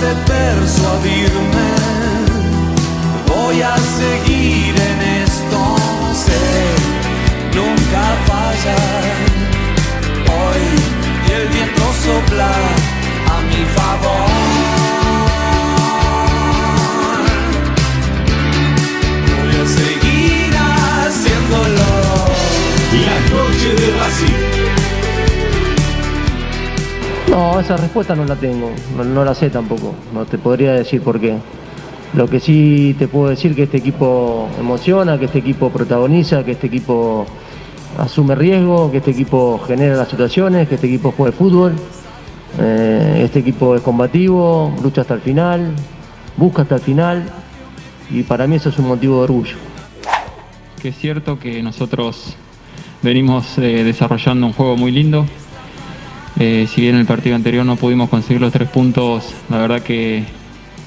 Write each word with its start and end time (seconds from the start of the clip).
de 0.00 0.14
persuadirme, 0.26 1.70
voy 3.26 3.62
a 3.62 3.76
seguir 3.76 4.74
en 4.76 5.02
esto, 5.24 5.76
sé, 6.14 6.46
nunca 7.56 8.02
fallar. 8.28 9.16
Hoy 10.38 10.64
el 11.34 11.48
viento 11.48 11.82
sopla 12.04 12.52
a 13.34 13.40
mi 13.48 13.62
favor. 13.76 14.30
Voy 19.36 19.52
a 19.56 19.66
seguir 19.66 20.52
haciéndolo. 20.56 21.90
La 23.04 23.16
noche 23.30 23.74
de 23.74 23.86
Racing. 23.98 24.47
No, 27.30 27.60
esa 27.60 27.76
respuesta 27.76 28.14
no 28.14 28.24
la 28.24 28.36
tengo, 28.36 28.70
no, 28.96 29.24
la 29.24 29.34
sé 29.34 29.50
tampoco, 29.50 29.94
no 30.14 30.24
te 30.24 30.38
podría 30.38 30.72
decir 30.72 31.02
por 31.02 31.20
qué. 31.20 31.36
Lo 32.14 32.26
que 32.26 32.40
sí 32.40 32.96
te 32.98 33.06
puedo 33.06 33.28
decir 33.28 33.54
que 33.54 33.64
este 33.64 33.76
equipo 33.76 34.48
emociona, 34.58 35.18
que 35.18 35.26
este 35.26 35.40
equipo 35.40 35.68
protagoniza, 35.68 36.42
que 36.42 36.52
este 36.52 36.68
equipo 36.68 37.26
asume 37.98 38.34
riesgo, 38.34 38.90
que 38.90 38.98
este 38.98 39.10
equipo 39.10 39.60
genera 39.66 39.94
las 39.96 40.08
situaciones, 40.08 40.68
que 40.68 40.76
este 40.76 40.86
equipo 40.86 41.12
juega 41.14 41.36
fútbol, 41.36 41.74
eh, 42.58 43.20
este 43.24 43.40
equipo 43.40 43.76
es 43.76 43.82
combativo, 43.82 44.74
lucha 44.82 45.02
hasta 45.02 45.14
el 45.14 45.20
final, 45.20 45.72
busca 46.36 46.62
hasta 46.62 46.76
el 46.76 46.80
final 46.80 47.24
y 48.10 48.22
para 48.22 48.46
mí 48.46 48.56
eso 48.56 48.70
es 48.70 48.78
un 48.78 48.88
motivo 48.88 49.18
de 49.18 49.24
orgullo. 49.24 49.56
que 50.80 50.88
es 50.88 50.96
cierto 50.96 51.38
que 51.38 51.62
nosotros 51.62 52.36
venimos 53.02 53.58
eh, 53.58 53.84
desarrollando 53.84 54.46
un 54.46 54.52
juego 54.54 54.76
muy 54.76 54.92
lindo. 54.92 55.26
Eh, 56.38 56.68
si 56.68 56.82
bien 56.82 56.94
en 56.94 57.00
el 57.00 57.06
partido 57.06 57.34
anterior 57.34 57.66
no 57.66 57.76
pudimos 57.76 58.08
conseguir 58.08 58.40
los 58.40 58.52
tres 58.52 58.68
puntos, 58.68 59.34
la 59.48 59.58
verdad 59.58 59.82
que, 59.82 60.24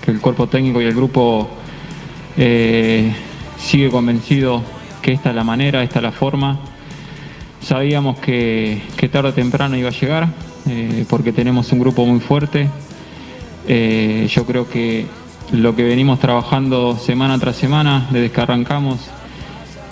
el 0.07 0.19
cuerpo 0.19 0.47
técnico 0.47 0.81
y 0.81 0.85
el 0.85 0.95
grupo 0.95 1.47
eh, 2.35 3.13
sigue 3.57 3.89
convencido 3.89 4.63
que 5.01 5.11
esta 5.11 5.29
es 5.29 5.35
la 5.35 5.43
manera, 5.43 5.83
esta 5.83 5.99
es 5.99 6.03
la 6.03 6.11
forma. 6.11 6.59
Sabíamos 7.61 8.17
que, 8.19 8.81
que 8.97 9.09
tarde 9.09 9.29
o 9.29 9.33
temprano 9.33 9.77
iba 9.77 9.89
a 9.89 9.91
llegar, 9.91 10.27
eh, 10.67 11.05
porque 11.09 11.31
tenemos 11.31 11.71
un 11.71 11.79
grupo 11.79 12.05
muy 12.05 12.19
fuerte. 12.19 12.69
Eh, 13.67 14.27
yo 14.29 14.45
creo 14.45 14.69
que 14.69 15.05
lo 15.51 15.75
que 15.75 15.83
venimos 15.83 16.19
trabajando 16.19 16.97
semana 16.97 17.37
tras 17.39 17.55
semana, 17.55 18.07
desde 18.11 18.31
que 18.31 18.41
arrancamos, 18.41 18.99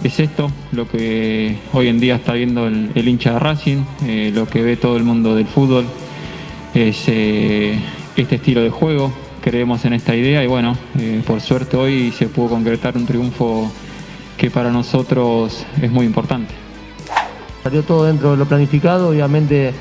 es 0.04 0.20
esto, 0.20 0.50
lo 0.72 0.88
que 0.88 1.58
hoy 1.74 1.88
en 1.88 2.00
día 2.00 2.16
está 2.16 2.34
viendo 2.34 2.68
el, 2.68 3.08
hincha 3.08 3.34
de 3.34 3.40
Racing, 3.40 3.84
eh, 4.06 4.32
lo 4.34 4.48
que 4.48 4.62
ve 4.62 4.78
todo 4.78 4.96
el 4.98 5.04
mundo 5.04 5.36
del 5.36 5.48
fútbol, 5.48 5.86
es 6.74 7.04
eh, 7.08 7.78
este 8.16 8.36
estilo 8.36 8.62
de 8.62 8.70
juego. 8.70 9.12
Creemos 9.42 9.84
en 9.86 9.94
esta 9.94 10.16
idea 10.16 10.44
y 10.44 10.48
bueno, 10.48 10.76
eh, 10.98 11.22
por 11.26 11.42
suerte 11.42 11.78
hoy 11.78 12.12
se 12.12 12.28
pudo 12.28 12.50
concretar 12.50 12.96
un 12.98 13.06
triunfo 13.06 13.72
que 14.38 14.50
para 14.52 14.70
nosotros 14.70 15.66
es 15.82 15.92
muy 15.92 16.06
importante. 16.06 16.54
Salió 17.64 17.84
todo 17.84 18.06
dentro 18.06 18.32
de 18.32 18.38
lo 18.38 18.46
planificado, 18.46 19.10
obviamente 19.10 19.74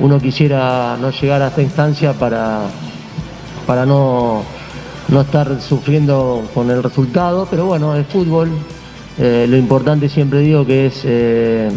uno 0.00 0.18
quisiera 0.18 0.96
no 1.00 1.10
llegar 1.10 1.42
a 1.42 1.48
esta 1.48 1.62
instancia 1.62 2.12
para, 2.12 2.62
para 3.66 3.86
no, 3.86 4.42
no 5.08 5.20
estar 5.20 5.60
sufriendo 5.60 6.48
con 6.54 6.70
el 6.70 6.82
resultado, 6.82 7.46
pero 7.48 7.66
bueno, 7.66 7.94
es 7.94 8.06
fútbol. 8.06 8.50
Eh, 9.18 9.46
lo 9.48 9.56
importante 9.56 10.08
siempre 10.08 10.40
digo 10.40 10.66
que 10.66 10.86
es 10.86 11.02
eh, 11.04 11.70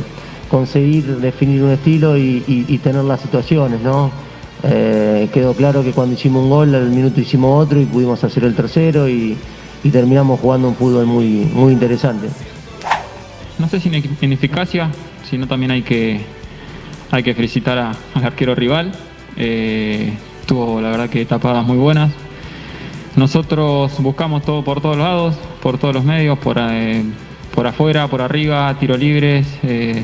conseguir 0.49 1.17
definir 1.17 1.63
un 1.63 1.71
estilo 1.71 2.17
y, 2.17 2.79
tener 2.83 3.03
las 3.03 3.21
situaciones, 3.21 3.81
¿no? 3.81 4.11
Eh, 4.63 5.29
quedó 5.33 5.53
claro 5.53 5.83
que 5.83 5.91
cuando 5.91 6.13
hicimos 6.15 6.43
un 6.43 6.49
gol 6.49 6.73
al 6.75 6.89
minuto 6.89 7.19
hicimos 7.19 7.65
otro 7.65 7.81
y 7.81 7.85
pudimos 7.85 8.23
hacer 8.23 8.43
el 8.45 8.55
tercero 8.55 9.09
y, 9.09 9.37
terminamos 9.91 10.39
jugando 10.39 10.69
un 10.69 10.75
fútbol 10.75 11.05
muy, 11.05 11.27
muy 11.53 11.73
interesante. 11.73 12.29
No 13.59 13.67
sé 13.67 13.81
si 13.81 13.89
en 13.89 14.33
eficacia, 14.33 14.89
sino 15.29 15.45
también 15.45 15.71
hay 15.71 15.81
que, 15.81 16.21
hay 17.11 17.21
que 17.21 17.33
felicitar 17.33 17.77
a- 17.77 17.91
al 18.13 18.23
arquero 18.23 18.55
rival. 18.55 18.93
Tuvo 20.45 20.81
la 20.81 20.89
verdad 20.89 21.09
que 21.09 21.25
tapadas 21.25 21.65
muy 21.65 21.77
buenas. 21.77 22.11
Nosotros 23.15 23.91
buscamos 23.99 24.43
todo 24.43 24.63
por 24.63 24.81
todos 24.81 24.97
lados, 24.97 25.35
por 25.61 25.77
todos 25.77 25.93
los 25.93 26.03
medios, 26.03 26.39
por, 26.39 26.57
eh, 26.59 27.03
por 27.53 27.67
afuera, 27.67 28.07
por 28.07 28.21
arriba, 28.21 28.75
tiro 28.79 28.97
libres. 28.97 29.45
eh, 29.61 30.03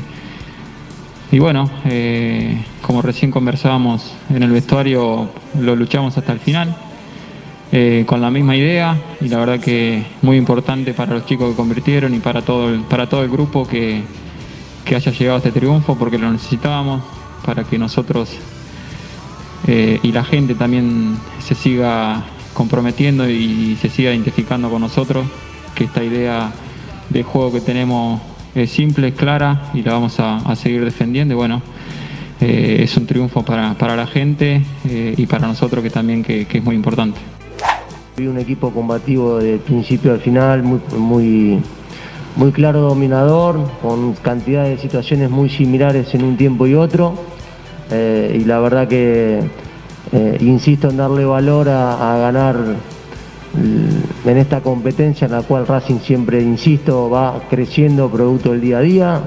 y 1.32 1.38
bueno, 1.38 1.70
eh, 1.84 2.64
como 2.82 3.02
recién 3.02 3.30
conversábamos 3.30 4.12
en 4.30 4.42
el 4.42 4.50
vestuario, 4.50 5.28
lo 5.60 5.76
luchamos 5.76 6.18
hasta 6.18 6.32
el 6.32 6.40
final 6.40 6.76
eh, 7.70 8.04
con 8.06 8.20
la 8.20 8.30
misma 8.30 8.56
idea 8.56 8.96
y 9.20 9.28
la 9.28 9.38
verdad 9.38 9.60
que 9.60 10.04
muy 10.22 10.36
importante 10.36 10.92
para 10.92 11.14
los 11.14 11.26
chicos 11.26 11.50
que 11.50 11.56
convirtieron 11.56 12.14
y 12.14 12.18
para 12.18 12.42
todo 12.42 12.68
el, 12.68 12.80
para 12.80 13.08
todo 13.08 13.22
el 13.22 13.30
grupo 13.30 13.66
que, 13.66 14.02
que 14.84 14.96
haya 14.96 15.12
llegado 15.12 15.36
a 15.36 15.38
este 15.38 15.52
triunfo 15.52 15.96
porque 15.96 16.18
lo 16.18 16.32
necesitábamos 16.32 17.02
para 17.44 17.62
que 17.64 17.78
nosotros 17.78 18.30
y 19.68 20.10
la 20.10 20.24
gente 20.24 20.56
también 20.56 21.16
se 21.38 21.54
siga 21.54 22.24
comprometiendo 22.60 23.26
y 23.26 23.74
se 23.80 23.88
siga 23.88 24.10
identificando 24.10 24.68
con 24.68 24.82
nosotros, 24.82 25.24
que 25.74 25.84
esta 25.84 26.04
idea 26.04 26.52
de 27.08 27.22
juego 27.22 27.50
que 27.50 27.62
tenemos 27.62 28.20
es 28.54 28.70
simple, 28.70 29.08
es 29.08 29.14
clara 29.14 29.70
y 29.72 29.80
la 29.82 29.94
vamos 29.94 30.20
a, 30.20 30.54
seguir 30.56 30.84
defendiendo 30.84 31.32
y 31.32 31.36
bueno, 31.38 31.62
eh, 32.38 32.80
es 32.82 32.94
un 32.98 33.06
triunfo 33.06 33.42
para, 33.42 33.72
para 33.78 33.96
la 33.96 34.06
gente 34.06 34.60
eh, 34.86 35.14
y 35.16 35.24
para 35.24 35.46
nosotros 35.46 35.82
que 35.82 35.88
también 35.88 36.22
que 36.22 36.46
es 36.52 36.62
muy 36.62 36.76
importante. 36.76 37.18
Vi 38.18 38.26
un 38.26 38.38
equipo 38.38 38.70
combativo 38.70 39.38
de 39.38 39.56
principio 39.56 40.12
al 40.12 40.20
final, 40.20 40.62
muy, 40.62 40.80
muy, 40.98 41.60
muy 42.36 42.52
claro 42.52 42.82
dominador, 42.82 43.70
con 43.80 44.12
cantidad 44.12 44.64
de 44.64 44.76
situaciones 44.76 45.30
muy 45.30 45.48
similares 45.48 46.14
en 46.14 46.24
un 46.24 46.36
tiempo 46.36 46.66
y 46.66 46.74
otro. 46.74 47.14
Eh, 47.90 48.38
y 48.38 48.44
la 48.44 48.60
verdad 48.60 48.86
que 48.86 49.40
eh, 50.12 50.38
insisto 50.40 50.90
en 50.90 50.96
darle 50.96 51.24
valor 51.24 51.68
a, 51.68 52.14
a 52.14 52.18
ganar 52.18 52.56
mm, 52.56 54.28
en 54.28 54.36
esta 54.38 54.60
competencia 54.60 55.26
en 55.26 55.32
la 55.32 55.42
cual 55.42 55.66
Racing 55.66 56.00
siempre, 56.00 56.42
insisto, 56.42 57.08
va 57.08 57.42
creciendo 57.48 58.10
producto 58.10 58.50
del 58.50 58.60
día 58.60 58.78
a 58.78 58.80
día. 58.80 59.20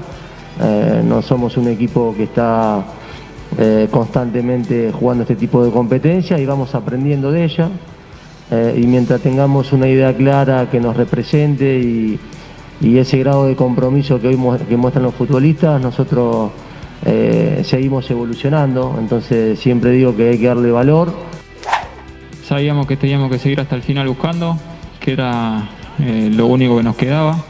Eh, 0.61 1.01
no 1.05 1.21
somos 1.21 1.55
un 1.55 1.69
equipo 1.69 2.13
que 2.15 2.23
está 2.23 2.83
eh, 3.57 3.87
constantemente 3.89 4.91
jugando 4.91 5.23
este 5.23 5.35
tipo 5.35 5.63
de 5.63 5.71
competencia 5.71 6.37
y 6.37 6.45
vamos 6.45 6.75
aprendiendo 6.75 7.31
de 7.31 7.43
ella. 7.45 7.69
Y 8.75 8.85
mientras 8.85 9.19
tengamos 9.19 9.73
una 9.73 9.87
idea 9.87 10.15
clara 10.15 10.69
que 10.69 10.79
nos 10.79 10.95
represente 10.95 11.79
y, 11.79 12.19
y 12.81 12.97
ese 12.99 13.17
grado 13.17 13.47
de 13.47 13.55
compromiso 13.55 14.21
que 14.21 14.27
hoy 14.27 14.37
que 14.69 14.77
muestran 14.77 15.05
los 15.05 15.15
futbolistas, 15.15 15.81
nosotros 15.81 16.51
eh, 17.05 17.61
seguimos 17.65 18.09
evolucionando. 18.09 18.95
Entonces 18.99 19.59
siempre 19.59 19.91
digo 19.91 20.15
que 20.15 20.29
hay 20.29 20.37
que 20.37 20.47
darle 20.47 20.71
valor. 20.71 21.13
Sabíamos 22.45 22.87
que 22.87 22.97
teníamos 22.97 23.31
que 23.31 23.39
seguir 23.39 23.59
hasta 23.59 23.75
el 23.75 23.81
final 23.81 24.07
buscando, 24.07 24.57
que 24.99 25.13
era 25.13 25.69
eh, 25.99 26.29
lo 26.33 26.47
único 26.47 26.77
que 26.77 26.83
nos 26.83 26.95
quedaba. 26.95 27.43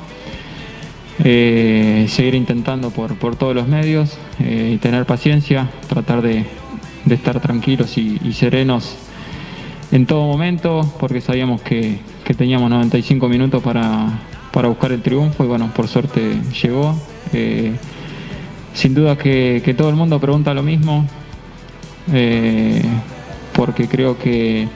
Eh, 1.23 2.07
seguir 2.09 2.35
intentando 2.35 2.89
por, 2.89 3.15
por 3.15 3.35
todos 3.35 3.55
los 3.55 3.67
medios 3.67 4.17
y 4.39 4.77
tener 4.77 5.05
paciencia, 5.05 5.69
tratar 5.87 6.21
de, 6.23 6.45
de 7.05 7.15
estar 7.15 7.39
tranquilos 7.39 7.97
y, 7.97 8.19
y 8.23 8.33
serenos 8.33 8.97
en 9.91 10.07
todo 10.07 10.25
momento, 10.25 10.91
porque 10.99 11.21
sabíamos 11.21 11.61
que, 11.61 11.99
que 12.23 12.33
teníamos 12.33 12.67
95 12.69 13.29
minutos 13.29 13.61
para, 13.61 14.07
para, 14.51 14.67
buscar 14.67 14.91
el 14.91 15.03
triunfo 15.03 15.43
y 15.43 15.47
bueno, 15.47 15.71
por 15.73 15.87
suerte 15.87 16.41
llegó. 16.63 16.95
Sin 18.73 18.93
duda 18.93 19.17
que, 19.17 19.61
que, 19.63 19.73
todo 19.73 19.89
el 19.89 19.95
mundo 19.95 20.19
pregunta 20.19 20.53
lo 20.53 20.63
mismo, 20.63 21.05
eh, 22.11 22.81
porque 23.53 23.87
creo 23.87 24.17
que, 24.17 24.67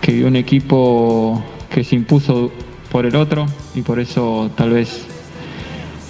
que 0.00 0.24
un 0.24 0.36
equipo 0.36 1.42
que 1.70 1.82
se 1.82 1.96
impuso 1.96 2.52
por 2.90 3.06
el 3.06 3.16
otro 3.16 3.46
y 3.74 3.82
por 3.82 4.00
eso 4.00 4.50
tal 4.54 4.70
vez 4.70 5.06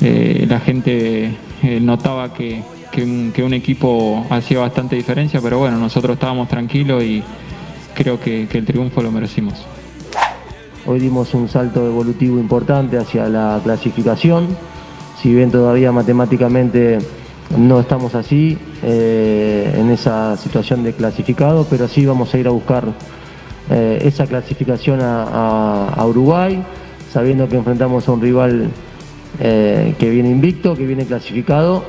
eh, 0.01 0.47
la 0.49 0.61
gente 0.61 1.37
eh, 1.63 1.81
notaba 1.81 2.35
que, 2.35 2.63
que, 2.91 3.05
un, 3.05 3.33
que, 3.33 3.45
un, 3.45 3.55
equipo 3.55 4.27
hacía 4.31 4.59
bastante 4.59 4.97
diferencia, 4.97 5.41
pero 5.41 5.59
bueno, 5.59 5.79
nosotros 5.79 6.15
estábamos 6.15 6.49
tranquilos 6.49 7.05
y 7.05 7.23
creo 7.95 8.19
que, 8.19 8.49
que 8.49 8.59
el 8.59 8.65
triunfo 8.65 9.03
lo 9.03 9.13
merecimos. 9.13 9.55
Hoy 10.87 10.99
dimos 10.99 11.35
un 11.35 11.49
salto 11.49 11.87
evolutivo 11.87 12.39
importante 12.39 12.97
hacia 12.97 13.29
la 13.29 13.61
clasificación, 13.63 14.49
si 15.21 15.35
bien 15.35 15.51
todavía 15.51 15.93
matemáticamente 15.93 16.99
no 17.57 17.81
estamos 17.81 18.15
así 18.15 18.57
eh, 18.83 19.75
en 19.77 19.91
esa 19.91 20.37
situación 20.37 20.83
de 20.83 20.93
clasificado, 20.95 21.67
pero 21.69 21.89
sí 21.89 22.07
vamos 22.07 22.33
a 22.33 22.39
ir 22.39 22.47
a 22.47 22.51
buscar 22.51 22.85
eh, 23.71 24.01
esa 24.03 24.27
clasificación 24.27 25.01
a, 25.03 26.05
Uruguay, 26.07 26.63
sabiendo 27.13 27.49
que 27.49 27.57
enfrentamos 27.57 28.09
a 28.09 28.13
un 28.13 28.21
rival 28.21 28.71
eh, 29.41 29.95
que 29.99 30.11
viene 30.11 30.31
invicto, 30.31 30.75
que 30.75 30.87
viene 30.87 31.05
clasificado 31.05 31.85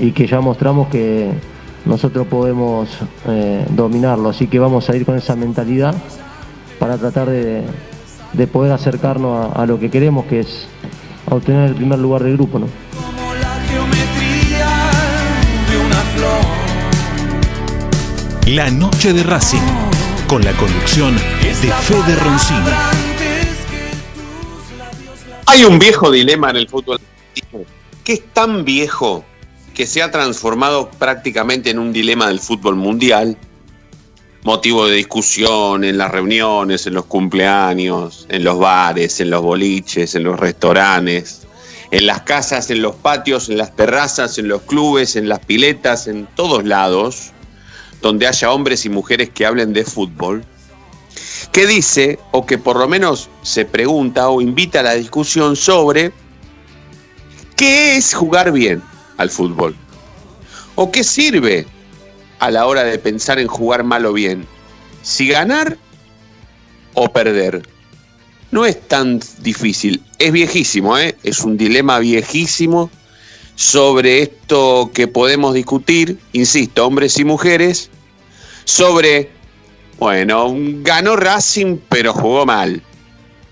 y 0.00 0.12
que 0.12 0.28
ya 0.28 0.40
mostramos 0.40 0.86
que 0.86 1.32
nosotros 1.84 2.28
podemos 2.28 2.88
dominarlo. 3.70 4.28
Así 4.28 4.46
que 4.46 4.60
vamos 4.60 4.88
a 4.88 4.94
ir 4.94 5.04
con 5.04 5.16
esa 5.16 5.34
mentalidad 5.34 5.96
para 6.78 6.96
tratar 6.96 7.28
de, 7.28 7.64
de 8.32 8.46
poder 8.46 8.70
acercarnos 8.70 9.50
a, 9.52 9.66
lo 9.66 9.80
que 9.80 9.90
queremos, 9.90 10.26
que 10.26 10.40
es 10.40 10.68
obtener 11.30 11.68
el 11.68 11.74
primer 11.74 11.98
lugar 11.98 12.22
del 12.22 12.34
grupo. 12.34 12.58
¿no? 12.58 12.66
Como 12.94 13.34
la 13.34 13.54
geometría 13.68 14.68
de 15.70 15.76
una 15.78 15.96
flor. 16.14 16.40
La 18.46 18.70
noche 18.70 19.12
de 19.12 19.22
Racing, 19.22 19.60
con 20.26 20.44
la 20.44 20.52
conducción 20.52 21.16
de 21.16 21.72
Fede 21.82 22.16
Roncino. 22.16 22.66
Hay 25.46 25.64
un 25.64 25.78
viejo 25.78 26.10
dilema 26.10 26.50
en 26.50 26.56
el 26.56 26.68
fútbol 26.68 26.98
que 28.04 28.14
es 28.14 28.22
tan 28.32 28.64
viejo 28.64 29.24
que 29.74 29.86
se 29.86 30.02
ha 30.02 30.10
transformado 30.10 30.90
prácticamente 30.90 31.70
en 31.70 31.78
un 31.78 31.92
dilema 31.92 32.28
del 32.28 32.40
fútbol 32.40 32.76
mundial, 32.76 33.36
motivo 34.44 34.86
de 34.88 34.96
discusión 34.96 35.84
en 35.84 35.98
las 35.98 36.10
reuniones, 36.10 36.86
en 36.86 36.94
los 36.94 37.04
cumpleaños, 37.06 38.26
en 38.28 38.42
los 38.42 38.58
bares, 38.58 39.20
en 39.20 39.30
los 39.30 39.42
boliches, 39.42 40.14
en 40.14 40.24
los 40.24 40.38
restaurantes, 40.38 41.42
en 41.92 42.06
las 42.06 42.22
casas, 42.22 42.70
en 42.70 42.82
los 42.82 42.96
patios, 42.96 43.48
en 43.48 43.58
las 43.58 43.74
terrazas, 43.76 44.38
en 44.38 44.48
los 44.48 44.62
clubes, 44.62 45.14
en 45.14 45.28
las 45.28 45.38
piletas, 45.40 46.08
en 46.08 46.26
todos 46.34 46.64
lados, 46.64 47.30
donde 48.00 48.26
haya 48.26 48.50
hombres 48.50 48.84
y 48.84 48.88
mujeres 48.88 49.30
que 49.30 49.46
hablen 49.46 49.72
de 49.72 49.84
fútbol, 49.84 50.44
que 51.52 51.66
dice, 51.66 52.18
o 52.32 52.44
que 52.44 52.58
por 52.58 52.76
lo 52.78 52.88
menos 52.88 53.28
se 53.42 53.64
pregunta 53.64 54.28
o 54.28 54.40
invita 54.40 54.80
a 54.80 54.84
la 54.84 54.94
discusión 54.94 55.54
sobre 55.54 56.12
qué 57.54 57.96
es 57.96 58.12
jugar 58.12 58.50
bien 58.50 58.82
al 59.18 59.30
fútbol, 59.30 59.76
o 60.74 60.90
qué 60.90 61.04
sirve 61.04 61.66
a 62.42 62.50
la 62.50 62.66
hora 62.66 62.82
de 62.82 62.98
pensar 62.98 63.38
en 63.38 63.46
jugar 63.46 63.84
mal 63.84 64.04
o 64.04 64.12
bien, 64.12 64.44
si 65.02 65.28
ganar 65.28 65.78
o 66.94 67.08
perder. 67.08 67.62
No 68.50 68.66
es 68.66 68.88
tan 68.88 69.20
difícil, 69.38 70.02
es 70.18 70.32
viejísimo, 70.32 70.98
¿eh? 70.98 71.16
es 71.22 71.42
un 71.42 71.56
dilema 71.56 72.00
viejísimo 72.00 72.90
sobre 73.54 74.22
esto 74.22 74.90
que 74.92 75.06
podemos 75.06 75.54
discutir, 75.54 76.18
insisto, 76.32 76.84
hombres 76.84 77.16
y 77.16 77.24
mujeres, 77.24 77.90
sobre 78.64 79.30
bueno, 80.00 80.52
ganó 80.82 81.14
Racing, 81.14 81.78
pero 81.88 82.12
jugó 82.12 82.44
mal. 82.44 82.82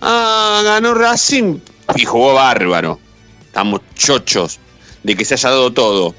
Ah, 0.01 0.63
ganó 0.65 0.95
Racing 0.95 1.61
y 1.95 2.05
jugó 2.05 2.35
bárbaro. 2.35 2.99
Estamos 3.47 3.83
chochos 3.95 4.59
de 5.05 5.15
que 5.15 5.25
se 5.25 5.35
haya 5.35 5.51
dado 5.51 5.73
todo. 5.73 6.13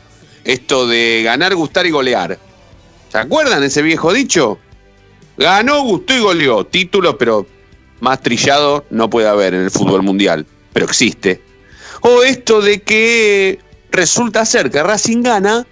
Esto 0.45 0.87
de 0.87 1.21
ganar, 1.25 1.53
gustar 1.53 1.85
y 1.85 1.91
golear. 1.91 2.39
¿Se 3.11 3.17
acuerdan 3.17 3.61
ese 3.61 3.81
viejo 3.81 4.13
dicho? 4.13 4.57
Ganó, 5.37 5.83
gustó 5.83 6.13
y 6.13 6.19
goleó. 6.21 6.65
Título, 6.65 7.17
pero 7.17 7.45
más 7.99 8.21
trillado 8.21 8.85
no 8.89 9.09
puede 9.09 9.27
haber 9.27 9.53
en 9.53 9.63
el 9.63 9.71
fútbol 9.71 10.01
mundial. 10.01 10.45
Pero 10.71 10.85
existe. 10.85 11.41
O 12.01 12.23
esto 12.23 12.61
de 12.61 12.81
que 12.81 13.59
resulta 13.91 14.45
ser 14.45 14.71
que 14.71 14.81
Racing 14.81 15.23
gana 15.23 15.67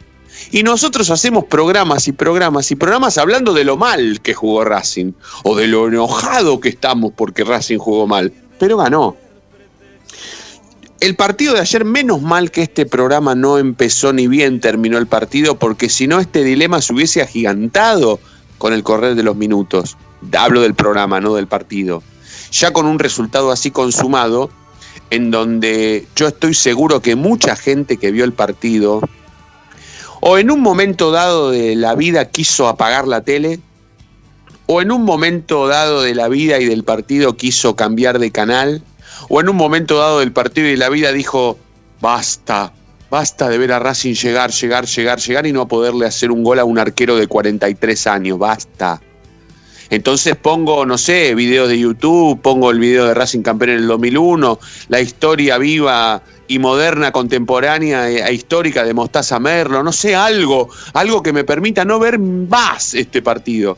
y 0.52 0.64
nosotros 0.64 1.10
hacemos 1.12 1.46
programas 1.46 2.10
y 2.10 2.12
programas 2.12 2.72
y 2.72 2.76
programas 2.76 3.18
hablando 3.18 3.54
de 3.54 3.64
lo 3.64 3.78
mal 3.78 4.20
que 4.22 4.34
jugó 4.34 4.66
Racing 4.66 5.14
o 5.44 5.56
de 5.56 5.68
lo 5.68 5.88
enojado 5.88 6.60
que 6.60 6.70
estamos 6.70 7.14
porque 7.16 7.46
Racing 7.46 7.78
jugó 7.78 8.06
mal, 8.06 8.34
pero 8.60 8.78
ganó. 8.78 9.16
El 11.00 11.16
partido 11.16 11.54
de 11.54 11.62
ayer, 11.62 11.86
menos 11.86 12.22
mal 12.22 12.52
que 12.52 12.62
este 12.62 12.86
programa 12.86 13.34
no 13.34 13.58
empezó 13.58 14.12
ni 14.12 14.28
bien 14.28 14.60
terminó 14.60 14.98
el 14.98 15.08
partido, 15.08 15.58
porque 15.58 15.88
si 15.88 16.08
no 16.08 16.20
este 16.20 16.44
dilema 16.44 16.82
se 16.82 16.94
hubiese 16.94 17.22
agigantado 17.22 18.20
con 18.58 18.74
el 18.74 18.84
correr 18.84 19.16
de 19.16 19.24
los 19.24 19.38
minutos. 19.38 19.96
Hablo 20.38 20.60
del 20.60 20.74
programa, 20.74 21.22
no 21.22 21.36
del 21.36 21.48
partido. 21.48 22.04
Ya 22.52 22.74
con 22.74 22.86
un 22.86 23.00
resultado 23.00 23.52
así 23.52 23.72
consumado, 23.72 24.50
en 25.10 25.32
donde 25.32 26.06
yo 26.18 26.28
estoy 26.28 26.54
seguro 26.54 27.02
que 27.02 27.16
mucha 27.16 27.56
gente 27.56 27.96
que 27.96 28.12
vio 28.12 28.26
el 28.26 28.34
partido, 28.34 29.02
o 30.20 30.38
en 30.38 30.52
un 30.52 30.60
momento 30.60 31.12
dado 31.12 31.52
de 31.52 31.78
la 31.78 31.96
vida 31.96 32.26
quiso 32.26 32.68
apagar 32.68 33.08
la 33.08 33.22
tele, 33.22 33.62
o 34.66 34.82
en 34.82 34.92
un 34.92 35.06
momento 35.06 35.68
dado 35.68 36.02
de 36.02 36.14
la 36.14 36.28
vida 36.28 36.60
y 36.60 36.66
del 36.66 36.84
partido 36.84 37.38
quiso 37.38 37.78
cambiar 37.78 38.20
de 38.20 38.32
canal, 38.32 38.84
o 39.28 39.42
en 39.42 39.50
un 39.50 39.56
momento 39.56 39.98
dado 39.98 40.20
del 40.20 40.32
partido 40.32 40.68
y 40.68 40.72
de 40.72 40.78
la 40.78 40.90
vida 40.90 41.12
dijo, 41.12 41.58
basta, 42.00 42.72
basta 43.10 43.50
de 43.50 43.58
ver 43.58 43.72
a 43.72 43.80
Racing 43.80 44.14
llegar, 44.14 44.52
llegar, 44.52 44.86
llegar, 44.86 45.20
llegar 45.20 45.48
y 45.48 45.52
no 45.52 45.68
poderle 45.68 46.06
hacer 46.06 46.32
un 46.32 46.44
gol 46.44 46.60
a 46.60 46.66
un 46.66 46.80
arquero 46.80 47.18
de 47.18 47.28
43 47.28 48.08
años, 48.08 48.38
basta. 48.38 49.02
Entonces 49.90 50.36
pongo, 50.36 50.86
no 50.86 50.98
sé, 50.98 51.34
videos 51.34 51.68
de 51.68 51.80
YouTube, 51.80 52.40
pongo 52.42 52.70
el 52.70 52.80
video 52.80 53.06
de 53.06 53.16
Racing 53.16 53.42
campeón 53.42 53.72
en 53.72 53.78
el 53.78 53.88
2001, 53.88 54.60
la 54.88 55.02
historia 55.02 55.58
viva 55.58 56.22
y 56.48 56.60
moderna, 56.60 57.12
contemporánea 57.12 58.10
e 58.10 58.34
histórica 58.34 58.84
de 58.84 58.94
Mostaza 58.94 59.40
Merlo, 59.40 59.82
no 59.84 59.92
sé, 59.92 60.16
algo, 60.16 60.70
algo 60.94 61.24
que 61.24 61.34
me 61.34 61.44
permita 61.44 61.86
no 61.86 62.00
ver 62.00 62.20
más 62.20 62.94
este 62.94 63.22
partido. 63.22 63.78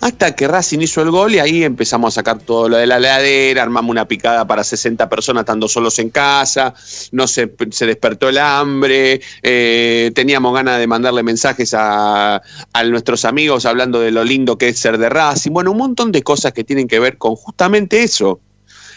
Hasta 0.00 0.36
que 0.36 0.46
Racing 0.46 0.78
hizo 0.78 1.02
el 1.02 1.10
gol 1.10 1.34
y 1.34 1.40
ahí 1.40 1.64
empezamos 1.64 2.14
a 2.14 2.20
sacar 2.20 2.38
todo 2.38 2.68
lo 2.68 2.76
de 2.76 2.86
la 2.86 2.98
heladera, 2.98 3.64
armamos 3.64 3.90
una 3.90 4.06
picada 4.06 4.46
para 4.46 4.62
60 4.62 5.08
personas 5.08 5.42
estando 5.42 5.66
solos 5.68 5.98
en 5.98 6.10
casa, 6.10 6.72
no 7.10 7.26
se, 7.26 7.52
se 7.70 7.86
despertó 7.86 8.28
el 8.28 8.38
hambre, 8.38 9.20
eh, 9.42 10.12
teníamos 10.14 10.54
ganas 10.54 10.78
de 10.78 10.86
mandarle 10.86 11.24
mensajes 11.24 11.74
a, 11.74 12.40
a, 12.72 12.84
nuestros 12.84 13.24
amigos 13.24 13.66
hablando 13.66 13.98
de 13.98 14.12
lo 14.12 14.22
lindo 14.22 14.56
que 14.56 14.68
es 14.68 14.78
ser 14.78 14.98
de 14.98 15.08
Racing, 15.08 15.50
bueno, 15.50 15.72
un 15.72 15.78
montón 15.78 16.12
de 16.12 16.22
cosas 16.22 16.52
que 16.52 16.62
tienen 16.62 16.86
que 16.86 17.00
ver 17.00 17.18
con 17.18 17.34
justamente 17.34 18.02
eso. 18.02 18.40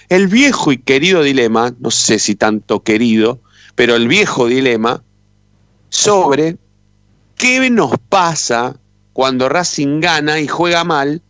El 0.08 0.28
viejo 0.28 0.72
y 0.72 0.78
querido 0.78 1.24
dilema, 1.24 1.74
no 1.80 1.90
sé 1.90 2.20
si 2.20 2.36
tanto 2.36 2.84
querido, 2.84 3.40
pero 3.76 3.96
el 3.96 4.08
viejo 4.08 4.48
dilema 4.48 5.02
sobre 5.90 6.58
qué 7.38 7.70
nos 7.70 7.94
pasa 8.10 8.76
cuando 9.14 9.50
Racing 9.50 10.00
gana 10.00 10.40
y 10.40 10.48
juega 10.48 10.84
mal, 10.84 11.22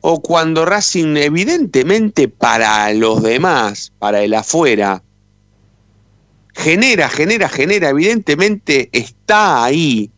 o 0.00 0.20
cuando 0.20 0.64
Racing 0.64 1.16
evidentemente 1.16 2.28
para 2.28 2.92
los 2.92 3.22
demás, 3.22 3.92
para 3.98 4.22
el 4.22 4.34
afuera, 4.34 5.02
genera, 6.54 7.08
genera, 7.08 7.48
genera, 7.48 7.88
evidentemente 7.88 8.88
está 8.92 9.64
ahí 9.64 10.10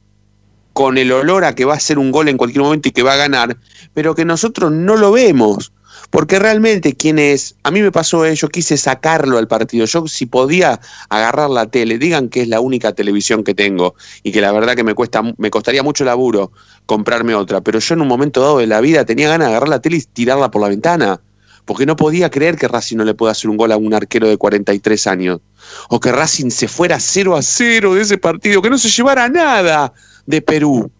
con 0.73 0.99
el 0.99 1.11
olor 1.11 1.45
a 1.45 1.55
que 1.55 1.65
va 1.65 1.75
a 1.75 1.79
hacer 1.79 1.99
un 1.99 2.11
gol 2.11 2.29
en 2.29 2.37
cualquier 2.37 2.63
momento 2.63 2.89
y 2.89 2.93
que 2.93 3.03
va 3.03 3.15
a 3.15 3.17
ganar, 3.17 3.57
pero 3.95 4.15
que 4.15 4.25
nosotros 4.25 4.71
no 4.71 4.97
lo 4.97 5.13
vemos. 5.13 5.73
Porque 6.11 6.39
realmente 6.39 6.95
quién 6.95 7.19
es, 7.19 7.57
a 7.63 7.71
mí 7.71 7.83
me 7.83 7.91
pasó 7.93 8.25
eso, 8.25 8.49
quise 8.49 8.77
sacarlo 8.77 9.39
al 9.39 9.49
partido. 9.49 9.87
Yo 9.87 10.07
si 10.07 10.27
podía 10.27 10.81
agarrar 11.09 11.51
la 11.51 11.67
tele, 11.67 11.99
digan 11.99 12.29
que 12.29 12.43
es 12.43 12.49
la 12.49 12.61
única 12.61 12.93
televisión 12.93 13.43
que 13.45 13.55
tengo 13.55 13.95
y 14.23 14.33
que 14.33 14.41
la 14.41 14.53
verdad 14.53 14.77
que 14.77 14.85
me 14.85 14.95
cuesta 14.95 15.23
me 15.37 15.51
costaría 15.51 15.83
mucho 15.83 16.05
laburo 16.05 16.53
comprarme 16.87 17.35
otra, 17.35 17.61
pero 17.61 17.81
yo 17.81 17.95
en 17.95 18.01
un 18.01 18.09
momento 18.09 18.41
dado 18.41 18.59
de 18.59 18.67
la 18.67 18.81
vida 18.81 19.05
tenía 19.05 19.29
ganas 19.29 19.49
de 19.49 19.55
agarrar 19.55 19.69
la 19.69 19.81
tele 19.81 19.97
y 19.97 20.03
tirarla 20.03 20.51
por 20.51 20.63
la 20.63 20.69
ventana, 20.69 21.21
porque 21.65 21.85
no 21.85 21.97
podía 21.97 22.31
creer 22.31 22.57
que 22.57 22.69
Racing 22.69 22.97
no 22.97 23.05
le 23.05 23.15
pueda 23.15 23.33
hacer 23.33 23.51
un 23.51 23.57
gol 23.57 23.73
a 23.73 23.77
un 23.77 23.93
arquero 23.93 24.29
de 24.29 24.37
43 24.37 25.07
años, 25.09 25.41
o 25.89 25.99
que 25.99 26.13
Racing 26.13 26.51
se 26.51 26.69
fuera 26.69 27.01
0 27.01 27.37
a 27.37 27.43
0 27.43 27.95
de 27.95 28.03
ese 28.03 28.19
partido, 28.19 28.63
que 28.63 28.71
no 28.71 28.79
se 28.79 28.89
llevara 28.89 29.29
nada 29.29 29.93
de 30.27 30.41
Perú. 30.41 30.91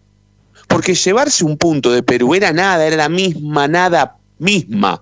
Porque 0.67 0.93
llevarse 0.93 1.45
un 1.45 1.57
punto 1.57 1.93
de 1.93 2.03
Perú 2.03 2.35
era 2.35 2.51
nada, 2.51 2.85
era 2.85 2.97
la 2.97 3.07
misma 3.07 3.69
nada 3.69 4.16
misma. 4.39 5.01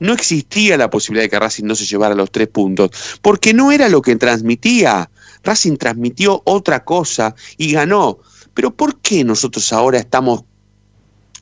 No 0.00 0.12
existía 0.12 0.76
la 0.76 0.90
posibilidad 0.90 1.24
de 1.24 1.30
que 1.30 1.38
Racing 1.38 1.64
no 1.64 1.74
se 1.74 1.84
llevara 1.84 2.14
los 2.14 2.30
tres 2.30 2.48
puntos, 2.48 2.90
porque 3.20 3.52
no 3.52 3.72
era 3.72 3.88
lo 3.88 4.00
que 4.00 4.14
transmitía. 4.16 5.10
Racing 5.42 5.76
transmitió 5.76 6.42
otra 6.44 6.84
cosa 6.84 7.34
y 7.56 7.72
ganó. 7.72 8.18
Pero 8.54 8.74
¿por 8.74 9.00
qué 9.00 9.24
nosotros 9.24 9.72
ahora 9.72 9.98
estamos 9.98 10.44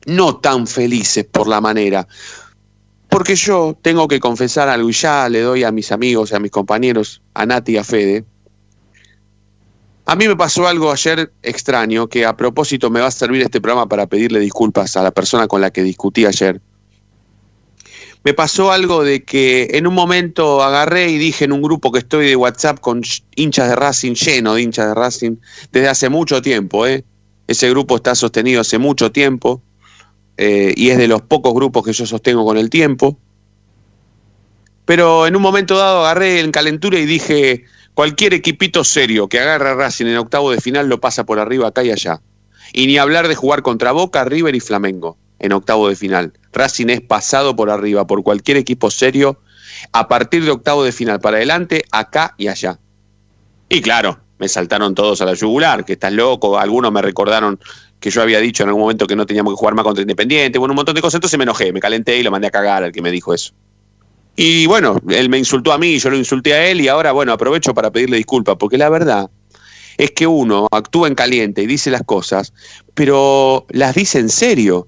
no 0.05 0.37
tan 0.37 0.65
felices 0.65 1.25
por 1.25 1.47
la 1.47 1.61
manera? 1.61 2.07
Porque 3.09 3.35
yo 3.35 3.77
tengo 3.81 4.07
que 4.07 4.19
confesar 4.19 4.69
algo 4.69 4.89
y 4.89 4.93
ya 4.93 5.29
le 5.29 5.41
doy 5.41 5.63
a 5.63 5.71
mis 5.71 5.91
amigos, 5.91 6.33
a 6.33 6.39
mis 6.39 6.51
compañeros, 6.51 7.21
a 7.33 7.45
Nati 7.45 7.73
y 7.73 7.77
a 7.77 7.83
Fede. 7.83 8.25
A 10.05 10.15
mí 10.15 10.27
me 10.27 10.35
pasó 10.35 10.67
algo 10.67 10.91
ayer 10.91 11.31
extraño 11.43 12.07
que 12.07 12.25
a 12.25 12.35
propósito 12.35 12.89
me 12.89 13.01
va 13.01 13.07
a 13.07 13.11
servir 13.11 13.41
este 13.41 13.61
programa 13.61 13.89
para 13.89 14.07
pedirle 14.07 14.39
disculpas 14.39 14.95
a 14.95 15.03
la 15.03 15.11
persona 15.11 15.47
con 15.47 15.61
la 15.61 15.71
que 15.71 15.83
discutí 15.83 16.25
ayer. 16.25 16.61
Me 18.23 18.33
pasó 18.33 18.71
algo 18.71 19.03
de 19.03 19.23
que 19.23 19.69
en 19.73 19.87
un 19.87 19.93
momento 19.93 20.61
agarré 20.61 21.09
y 21.09 21.17
dije 21.17 21.45
en 21.45 21.51
un 21.51 21.61
grupo 21.61 21.91
que 21.91 21.99
estoy 21.99 22.27
de 22.27 22.35
WhatsApp 22.35 22.79
con 22.79 23.01
hinchas 23.35 23.69
de 23.69 23.75
Racing, 23.75 24.13
lleno 24.13 24.55
de 24.55 24.61
hinchas 24.63 24.87
de 24.87 24.93
Racing, 24.95 25.35
desde 25.71 25.87
hace 25.87 26.09
mucho 26.09 26.41
tiempo, 26.41 26.85
¿eh? 26.85 27.03
Ese 27.47 27.69
grupo 27.69 27.95
está 27.95 28.13
sostenido 28.15 28.59
hace 28.61 28.77
mucho 28.77 29.11
tiempo 29.11 29.61
eh, 30.35 30.73
y 30.75 30.89
es 30.89 30.97
de 30.97 31.07
los 31.07 31.21
pocos 31.21 31.53
grupos 31.53 31.85
que 31.85 31.93
yo 31.93 32.05
sostengo 32.05 32.45
con 32.45 32.57
el 32.57 32.69
tiempo. 32.69 33.17
Pero 34.85 35.27
en 35.27 35.35
un 35.35 35.41
momento 35.41 35.77
dado 35.77 36.05
agarré 36.05 36.41
en 36.41 36.51
calentura 36.51 36.99
y 36.99 37.05
dije, 37.05 37.65
cualquier 37.93 38.33
equipito 38.33 38.83
serio 38.83 39.27
que 39.27 39.39
agarre 39.39 39.69
a 39.69 39.75
Racing 39.75 40.05
en 40.05 40.17
octavo 40.17 40.51
de 40.51 40.61
final 40.61 40.87
lo 40.87 40.99
pasa 40.99 41.25
por 41.25 41.39
arriba 41.39 41.69
acá 41.69 41.83
y 41.83 41.91
allá. 41.91 42.21
Y 42.73 42.87
ni 42.87 42.97
hablar 42.97 43.27
de 43.27 43.35
jugar 43.35 43.61
contra 43.61 43.93
Boca, 43.93 44.25
River 44.25 44.55
y 44.55 44.59
Flamengo 44.59 45.17
en 45.39 45.53
octavo 45.53 45.89
de 45.89 45.95
final. 45.95 46.33
Racing 46.57 46.87
es 46.89 47.01
pasado 47.01 47.55
por 47.55 47.69
arriba 47.69 48.07
por 48.07 48.23
cualquier 48.23 48.57
equipo 48.57 48.91
serio 48.91 49.39
a 49.91 50.07
partir 50.07 50.43
de 50.43 50.51
octavo 50.51 50.83
de 50.83 50.91
final 50.91 51.19
para 51.19 51.37
adelante, 51.37 51.83
acá 51.91 52.33
y 52.37 52.47
allá. 52.47 52.79
Y 53.69 53.81
claro, 53.81 54.19
me 54.39 54.47
saltaron 54.47 54.95
todos 54.95 55.21
a 55.21 55.25
la 55.25 55.33
yugular, 55.33 55.85
que 55.85 55.93
estás 55.93 56.13
loco, 56.13 56.57
algunos 56.57 56.91
me 56.91 57.01
recordaron 57.01 57.59
que 57.99 58.09
yo 58.09 58.21
había 58.21 58.39
dicho 58.39 58.63
en 58.63 58.69
algún 58.69 58.83
momento 58.83 59.07
que 59.07 59.15
no 59.15 59.25
teníamos 59.25 59.53
que 59.53 59.57
jugar 59.57 59.75
más 59.75 59.83
contra 59.83 60.01
Independiente, 60.01 60.59
bueno, 60.59 60.73
un 60.73 60.77
montón 60.77 60.95
de 60.95 61.01
cosas, 61.01 61.15
entonces 61.15 61.37
me 61.37 61.43
enojé, 61.43 61.73
me 61.73 61.79
calenté 61.79 62.17
y 62.17 62.23
lo 62.23 62.31
mandé 62.31 62.47
a 62.47 62.51
cagar 62.51 62.83
al 62.83 62.91
que 62.91 63.01
me 63.01 63.11
dijo 63.11 63.33
eso. 63.33 63.53
Y 64.35 64.67
bueno, 64.67 65.01
él 65.09 65.29
me 65.29 65.39
insultó 65.39 65.73
a 65.73 65.79
mí, 65.79 65.97
yo 65.97 66.11
lo 66.11 66.17
insulté 66.17 66.53
a 66.53 66.67
él 66.67 66.79
y 66.79 66.87
ahora, 66.87 67.11
bueno, 67.11 67.33
aprovecho 67.33 67.73
para 67.73 67.91
pedirle 67.91 68.17
disculpas, 68.17 68.55
porque 68.59 68.77
la 68.77 68.89
verdad 68.89 69.29
es 69.97 70.11
que 70.11 70.27
uno 70.27 70.67
actúa 70.71 71.07
en 71.07 71.15
caliente 71.15 71.63
y 71.63 71.65
dice 71.65 71.89
las 71.89 72.03
cosas, 72.03 72.53
pero 72.93 73.65
las 73.69 73.95
dice 73.95 74.19
en 74.19 74.29
serio. 74.29 74.87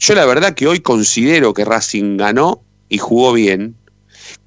Yo 0.00 0.14
la 0.14 0.24
verdad 0.24 0.54
que 0.54 0.66
hoy 0.66 0.80
considero 0.80 1.52
que 1.52 1.66
Racing 1.66 2.16
ganó 2.16 2.62
y 2.88 2.96
jugó 2.96 3.34
bien, 3.34 3.76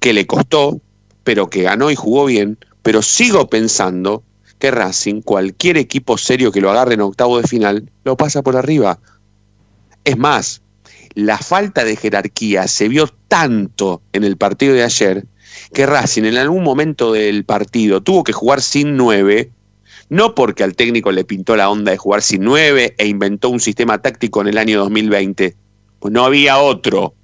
que 0.00 0.12
le 0.12 0.26
costó, 0.26 0.80
pero 1.22 1.48
que 1.48 1.62
ganó 1.62 1.92
y 1.92 1.94
jugó 1.94 2.24
bien, 2.24 2.58
pero 2.82 3.02
sigo 3.02 3.48
pensando 3.48 4.24
que 4.58 4.72
Racing, 4.72 5.22
cualquier 5.22 5.76
equipo 5.76 6.18
serio 6.18 6.50
que 6.50 6.60
lo 6.60 6.72
agarre 6.72 6.94
en 6.94 7.02
octavo 7.02 7.40
de 7.40 7.46
final, 7.46 7.88
lo 8.02 8.16
pasa 8.16 8.42
por 8.42 8.56
arriba. 8.56 8.98
Es 10.02 10.18
más, 10.18 10.60
la 11.14 11.38
falta 11.38 11.84
de 11.84 11.94
jerarquía 11.94 12.66
se 12.66 12.88
vio 12.88 13.06
tanto 13.28 14.02
en 14.12 14.24
el 14.24 14.36
partido 14.36 14.74
de 14.74 14.82
ayer 14.82 15.24
que 15.72 15.86
Racing 15.86 16.24
en 16.24 16.36
algún 16.36 16.64
momento 16.64 17.12
del 17.12 17.44
partido 17.44 18.02
tuvo 18.02 18.24
que 18.24 18.32
jugar 18.32 18.60
sin 18.60 18.96
nueve, 18.96 19.52
no 20.08 20.34
porque 20.34 20.64
al 20.64 20.76
técnico 20.76 21.12
le 21.12 21.24
pintó 21.24 21.56
la 21.56 21.70
onda 21.70 21.92
de 21.92 21.98
jugar 21.98 22.22
sin 22.22 22.42
nueve 22.42 22.94
e 22.98 23.06
inventó 23.06 23.48
un 23.48 23.60
sistema 23.60 24.00
táctico 24.00 24.40
en 24.40 24.48
el 24.48 24.58
año 24.58 24.78
2020, 24.80 25.56
pues 25.98 26.12
no 26.12 26.24
había 26.24 26.58
otro. 26.58 27.14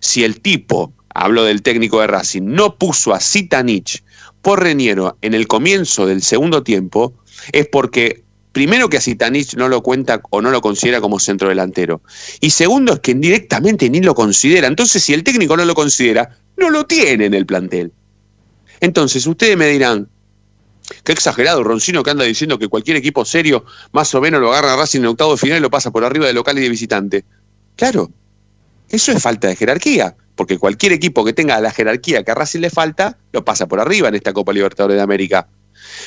Si 0.00 0.24
el 0.24 0.40
tipo, 0.40 0.92
hablo 1.14 1.44
del 1.44 1.62
técnico 1.62 2.00
de 2.00 2.06
Racing, 2.06 2.42
no 2.44 2.76
puso 2.76 3.12
a 3.12 3.20
Sitanich 3.20 4.02
por 4.42 4.62
Reniero 4.62 5.16
en 5.22 5.34
el 5.34 5.46
comienzo 5.46 6.06
del 6.06 6.22
segundo 6.22 6.62
tiempo, 6.62 7.14
es 7.52 7.68
porque 7.68 8.24
primero 8.52 8.88
que 8.88 8.96
a 8.96 9.00
Sitanich 9.00 9.54
no 9.54 9.68
lo 9.68 9.82
cuenta 9.82 10.20
o 10.30 10.40
no 10.40 10.50
lo 10.50 10.60
considera 10.60 11.00
como 11.00 11.20
centro 11.20 11.48
delantero. 11.48 12.02
Y 12.40 12.50
segundo 12.50 12.94
es 12.94 13.00
que 13.00 13.14
directamente 13.14 13.88
ni 13.90 14.00
lo 14.00 14.14
considera. 14.14 14.66
Entonces, 14.66 15.02
si 15.02 15.14
el 15.14 15.24
técnico 15.24 15.56
no 15.56 15.64
lo 15.64 15.74
considera, 15.74 16.36
no 16.56 16.70
lo 16.70 16.86
tiene 16.86 17.26
en 17.26 17.34
el 17.34 17.46
plantel. 17.46 17.92
Entonces, 18.80 19.26
ustedes 19.26 19.56
me 19.56 19.68
dirán, 19.68 20.08
qué 21.04 21.12
exagerado 21.12 21.62
Roncino 21.64 22.02
que 22.02 22.10
anda 22.10 22.24
diciendo 22.24 22.58
que 22.58 22.68
cualquier 22.68 22.96
equipo 22.96 23.24
serio 23.24 23.64
más 23.92 24.14
o 24.14 24.20
menos 24.20 24.40
lo 24.40 24.52
agarra 24.52 24.74
a 24.74 24.76
Racing 24.76 25.00
en 25.00 25.06
octavo 25.06 25.32
de 25.32 25.38
final 25.38 25.58
y 25.58 25.60
lo 25.60 25.70
pasa 25.70 25.90
por 25.90 26.04
arriba 26.04 26.26
de 26.26 26.32
local 26.32 26.58
y 26.58 26.62
de 26.62 26.68
visitante. 26.68 27.24
Claro, 27.76 28.10
eso 28.88 29.12
es 29.12 29.22
falta 29.22 29.48
de 29.48 29.56
jerarquía, 29.56 30.16
porque 30.34 30.58
cualquier 30.58 30.92
equipo 30.92 31.24
que 31.24 31.32
tenga 31.32 31.60
la 31.60 31.70
jerarquía 31.70 32.22
que 32.24 32.30
a 32.30 32.34
Racing 32.34 32.60
le 32.60 32.70
falta, 32.70 33.18
lo 33.32 33.44
pasa 33.44 33.66
por 33.66 33.80
arriba 33.80 34.08
en 34.08 34.16
esta 34.16 34.32
Copa 34.32 34.52
Libertadores 34.52 34.96
de 34.96 35.02
América. 35.02 35.48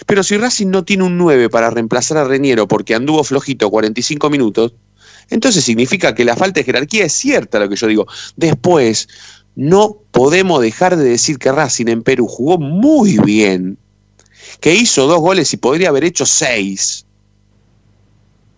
Pero 0.05 0.23
si 0.23 0.37
Racing 0.37 0.67
no 0.67 0.83
tiene 0.83 1.03
un 1.03 1.17
9 1.17 1.49
para 1.49 1.69
reemplazar 1.69 2.17
a 2.17 2.25
Reñero 2.25 2.67
porque 2.67 2.95
anduvo 2.95 3.23
flojito 3.23 3.69
45 3.69 4.29
minutos, 4.29 4.73
entonces 5.29 5.63
significa 5.63 6.13
que 6.13 6.25
la 6.25 6.35
falta 6.35 6.59
de 6.59 6.65
jerarquía 6.65 7.05
es 7.05 7.13
cierta 7.13 7.59
lo 7.59 7.69
que 7.69 7.75
yo 7.75 7.87
digo. 7.87 8.07
Después, 8.35 9.07
no 9.55 9.97
podemos 10.11 10.61
dejar 10.61 10.95
de 10.97 11.05
decir 11.05 11.37
que 11.37 11.51
Racing 11.51 11.87
en 11.87 12.03
Perú 12.03 12.27
jugó 12.27 12.57
muy 12.57 13.17
bien, 13.19 13.77
que 14.59 14.73
hizo 14.73 15.07
dos 15.07 15.19
goles 15.19 15.53
y 15.53 15.57
podría 15.57 15.89
haber 15.89 16.03
hecho 16.03 16.25
seis, 16.25 17.05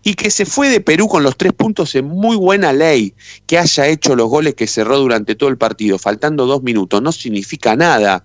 y 0.04 0.14
que 0.14 0.30
se 0.30 0.46
fue 0.46 0.70
de 0.70 0.82
Perú 0.82 1.08
con 1.08 1.24
los 1.24 1.36
tres 1.36 1.54
puntos 1.54 1.96
en 1.96 2.06
muy 2.06 2.36
buena 2.38 2.72
ley, 2.72 3.16
que 3.48 3.58
haya 3.58 3.88
hecho 3.88 4.16
los 4.16 4.30
goles 4.30 4.54
que 4.54 4.68
cerró 4.68 5.00
durante 5.00 5.34
todo 5.34 5.50
el 5.50 5.58
partido, 5.58 5.98
faltando 5.98 6.46
dos 6.46 6.62
minutos, 6.62 7.02
no 7.02 7.12
significa 7.12 7.76
nada 7.76 8.24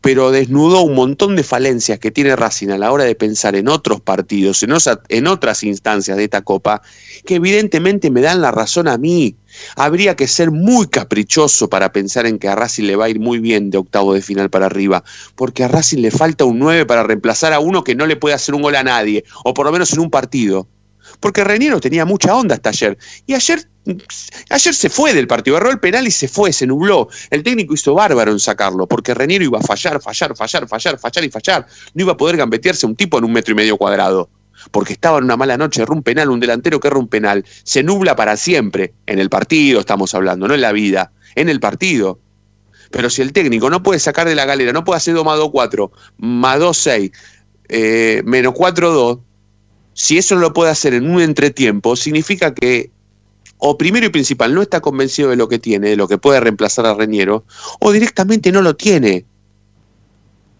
pero 0.00 0.30
desnudó 0.30 0.82
un 0.82 0.94
montón 0.94 1.36
de 1.36 1.42
falencias 1.42 1.98
que 1.98 2.10
tiene 2.10 2.36
Racing 2.36 2.68
a 2.68 2.78
la 2.78 2.92
hora 2.92 3.04
de 3.04 3.14
pensar 3.14 3.56
en 3.56 3.68
otros 3.68 4.00
partidos, 4.00 4.62
en, 4.62 5.26
otras 5.26 5.62
instancias 5.62 6.16
de 6.16 6.24
esta 6.24 6.42
Copa, 6.42 6.82
que 7.26 7.36
evidentemente 7.36 8.10
me 8.10 8.20
dan 8.20 8.40
la 8.40 8.50
razón 8.50 8.88
a 8.88 8.98
mí. 8.98 9.36
Habría 9.76 10.14
que 10.14 10.28
ser 10.28 10.50
muy 10.50 10.88
caprichoso 10.88 11.68
para 11.68 11.92
pensar 11.92 12.26
en 12.26 12.38
que 12.38 12.48
a 12.48 12.54
Racing 12.54 12.84
le 12.84 12.96
va 12.96 13.06
a 13.06 13.08
ir 13.08 13.18
muy 13.18 13.38
bien 13.38 13.70
de 13.70 13.78
octavo 13.78 14.14
de 14.14 14.22
final 14.22 14.50
para 14.50 14.66
arriba, 14.66 15.04
porque 15.34 15.64
a 15.64 15.68
Racing 15.68 15.98
le 15.98 16.10
falta 16.10 16.44
un 16.44 16.58
9 16.58 16.86
para 16.86 17.02
reemplazar 17.02 17.52
a 17.52 17.60
uno 17.60 17.84
que 17.84 17.94
no 17.94 18.06
le 18.06 18.16
puede 18.16 18.34
hacer 18.34 18.54
un 18.54 18.62
gol 18.62 18.76
a 18.76 18.82
nadie, 18.82 19.24
o 19.44 19.54
por 19.54 19.66
lo 19.66 19.72
menos 19.72 19.92
en 19.92 20.00
un 20.00 20.10
partido. 20.10 20.68
Porque 21.20 21.44
Reniero 21.44 21.80
tenía 21.80 22.04
mucha 22.04 22.34
onda 22.34 22.54
hasta 22.54 22.70
ayer. 22.70 22.96
Y 23.26 23.34
ayer 23.34 23.66
Ayer 24.50 24.74
se 24.74 24.90
fue 24.90 25.14
del 25.14 25.26
partido, 25.26 25.56
agarró 25.56 25.72
el 25.72 25.80
penal 25.80 26.06
y 26.06 26.10
se 26.10 26.28
fue, 26.28 26.52
se 26.52 26.66
nubló. 26.66 27.08
El 27.30 27.42
técnico 27.42 27.74
hizo 27.74 27.94
bárbaro 27.94 28.32
en 28.32 28.38
sacarlo, 28.38 28.86
porque 28.86 29.14
Reniero 29.14 29.44
iba 29.44 29.58
a 29.58 29.62
fallar, 29.62 30.00
fallar, 30.02 30.36
fallar, 30.36 30.68
fallar, 30.68 30.98
fallar 30.98 31.24
y 31.24 31.30
fallar. 31.30 31.66
No 31.94 32.02
iba 32.02 32.12
a 32.12 32.16
poder 32.16 32.36
gambetearse 32.36 32.84
un 32.84 32.94
tipo 32.94 33.18
en 33.18 33.24
un 33.24 33.32
metro 33.32 33.52
y 33.52 33.56
medio 33.56 33.78
cuadrado. 33.78 34.28
Porque 34.72 34.92
estaba 34.92 35.18
en 35.18 35.24
una 35.24 35.36
mala 35.36 35.56
noche, 35.56 35.82
erró 35.82 35.94
un 35.94 36.02
penal, 36.02 36.28
un 36.28 36.40
delantero 36.40 36.80
que 36.80 36.88
erra 36.88 36.98
un 36.98 37.08
penal. 37.08 37.44
Se 37.62 37.82
nubla 37.82 38.14
para 38.16 38.36
siempre. 38.36 38.92
En 39.06 39.18
el 39.18 39.30
partido 39.30 39.80
estamos 39.80 40.14
hablando, 40.14 40.48
no 40.48 40.54
en 40.54 40.60
la 40.60 40.72
vida, 40.72 41.12
en 41.34 41.48
el 41.48 41.60
partido. 41.60 42.18
Pero 42.90 43.08
si 43.08 43.22
el 43.22 43.32
técnico 43.32 43.70
no 43.70 43.82
puede 43.82 44.00
sacar 44.00 44.28
de 44.28 44.34
la 44.34 44.44
galera, 44.44 44.72
no 44.72 44.84
puede 44.84 44.98
hacer 44.98 45.14
2 45.14 45.24
más 45.24 45.38
2, 45.38 45.50
4, 45.50 45.92
más 46.18 46.58
2, 46.58 46.76
6, 46.76 47.10
eh, 47.68 48.22
menos 48.24 48.52
4, 48.54 48.90
2, 48.90 49.18
si 49.98 50.16
eso 50.16 50.36
no 50.36 50.42
lo 50.42 50.52
puede 50.52 50.70
hacer 50.70 50.94
en 50.94 51.10
un 51.10 51.20
entretiempo, 51.20 51.96
significa 51.96 52.54
que 52.54 52.92
o 53.56 53.76
primero 53.76 54.06
y 54.06 54.10
principal 54.10 54.54
no 54.54 54.62
está 54.62 54.80
convencido 54.80 55.30
de 55.30 55.34
lo 55.34 55.48
que 55.48 55.58
tiene, 55.58 55.88
de 55.88 55.96
lo 55.96 56.06
que 56.06 56.18
puede 56.18 56.38
reemplazar 56.38 56.86
a 56.86 56.94
Reñero, 56.94 57.44
o 57.80 57.90
directamente 57.90 58.52
no 58.52 58.62
lo 58.62 58.76
tiene. 58.76 59.24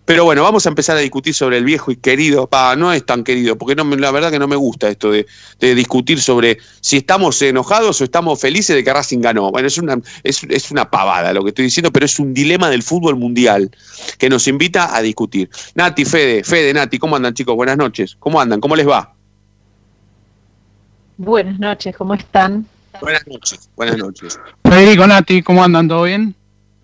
Pero 0.04 0.25
bueno, 0.25 0.42
vamos 0.42 0.66
a 0.66 0.71
empezar 0.71 0.97
a 0.97 1.00
discutir 1.00 1.35
sobre 1.35 1.57
el 1.57 1.64
viejo 1.64 1.92
y 1.92 1.97
querido. 1.97 2.49
Pa, 2.49 2.75
no 2.75 2.92
es 2.92 3.07
tan 3.07 3.23
querido, 3.23 3.57
porque 3.57 3.76
no, 3.76 3.85
la 3.85 4.11
verdad 4.11 4.33
que 4.33 4.40
no 4.40 4.49
me 4.49 4.57
gusta 4.57 4.88
esto 4.88 5.12
de, 5.12 5.25
discutir 5.61 6.21
sobre 6.21 6.59
si 6.80 6.97
estamos 6.97 7.40
enojados 7.40 8.00
o 8.00 8.04
estamos 8.04 8.40
felices 8.40 8.75
de 8.75 8.83
que 8.83 8.92
Racing 8.92 9.21
ganó. 9.21 9.52
Bueno, 9.52 9.68
es 9.68 9.78
una, 9.78 10.00
es, 10.25 10.42
es 10.49 10.73
una 10.73 10.90
pavada 10.90 11.33
lo 11.33 11.45
que 11.45 11.50
estoy 11.50 11.66
diciendo, 11.66 11.92
pero 11.92 12.07
es 12.07 12.18
un 12.18 12.35
dilema 12.35 12.71
del 12.71 12.83
fútbol 12.83 13.14
mundial 13.14 13.71
que 14.18 14.28
nos 14.28 14.49
invita 14.49 14.97
a 14.97 15.00
discutir. 15.00 15.49
Nati, 15.76 16.04
Fede, 16.04 16.42
Fede, 16.42 16.75
Nati, 16.75 16.99
¿cómo 16.99 17.14
andan 17.14 17.35
chicos? 17.35 17.54
Buenas 17.54 17.76
noches. 17.76 18.16
¿Cómo 18.18 18.40
andan? 18.40 18.61
¿Cómo 18.61 18.75
les 18.75 18.88
va? 18.88 19.18
Buenas 21.19 21.59
noches, 21.59 21.97
¿cómo 21.97 22.15
están? 22.15 22.65
Buenas 23.01 23.27
noches, 23.27 23.69
buenas 23.77 23.99
noches. 23.99 24.41
Federico 24.65 25.05
Nati, 25.05 25.43
¿cómo 25.43 25.65
andan? 25.65 25.89
¿Todo 25.89 26.05
bien? 26.05 26.33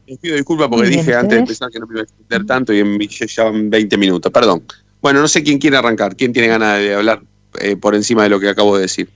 Les 0.09 0.19
pido 0.19 0.35
disculpas 0.35 0.69
porque 0.69 0.89
dije 0.89 1.15
antes 1.15 1.31
de 1.31 1.39
empezar 1.39 1.71
que 1.71 1.79
no 1.79 1.87
me 1.87 1.95
iba 1.95 2.01
a 2.01 2.05
extender 2.05 2.45
tanto 2.45 2.73
y 2.73 2.81
en, 2.81 2.99
ya 2.99 3.45
van 3.45 3.71
20 3.71 3.97
minutos, 3.97 4.33
perdón. 4.33 4.65
Bueno, 5.01 5.21
no 5.21 5.29
sé 5.29 5.45
quién 5.45 5.59
quiere 5.59 5.77
arrancar, 5.77 6.17
quién 6.17 6.33
tiene 6.33 6.49
ganas 6.49 6.79
de 6.79 6.95
hablar 6.95 7.23
eh, 7.61 7.77
por 7.77 7.95
encima 7.95 8.25
de 8.25 8.29
lo 8.29 8.41
que 8.41 8.49
acabo 8.49 8.75
de 8.75 8.83
decir. 8.83 9.09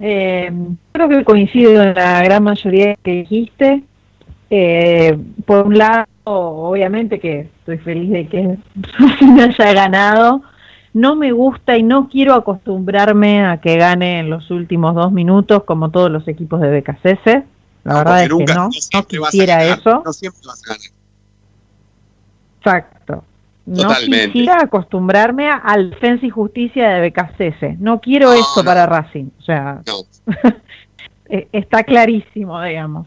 Eh, 0.00 0.50
creo 0.90 1.08
que 1.08 1.24
coincido 1.24 1.82
en 1.84 1.94
la 1.94 2.24
gran 2.24 2.42
mayoría 2.42 2.96
que 2.96 3.12
dijiste. 3.12 3.84
Eh, 4.50 5.16
por 5.46 5.66
un 5.66 5.78
lado, 5.78 6.06
obviamente 6.24 7.20
que 7.20 7.48
estoy 7.60 7.78
feliz 7.78 8.10
de 8.10 8.26
que 8.26 8.42
no 9.22 9.42
haya 9.42 9.72
ganado, 9.72 10.42
no 10.94 11.16
me 11.16 11.32
gusta 11.32 11.76
y 11.78 11.82
no 11.82 12.08
quiero 12.08 12.34
acostumbrarme 12.34 13.44
a 13.44 13.58
que 13.60 13.76
gane 13.76 14.18
en 14.20 14.30
los 14.30 14.50
últimos 14.50 14.94
dos 14.94 15.10
minutos 15.12 15.64
como 15.64 15.90
todos 15.90 16.10
los 16.10 16.26
equipos 16.28 16.60
de 16.60 16.80
BKCS. 16.80 17.44
La 17.84 17.94
verdad 17.94 18.22
es 18.24 18.28
que 18.28 18.44
no, 18.54 18.68
no 18.92 19.06
quisiera 19.30 19.64
eso. 19.64 20.02
No 20.04 20.12
siempre 20.12 20.40
vas 20.46 20.62
a 20.64 20.72
ganar. 20.74 20.88
Exacto. 22.60 23.24
No 23.64 23.88
quisiera 24.32 24.60
acostumbrarme 24.62 25.48
a- 25.48 25.56
al 25.56 25.90
defensa 25.90 26.26
y 26.26 26.30
justicia 26.30 26.88
de 26.90 27.08
BKCS. 27.10 27.78
No 27.78 28.00
quiero 28.00 28.28
No, 28.28 28.34
eso 28.34 28.64
para 28.64 28.86
Racing. 28.86 29.26
O 29.38 29.42
sea, 29.42 29.80
eh, 31.28 31.48
está 31.52 31.84
clarísimo, 31.84 32.60
digamos. 32.62 33.06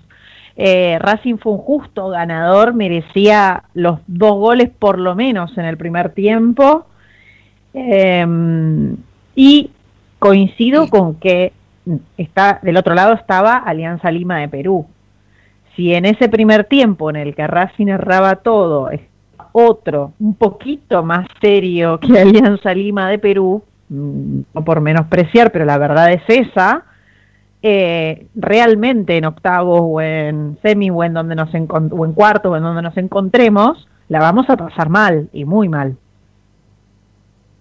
Eh, 0.58 0.98
Racing 1.00 1.36
fue 1.38 1.52
un 1.54 1.58
justo 1.60 2.08
ganador, 2.10 2.74
merecía 2.74 3.64
los 3.74 4.00
dos 4.08 4.32
goles 4.36 4.70
por 4.70 4.98
lo 5.00 5.14
menos 5.14 5.58
en 5.58 5.66
el 5.66 5.76
primer 5.78 6.12
tiempo. 6.14 6.88
Eh, 7.78 8.26
y 9.36 9.70
coincido 10.18 10.88
con 10.88 11.16
que 11.16 11.52
está 12.18 12.60
del 12.64 12.78
otro 12.78 12.96
lado 12.96 13.14
estaba 13.14 13.58
Alianza 13.58 14.10
Lima 14.12 14.40
de 14.40 14.48
Perú. 14.48 14.88
Si 15.76 15.94
en 15.94 16.06
ese 16.06 16.30
primer 16.30 16.64
tiempo 16.64 17.10
en 17.10 17.18
el 17.18 17.36
que 17.36 17.46
Racing 17.46 17.88
erraba 17.88 18.38
todo, 18.38 18.90
otro 19.52 20.14
un 20.20 20.36
poquito 20.36 21.04
más 21.04 21.28
serio 21.42 22.00
que 22.00 22.18
Alianza 22.20 22.74
Lima 22.74 23.10
de 23.10 23.20
Perú, 23.20 23.62
mm, 23.90 24.40
no 24.54 24.64
por 24.64 24.80
menospreciar, 24.80 25.52
pero 25.52 25.66
la 25.66 25.78
verdad 25.78 26.14
es 26.14 26.24
esa, 26.28 26.86
eh, 27.62 28.28
realmente 28.36 29.18
en 29.18 29.26
octavos 29.26 29.82
o 29.84 30.00
en 30.00 30.58
semi 30.62 30.90
o 30.90 31.04
en 31.04 31.14
donde 31.14 31.36
nos 31.36 31.50
o 31.54 32.06
en 32.06 32.14
cuartos 32.14 32.54
o 32.54 32.56
en 32.56 32.64
donde 32.64 32.82
nos 32.82 32.96
encontremos, 32.96 33.88
la 34.08 34.20
vamos 34.20 34.50
a 34.50 34.56
pasar 34.56 34.88
mal 34.88 35.30
y 35.34 35.44
muy 35.44 35.68
mal. 35.68 35.98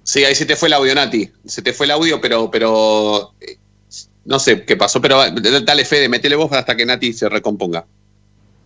Sí, 0.05 0.23
ahí 0.23 0.35
se 0.35 0.47
te 0.47 0.55
fue 0.55 0.69
el 0.69 0.75
audio, 0.75 0.95
Nati. 0.95 1.29
Se 1.47 1.63
te 1.63 1.73
fue 1.73 1.87
el 1.87 1.93
audio, 1.93 2.21
pero, 2.21 2.51
pero 2.51 3.33
eh, 3.41 3.57
no 4.27 4.39
sé 4.39 4.65
qué 4.65 4.77
pasó, 4.77 5.01
pero 5.01 5.19
dale 5.31 5.85
Fede, 5.85 6.09
metele 6.09 6.37
vos 6.37 6.53
hasta 6.53 6.77
que 6.77 6.87
Nati 6.87 7.13
se 7.13 7.29
recomponga. 7.29 7.85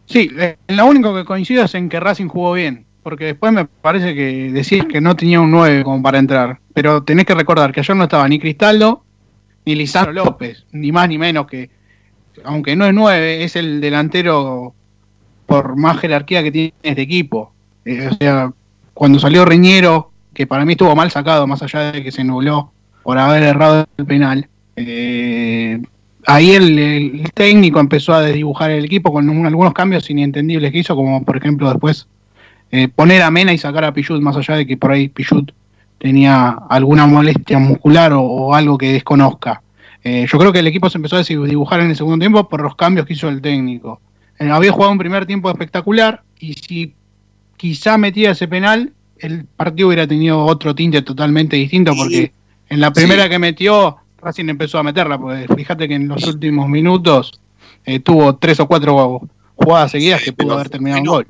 Sí, 0.07 0.31
eh, 0.39 0.57
lo 0.69 0.87
único 0.87 1.15
que 1.15 1.25
coincido 1.25 1.65
es 1.65 1.75
en 1.75 1.89
que 1.89 2.01
Racing 2.01 2.29
jugó 2.29 2.55
bien, 2.55 2.87
porque 3.03 3.27
después 3.27 3.53
me 3.53 3.67
parece 3.67 4.15
que 4.15 4.51
decís 4.53 4.85
que 4.87 5.01
no 5.01 5.15
tenía 5.15 5.41
un 5.41 5.51
9 5.51 5.85
como 5.85 6.03
para 6.03 6.19
entrar, 6.19 6.59
pero 6.75 7.03
tenés 7.05 7.25
que 7.25 7.35
recordar 7.35 7.73
que 7.73 7.81
ayer 7.81 7.95
no 7.95 8.05
estaba 8.05 8.29
ni 8.29 8.39
Cristaldo 8.39 9.05
ni 9.65 9.75
Lisandro 9.75 10.13
López, 10.13 10.65
ni 10.73 10.93
más 10.93 11.09
ni 11.09 11.19
menos 11.19 11.47
que, 11.47 11.71
aunque 12.43 12.75
no 12.75 12.87
es 12.87 12.95
9, 12.95 13.45
es 13.45 13.55
el 13.55 13.81
delantero 13.81 14.75
por 15.45 15.77
más 15.77 15.99
jerarquía 16.01 16.43
que 16.43 16.51
tiene 16.51 16.75
este 16.83 17.03
equipo. 17.03 17.53
Eh, 17.85 18.09
o 18.11 18.15
sea, 18.15 18.53
cuando 18.95 19.19
salió 19.19 19.45
Reñero, 19.45 20.11
que 20.39 20.47
para 20.47 20.65
mí 20.65 20.75
estuvo 20.75 20.95
mal 20.95 21.11
sacado, 21.11 21.49
más 21.49 21.61
allá 21.65 21.91
de 21.91 22.01
que 22.01 22.13
se 22.13 22.23
nubló 22.23 22.71
por 23.03 23.19
haber 23.19 23.43
errado 23.43 23.89
el 23.97 24.07
penal, 24.07 24.49
eh, 24.77 25.83
ahí 26.29 26.53
el, 26.53 27.29
técnico 27.35 27.81
empezó 27.81 28.15
a 28.15 28.21
desdibujar 28.21 28.71
el 28.71 28.85
equipo 28.85 29.13
con 29.13 29.29
un- 29.29 29.47
algunos 29.47 29.73
cambios 29.73 30.09
inentendibles 30.09 30.71
que 30.71 30.79
hizo, 30.79 30.95
como 30.95 31.25
por 31.25 31.37
ejemplo 31.37 31.69
después 31.69 32.07
eh, 32.71 32.87
poner 32.87 33.23
a 33.23 33.33
Mena 33.33 33.53
y 33.53 33.59
sacar 33.59 33.83
a 33.83 33.93
Pichut, 33.93 34.23
más 34.23 34.37
allá 34.37 34.55
de 34.55 34.65
que 34.65 34.77
por 34.77 34.93
ahí 34.93 35.09
Pichut 35.09 35.51
tenía 35.99 36.51
alguna 36.71 37.09
molestia 37.09 37.59
muscular 37.59 38.13
o, 38.15 38.55
algo 38.55 38.79
que 38.79 38.93
desconozca. 38.93 39.61
Eh, 40.05 40.25
yo 40.31 40.39
creo 40.39 40.53
que 40.53 40.61
el 40.61 40.69
equipo 40.69 40.89
se 40.89 40.99
empezó 40.99 41.17
a 41.17 41.19
desdibujar 41.19 41.81
en 41.81 41.91
el 41.91 41.97
segundo 41.97 42.21
tiempo 42.21 42.49
por 42.49 42.63
los 42.63 42.77
cambios 42.77 43.07
que 43.07 43.15
hizo 43.15 43.29
el 43.29 43.43
técnico. 43.43 44.01
Había 44.39 44.71
jugado 44.71 44.93
un 44.93 44.99
primer 44.99 45.27
tiempo 45.27 45.51
espectacular 45.51 46.23
y 46.39 46.53
si 46.53 46.95
quizá 47.57 47.99
metía 47.99 48.31
ese 48.31 48.47
penal, 48.47 48.93
el 49.21 49.45
partido 49.45 49.89
hubiera 49.89 50.07
tenido 50.07 50.45
otro 50.45 50.75
tinte 50.75 51.03
totalmente 51.03 51.57
distinto 51.57 51.93
porque 51.97 52.33
en 52.69 52.81
la 52.81 52.93
primera 52.93 53.25
Sí. 53.25 53.31
que 53.31 53.39
metió, 53.39 53.97
Racing 54.21 54.49
empezó 54.49 54.79
a 54.79 54.83
meterla, 54.83 55.19
porque 55.19 55.47
fíjate 55.55 55.89
que 55.89 55.95
en 55.95 56.09
los 56.09 56.23
últimos 56.25 56.69
minutos 56.69 57.41
eh, 57.85 58.01
tuvo 58.01 58.37
tres 58.37 58.61
o 58.61 58.67
cuatro 58.67 59.21
jugadas 59.55 59.93
seguidas 59.93 60.21
Sí, 60.21 60.27
que 60.27 60.33
pudo 60.33 60.55
haber 60.55 60.69
terminado 60.69 60.99
en 60.99 61.05
bueno, 61.05 61.13
gol. 61.13 61.27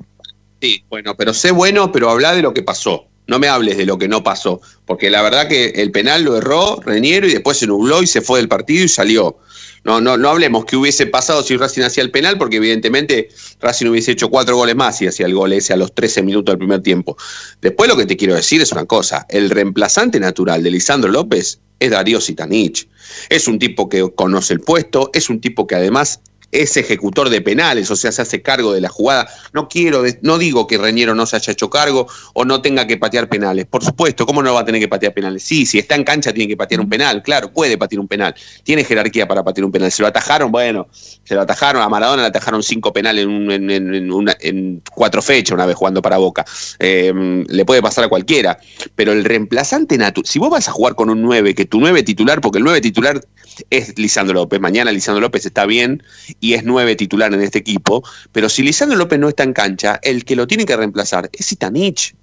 Sí, 0.61 0.83
bueno, 0.89 1.15
pero 1.15 1.33
sé 1.33 1.51
bueno, 1.51 1.91
pero 1.91 2.09
habla 2.09 2.33
de 2.33 2.41
lo 2.41 2.53
que 2.53 2.63
pasó. 2.63 3.05
No 3.27 3.37
me 3.37 3.47
hables 3.47 3.77
de 3.77 3.85
lo 3.85 3.97
que 3.99 4.07
no 4.07 4.23
pasó, 4.23 4.59
porque 4.85 5.11
la 5.11 5.21
verdad 5.21 5.47
que 5.47 5.65
el 5.69 5.91
penal 5.91 6.23
lo 6.23 6.35
erró 6.35 6.81
Reñero 6.83 7.27
y 7.27 7.31
después 7.31 7.57
se 7.57 7.67
nubló 7.67 8.01
y 8.01 8.07
se 8.07 8.21
fue 8.21 8.39
del 8.39 8.47
partido 8.49 8.83
y 8.83 8.87
salió. 8.89 9.37
No, 9.83 10.01
no, 10.01 10.17
no 10.17 10.29
hablemos 10.29 10.65
qué 10.65 10.75
hubiese 10.75 11.05
pasado 11.05 11.43
si 11.43 11.57
Racing 11.57 11.83
hacía 11.83 12.03
el 12.03 12.11
penal, 12.11 12.37
porque 12.37 12.57
evidentemente 12.57 13.29
Racing 13.61 13.87
hubiese 13.87 14.11
hecho 14.11 14.29
cuatro 14.29 14.55
goles 14.55 14.75
más 14.75 15.01
y 15.01 15.07
hacía 15.07 15.25
el 15.25 15.33
gol 15.33 15.53
ese 15.53 15.73
a 15.73 15.77
los 15.77 15.93
13 15.93 16.23
minutos 16.23 16.53
del 16.53 16.59
primer 16.59 16.81
tiempo. 16.81 17.17
Después 17.61 17.89
lo 17.89 17.97
que 17.97 18.05
te 18.05 18.17
quiero 18.17 18.35
decir 18.35 18.61
es 18.61 18.71
una 18.71 18.85
cosa, 18.85 19.25
el 19.29 19.49
reemplazante 19.49 20.19
natural 20.19 20.63
de 20.63 20.71
Lisandro 20.71 21.11
López 21.11 21.59
es 21.79 21.91
Darío 21.91 22.19
Sitanich. 22.19 22.87
Es 23.29 23.47
un 23.47 23.57
tipo 23.57 23.89
que 23.89 24.09
conoce 24.13 24.53
el 24.53 24.59
puesto, 24.59 25.09
es 25.13 25.29
un 25.29 25.39
tipo 25.39 25.65
que 25.65 25.75
además 25.75 26.21
es 26.51 26.77
ejecutor 26.77 27.29
de 27.29 27.41
penales, 27.41 27.91
o 27.91 27.95
sea, 27.95 28.11
se 28.11 28.21
hace 28.21 28.41
cargo 28.41 28.73
de 28.73 28.81
la 28.81 28.89
jugada. 28.89 29.27
No 29.53 29.67
quiero, 29.69 30.03
no 30.21 30.37
digo 30.37 30.67
que 30.67 30.77
Reñero 30.77 31.13
no 31.15 31.25
se 31.25 31.35
haya 31.35 31.53
hecho 31.53 31.69
cargo 31.69 32.07
o 32.33 32.45
no 32.45 32.61
tenga 32.61 32.87
que 32.87 32.97
patear 32.97 33.29
penales. 33.29 33.65
Por 33.65 33.83
supuesto, 33.83 34.25
¿cómo 34.25 34.41
no 34.41 34.53
va 34.53 34.61
a 34.61 34.65
tener 34.65 34.81
que 34.81 34.87
patear 34.87 35.13
penales? 35.13 35.43
Sí, 35.43 35.65
si 35.65 35.79
está 35.79 35.95
en 35.95 36.03
cancha 36.03 36.33
tiene 36.33 36.47
que 36.47 36.57
patear 36.57 36.81
un 36.81 36.89
penal, 36.89 37.21
claro, 37.23 37.51
puede 37.53 37.77
patear 37.77 37.99
un 37.99 38.07
penal. 38.07 38.33
Tiene 38.63 38.83
jerarquía 38.83 39.27
para 39.27 39.43
patear 39.43 39.65
un 39.65 39.71
penal. 39.71 39.91
Se 39.91 40.01
lo 40.01 40.07
atajaron, 40.07 40.51
bueno, 40.51 40.87
se 40.91 41.35
lo 41.35 41.41
atajaron, 41.41 41.81
a 41.81 41.89
Maradona 41.89 42.23
le 42.23 42.27
atajaron 42.29 42.63
cinco 42.63 42.91
penales 42.93 43.23
en, 43.23 43.29
un- 43.29 43.51
en- 43.51 43.69
en- 43.69 43.93
en 43.93 44.11
una- 44.11 44.35
en 44.39 44.81
cuatro 44.93 45.21
fechas 45.21 45.53
una 45.53 45.65
vez 45.65 45.75
jugando 45.75 46.01
para 46.01 46.17
Boca. 46.17 46.45
Eh, 46.79 47.13
le 47.47 47.65
puede 47.65 47.81
pasar 47.81 48.03
a 48.05 48.07
cualquiera. 48.07 48.59
Pero 48.95 49.11
el 49.11 49.23
reemplazante 49.23 49.97
natural, 49.97 50.25
si 50.27 50.39
vos 50.39 50.49
vas 50.49 50.67
a 50.67 50.71
jugar 50.71 50.95
con 50.95 51.09
un 51.09 51.21
9, 51.21 51.53
que 51.53 51.65
tu 51.65 51.79
9 51.79 52.03
titular, 52.03 52.41
porque 52.41 52.57
el 52.57 52.63
9 52.63 52.81
titular 52.81 53.21
es 53.69 53.97
Lisandro 53.97 54.33
López, 54.35 54.59
mañana 54.59 54.91
Lisandro 54.91 55.21
López 55.21 55.45
está 55.45 55.65
bien 55.65 56.01
y 56.39 56.53
es 56.53 56.63
9 56.63 56.95
titular 56.95 57.33
en 57.33 57.41
este 57.41 57.59
equipo, 57.59 58.03
pero 58.31 58.49
si 58.49 58.63
Lisandro 58.63 58.97
López 58.97 59.19
no 59.19 59.29
está 59.29 59.43
en 59.43 59.53
cancha, 59.53 59.99
el 60.03 60.25
que 60.25 60.35
lo 60.35 60.47
tiene 60.47 60.65
que 60.65 60.75
reemplazar 60.75 61.29
es 61.33 61.45
Sitanich. 61.45 62.15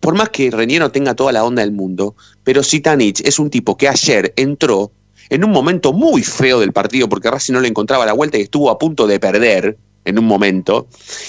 Por 0.00 0.14
más 0.14 0.28
que 0.30 0.50
Reñero 0.50 0.90
tenga 0.90 1.14
toda 1.14 1.32
la 1.32 1.44
onda 1.44 1.62
del 1.62 1.72
mundo, 1.72 2.14
pero 2.44 2.62
Sitanich 2.62 3.20
es 3.26 3.38
un 3.38 3.50
tipo 3.50 3.76
que 3.76 3.88
ayer 3.88 4.32
entró 4.36 4.92
en 5.28 5.44
un 5.44 5.50
momento 5.50 5.92
muy 5.92 6.22
feo 6.22 6.60
del 6.60 6.72
partido 6.72 7.08
porque 7.08 7.30
Racing 7.30 7.54
no 7.54 7.60
le 7.60 7.68
encontraba 7.68 8.04
la 8.04 8.12
vuelta 8.12 8.38
y 8.38 8.42
estuvo 8.42 8.70
a 8.70 8.78
punto 8.78 9.06
de 9.06 9.20
perder 9.20 9.78
en 10.04 10.18
un 10.18 10.24
momento, 10.24 10.88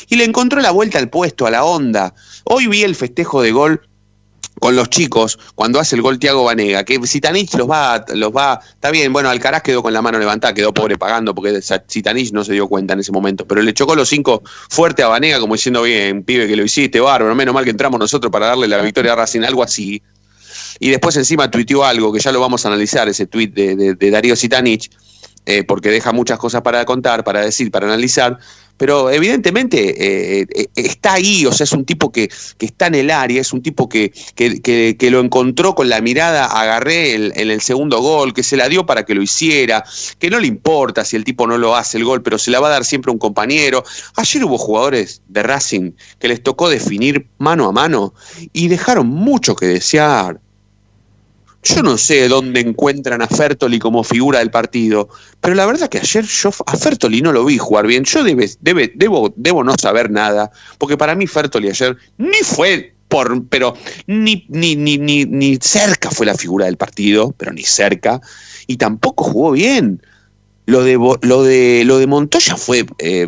y 0.10 0.16
le 0.16 0.24
encontró 0.24 0.62
la 0.62 0.72
vuelta 0.72 0.98
al 0.98 1.10
puesto, 1.10 1.46
a 1.46 1.52
la 1.52 1.66
onda. 1.66 2.14
Hoy 2.46 2.68
vi 2.68 2.84
el 2.84 2.96
festejo 2.96 3.42
de 3.42 3.52
gol 3.52 3.82
con 4.62 4.76
los 4.76 4.92
chicos 4.92 5.40
cuando 5.56 5.80
hace 5.80 5.96
el 5.96 6.04
gol 6.04 6.20
Tiago 6.20 6.44
Vanega, 6.44 6.84
que 6.84 7.00
Sitanich 7.08 7.56
los 7.56 7.68
va, 7.68 8.06
los 8.14 8.32
va, 8.32 8.62
está 8.64 8.92
bien, 8.92 9.12
bueno, 9.12 9.28
Alcaraz 9.28 9.64
quedó 9.64 9.82
con 9.82 9.92
la 9.92 10.04
mano 10.04 10.20
levantada, 10.20 10.54
quedó 10.54 10.72
pobre 10.72 11.00
pagando 11.00 11.34
porque 11.34 11.62
Sitanich 11.88 12.32
no 12.32 12.44
se 12.44 12.54
dio 12.54 12.68
cuenta 12.68 12.94
en 12.94 13.00
ese 13.00 13.12
momento, 13.12 13.48
pero 13.48 13.64
le 13.64 13.74
chocó 13.74 13.96
los 13.96 14.08
cinco 14.08 14.44
fuerte 14.70 15.02
a 15.02 15.08
Vanega 15.08 15.40
como 15.40 15.56
diciendo, 15.56 15.82
bien, 15.82 16.24
pibe 16.24 16.48
que 16.48 16.56
lo 16.56 16.64
hiciste, 16.64 17.00
bárbaro, 17.00 17.34
menos 17.34 17.56
mal 17.56 17.64
que 17.64 17.72
entramos 17.72 18.00
nosotros 18.00 18.32
para 18.32 18.46
darle 18.46 18.68
la 18.68 18.78
victoria 18.84 19.14
a 19.14 19.16
Racing, 19.16 19.42
algo 19.42 19.64
así. 19.64 20.00
Y 20.80 20.90
después 20.90 21.16
encima 21.18 21.50
tuiteó 21.50 21.84
algo, 21.84 22.14
que 22.14 22.20
ya 22.20 22.32
lo 22.32 22.40
vamos 22.40 22.64
a 22.64 22.68
analizar, 22.68 23.10
ese 23.10 23.26
tuit 23.26 23.52
de, 23.56 23.76
de- 23.76 23.96
de 23.96 24.12
Darío 24.12 24.36
Sitanich, 24.36 24.92
eh, 25.48 25.64
porque 25.64 25.90
deja 25.90 26.12
muchas 26.12 26.38
cosas 26.38 26.62
para 26.62 26.86
contar, 26.86 27.24
para 27.24 27.42
decir, 27.42 27.72
para 27.72 27.88
analizar, 27.88 28.38
pero 28.82 29.12
evidentemente 29.12 29.78
eh, 30.40 30.48
eh, 30.56 30.68
está 30.74 31.14
ahí, 31.14 31.46
o 31.46 31.52
sea, 31.54 31.66
es 31.66 31.72
un 31.72 31.86
tipo 31.86 32.12
que, 32.12 32.32
que 32.58 32.66
está 32.66 32.88
en 32.88 32.96
el 32.96 33.12
área, 33.12 33.40
es 33.40 33.54
un 33.54 33.62
tipo 33.62 33.88
que, 33.88 34.12
que, 34.34 34.60
que- 34.98 35.12
lo 35.12 35.20
encontró 35.20 35.76
con 35.76 35.88
la 35.88 36.02
mirada, 36.02 36.46
agarré 36.48 37.14
el- 37.14 37.32
en 37.36 37.52
el 37.52 37.62
segundo 37.62 38.02
gol, 38.02 38.34
que 38.34 38.42
se 38.42 38.58
la 38.58 38.68
dio 38.70 38.88
para 38.88 39.06
que 39.06 39.14
lo 39.14 39.22
hiciera, 39.22 39.84
que 40.18 40.32
no 40.32 40.40
le 40.40 40.48
importa 40.48 41.06
si 41.06 41.16
el 41.16 41.24
tipo 41.24 41.46
no 41.46 41.60
lo 41.60 41.76
hace 41.76 42.00
el 42.00 42.06
gol, 42.06 42.24
pero 42.24 42.40
se 42.40 42.50
la 42.50 42.60
va 42.60 42.70
a 42.70 42.72
dar 42.72 42.84
siempre 42.84 43.12
un 43.12 43.20
compañero. 43.20 43.84
Ayer 44.16 44.44
hubo 44.46 44.58
jugadores 44.58 45.22
de 45.28 45.44
Racing 45.44 45.92
que 46.18 46.28
les 46.30 46.42
tocó 46.42 46.68
definir 46.68 47.28
mano 47.38 47.68
a 47.68 47.72
mano 47.72 48.16
y 48.52 48.68
dejaron 48.68 49.06
mucho 49.06 49.56
que 49.56 49.68
desear. 49.68 50.40
Yo 51.64 51.84
no 51.84 51.98
sé 51.98 52.28
dónde 52.28 52.60
encuentran 52.60 53.22
a 53.22 53.28
Fertoli 53.28 53.78
como 53.78 54.04
figura 54.04 54.40
del 54.40 54.50
partido, 54.50 55.10
pero 55.40 55.54
la 55.54 55.66
verdad 55.68 55.90
que 55.90 56.00
ayer 56.00 56.26
yo 56.26 56.50
a 56.66 56.76
Fertoli 56.76 57.22
no 57.22 57.32
lo 57.32 57.46
vi 57.46 57.58
jugar 57.60 57.86
bien. 57.86 58.04
Yo 58.04 58.24
debe, 58.24 58.50
debe, 58.62 58.92
debo, 58.96 59.32
debo 59.36 59.64
no 59.64 59.76
saber 59.78 60.10
nada, 60.10 60.52
porque 60.80 60.98
para 60.98 61.14
mí 61.14 61.28
Fertoli 61.28 61.70
ayer 61.70 61.96
ni 62.18 62.40
fue 62.44 62.96
por, 63.12 63.46
pero 63.48 63.76
ni, 64.08 64.46
ni, 64.48 64.76
ni, 64.76 64.98
ni, 64.98 65.26
ni 65.26 65.58
cerca 65.62 66.10
fue 66.10 66.26
la 66.26 66.36
figura 66.36 66.66
del 66.66 66.78
partido, 66.78 67.36
pero 67.38 67.52
ni 67.52 67.64
cerca, 67.64 68.22
y 68.68 68.78
tampoco 68.78 69.26
jugó 69.26 69.52
bien. 69.52 70.02
Lo 70.66 70.84
de, 70.84 70.94
lo 70.94 71.44
de, 71.44 71.84
lo 71.86 71.98
de 71.98 72.08
Montoya 72.08 72.56
fue, 72.56 72.86
eh, 73.00 73.28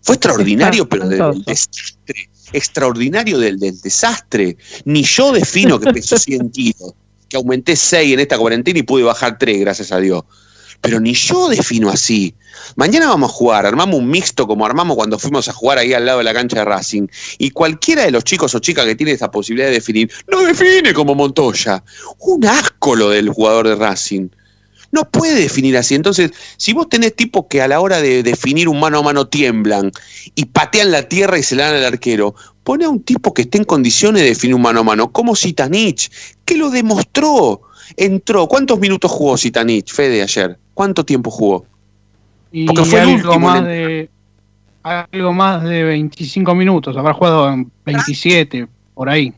fue 0.00 0.14
extraordinario, 0.14 0.88
pero 0.88 1.08
del 1.08 1.44
desastre. 1.44 2.30
Extraordinario 2.52 3.38
del, 3.38 3.58
del 3.58 3.78
desastre. 3.80 4.56
Ni 4.84 5.02
yo 5.02 5.32
defino 5.32 5.78
que 5.78 5.92
pesó 5.92 6.16
100 6.16 6.50
kilos, 6.50 6.94
que 7.34 7.38
aumenté 7.38 7.74
6 7.74 8.14
en 8.14 8.20
esta 8.20 8.38
cuarentena 8.38 8.78
y 8.78 8.84
pude 8.84 9.02
bajar 9.02 9.38
3, 9.38 9.58
gracias 9.58 9.90
a 9.90 9.98
Dios. 9.98 10.22
pero 10.80 11.00
ni 11.00 11.14
yo 11.14 11.48
defino 11.48 11.88
así. 11.88 12.34
Mañana 12.76 13.08
vamos 13.08 13.30
a 13.30 13.32
jugar, 13.32 13.64
armamos 13.64 13.98
un 13.98 14.08
mixto 14.08 14.46
como 14.46 14.66
armamos 14.66 14.96
cuando 14.96 15.18
fuimos 15.18 15.48
a 15.48 15.52
jugar 15.52 15.78
ahí 15.78 15.94
al 15.94 16.04
lado 16.04 16.18
de 16.18 16.24
la 16.24 16.34
cancha 16.34 16.58
de 16.58 16.64
Racing. 16.66 17.08
Y 17.38 17.50
cualquiera 17.50 18.04
de 18.04 18.10
los 18.10 18.22
chicos 18.22 18.54
o 18.54 18.58
chicas 18.58 18.84
que 18.84 18.94
tiene 18.94 19.12
esa 19.12 19.30
posibilidad 19.30 19.68
de 19.68 19.74
definir, 19.74 20.12
no 20.30 20.42
define 20.42 20.92
como 20.92 21.14
Montoya. 21.14 21.82
Un 22.20 22.46
asco 22.46 22.94
lo 22.94 23.10
del 23.10 23.30
jugador 23.30 23.66
de 23.66 23.76
Racing. 23.76 24.28
No 24.92 25.10
puede 25.10 25.34
definir 25.34 25.76
así. 25.76 25.94
Entonces, 25.94 26.30
si 26.58 26.72
vos 26.74 26.88
tenés 26.88 27.16
tipos 27.16 27.46
que 27.48 27.62
a 27.62 27.66
la 27.66 27.80
hora 27.80 28.00
de 28.00 28.22
definir 28.22 28.68
un 28.68 28.78
mano 28.78 28.98
a 28.98 29.02
mano 29.02 29.26
tiemblan 29.26 29.90
y 30.34 30.44
patean 30.44 30.92
la 30.92 31.08
tierra 31.08 31.38
y 31.38 31.42
se 31.42 31.56
la 31.56 31.64
dan 31.64 31.76
al 31.76 31.86
arquero, 31.86 32.36
pone 32.64 32.84
a 32.84 32.88
un 32.88 33.02
tipo 33.02 33.32
que 33.32 33.42
esté 33.42 33.58
en 33.58 33.64
condiciones 33.64 34.22
de 34.22 34.28
definir 34.28 34.56
un 34.56 34.62
mano 34.62 34.80
a 34.80 34.82
mano, 34.82 35.12
como 35.12 35.36
Sitanich, 35.36 36.10
que 36.44 36.56
lo 36.56 36.70
demostró. 36.70 37.60
Entró. 37.96 38.48
¿Cuántos 38.48 38.80
minutos 38.80 39.10
jugó 39.10 39.36
Sitanich, 39.36 39.92
Fede, 39.92 40.22
ayer? 40.22 40.58
¿Cuánto 40.72 41.04
tiempo 41.04 41.30
jugó? 41.30 41.66
Y 42.50 42.66
Porque 42.66 42.84
fue 42.84 43.02
el 43.02 43.08
algo 43.10 43.28
último 43.28 43.38
más 43.48 43.64
de 43.64 44.10
algo 44.82 45.32
más 45.32 45.62
de 45.64 45.82
25 45.82 46.54
minutos, 46.54 46.96
habrá 46.96 47.14
jugado 47.14 47.50
en 47.50 47.70
27 47.86 48.66
por 48.94 49.08
ahí. 49.08 49.32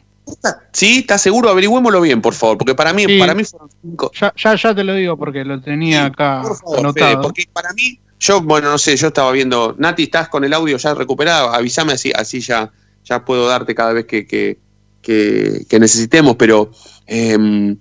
¿Sí? 0.73 0.99
¿Estás 0.99 1.23
seguro? 1.23 1.49
Averigüémoslo 1.51 2.01
bien, 2.01 2.21
por 2.21 2.35
favor, 2.35 2.59
porque 2.59 2.75
para 2.75 2.93
mí, 2.93 3.05
Sí. 3.07 3.19
para 3.19 3.33
mí 3.35 3.45
fueron 3.45 3.69
cinco. 3.81 4.11
Ya, 4.21 4.33
ya, 4.37 4.57
ya 4.57 4.75
te 4.75 4.83
lo 4.83 4.95
digo 4.95 5.17
porque 5.17 5.45
lo 5.45 5.61
tenía 5.61 6.07
acá 6.07 6.43
Por 6.43 6.57
favor, 6.57 6.79
anotado. 6.81 7.11
Fede, 7.13 7.23
porque 7.23 7.45
para 7.53 7.73
mí, 7.75 8.01
yo, 8.19 8.41
bueno, 8.43 8.71
no 8.71 8.79
sé, 8.79 8.97
yo 8.97 9.07
estaba 9.09 9.31
viendo, 9.31 9.77
Nati, 9.79 10.03
¿estás 10.05 10.29
con 10.29 10.43
el 10.45 10.53
audio 10.53 10.77
ya 10.79 10.95
recuperado? 10.95 11.51
Avísame 11.51 11.93
así, 11.93 12.11
así 12.13 12.41
ya, 12.41 12.73
ya 13.07 13.25
puedo 13.25 13.47
darte 13.47 13.75
cada 13.75 13.93
vez 13.93 14.05
que, 14.05 14.27
que, 14.27 15.79
necesitemos, 15.79 16.37
pero 16.37 16.71
em, 17.07 17.77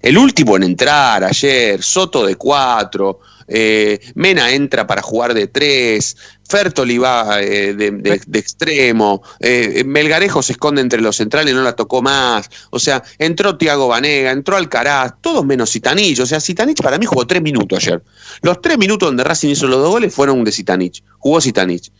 el 0.00 0.18
último 0.18 0.56
en 0.56 0.62
entrar 0.62 1.24
ayer, 1.24 1.82
Soto 1.82 2.24
de 2.24 2.36
cuatro, 2.36 3.20
eh, 3.48 4.00
Mena 4.14 4.50
entra 4.52 4.86
para 4.86 5.02
jugar 5.02 5.34
de 5.34 5.46
tres, 5.46 6.16
Fertoli 6.48 6.98
va 6.98 7.40
eh, 7.40 7.72
de, 7.74 7.90
de- 7.92 8.20
de 8.26 8.38
extremo, 8.38 9.22
eh, 9.40 9.84
Melgarejo 9.86 10.42
se 10.42 10.52
esconde 10.52 10.80
entre 10.82 11.00
los 11.00 11.16
centrales, 11.16 11.54
no 11.54 11.62
la 11.62 11.74
tocó 11.74 12.02
más, 12.02 12.50
o 12.70 12.78
sea, 12.78 13.02
entró 13.18 13.56
Tiago 13.56 13.88
Vanega, 13.88 14.30
entró 14.32 14.56
Alcaraz, 14.56 15.14
todos 15.20 15.44
menos 15.46 15.70
Sitanich, 15.70 16.20
o 16.20 16.26
sea, 16.26 16.40
Sitanich 16.40 16.82
para 16.82 16.98
mí 16.98 17.06
jugó 17.06 17.26
tres 17.26 17.40
minutos 17.42 17.78
ayer. 17.78 18.02
Los 18.42 18.60
tres 18.60 18.76
minutos 18.78 19.08
donde 19.08 19.24
Racing 19.24 19.50
hizo 19.50 19.66
los 19.66 19.80
dos 19.80 19.90
goles 19.90 20.12
fueron 20.14 20.44
de 20.44 20.52
Sitanich, 20.52 21.02
jugó 21.18 21.40
Sitanich. 21.40 21.90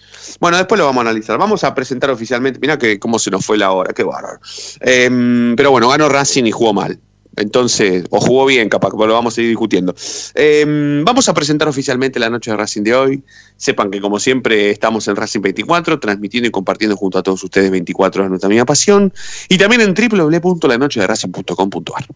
Bueno, 0.40 0.56
después 0.58 0.78
lo 0.78 0.84
vamos 0.84 1.04
a 1.04 1.08
analizar, 1.08 1.38
vamos 1.38 1.64
a 1.64 1.74
presentar 1.74 2.10
oficialmente, 2.10 2.58
mira 2.60 2.78
que 2.78 2.98
cómo 2.98 3.18
se 3.18 3.30
nos 3.30 3.44
fue 3.46 3.56
la 3.56 3.70
hora, 3.72 3.92
qué 3.94 4.02
bárbaro. 4.02 4.38
Em, 4.80 5.54
pero 5.56 5.70
bueno, 5.70 5.88
ganó 5.88 6.08
Racing 6.08 6.44
y 6.44 6.50
jugó 6.50 6.74
mal. 6.74 6.98
Entonces, 7.36 8.04
o 8.10 8.20
jugó 8.20 8.46
bien, 8.46 8.68
capaz, 8.68 8.90
pero 8.90 9.06
lo 9.06 9.14
vamos 9.14 9.34
a 9.34 9.36
seguir 9.36 9.50
discutiendo. 9.50 9.94
Em, 10.34 11.04
vamos 11.04 11.28
a 11.28 11.34
presentar 11.34 11.68
oficialmente 11.68 12.18
la 12.18 12.30
noche 12.30 12.50
de 12.50 12.56
Racing 12.56 12.82
de 12.82 12.94
hoy. 12.94 13.22
Sepan 13.56 13.90
que, 13.90 14.00
como 14.00 14.18
siempre, 14.18 14.70
estamos 14.70 15.06
en 15.08 15.16
Racing 15.16 15.40
24, 15.40 15.98
transmitiendo 15.98 16.48
y 16.48 16.50
compartiendo 16.50 16.96
junto 16.96 17.18
a 17.18 17.22
todos 17.22 17.42
ustedes 17.42 17.70
24 17.70 18.22
horas 18.22 18.30
nuestra 18.30 18.48
misma 18.48 18.66
pasión. 18.66 19.12
Y 19.48 19.58
también 19.58 19.80
en 19.80 19.94
www.lanochederacing.com.ar. 19.94 22.06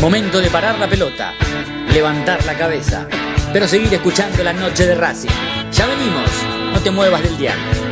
Momento 0.00 0.40
de 0.40 0.50
parar 0.50 0.78
la 0.80 0.88
pelota, 0.88 1.32
levantar 1.92 2.44
la 2.44 2.58
cabeza, 2.58 3.06
pero 3.52 3.68
seguir 3.68 3.94
escuchando 3.94 4.42
la 4.42 4.52
noche 4.52 4.84
de 4.84 4.96
Racing. 4.96 5.30
Ya 5.70 5.86
venimos, 5.86 6.28
no 6.72 6.80
te 6.80 6.90
muevas 6.90 7.22
del 7.22 7.38
diario. 7.38 7.91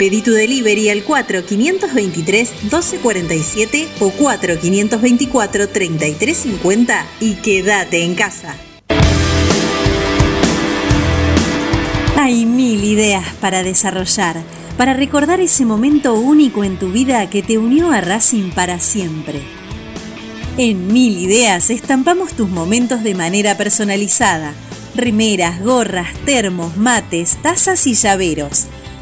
Pedí 0.00 0.20
tu 0.22 0.32
delivery 0.32 0.88
al 0.88 1.04
4523-1247 1.04 3.86
o 4.00 4.10
4524-3350 4.10 7.04
y 7.20 7.34
quédate 7.34 8.02
en 8.02 8.14
casa. 8.14 8.56
Hay 12.16 12.46
mil 12.46 12.82
ideas 12.82 13.26
para 13.42 13.62
desarrollar, 13.62 14.42
para 14.78 14.94
recordar 14.94 15.40
ese 15.40 15.66
momento 15.66 16.14
único 16.14 16.64
en 16.64 16.78
tu 16.78 16.90
vida 16.90 17.28
que 17.28 17.42
te 17.42 17.58
unió 17.58 17.92
a 17.92 18.00
Racing 18.00 18.52
para 18.52 18.80
siempre. 18.80 19.42
En 20.56 20.90
Mil 20.90 21.18
Ideas 21.18 21.68
estampamos 21.68 22.32
tus 22.32 22.48
momentos 22.48 23.02
de 23.02 23.14
manera 23.14 23.58
personalizada. 23.58 24.54
Remeras, 24.94 25.62
gorras, 25.62 26.08
termos, 26.24 26.78
mates, 26.78 27.36
tazas 27.42 27.86
y 27.86 27.92
llaveros. 27.92 28.66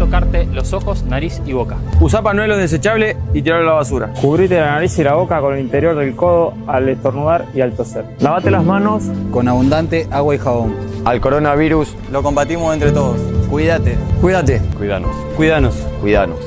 tocarte 0.00 0.46
los 0.46 0.72
ojos, 0.72 1.04
nariz 1.04 1.42
y 1.44 1.52
boca. 1.52 1.76
Usa 2.00 2.22
pañuelo 2.22 2.56
desechable 2.56 3.18
y 3.34 3.42
tirarlo 3.42 3.68
a 3.68 3.72
la 3.72 3.78
basura. 3.78 4.12
Cubrite 4.18 4.58
la 4.58 4.72
nariz 4.72 4.98
y 4.98 5.04
la 5.04 5.14
boca 5.14 5.40
con 5.40 5.54
el 5.54 5.60
interior 5.60 5.94
del 5.94 6.16
codo 6.16 6.54
al 6.66 6.88
estornudar 6.88 7.44
y 7.54 7.60
al 7.60 7.72
toser. 7.72 8.06
Lavate 8.18 8.50
las 8.50 8.64
manos 8.64 9.04
Con 9.30 9.46
abundante 9.46 10.08
agua 10.10 10.34
y 10.34 10.38
jabón. 10.38 10.74
Al 11.04 11.20
coronavirus 11.20 11.94
lo 12.10 12.22
combatimos 12.22 12.72
entre 12.72 12.92
todos. 12.92 13.18
Cuídate. 13.50 13.98
Cuídate. 14.22 14.62
Cuidanos. 14.78 15.14
Cuídanos. 15.36 15.74
Cuidanos. 16.00 16.38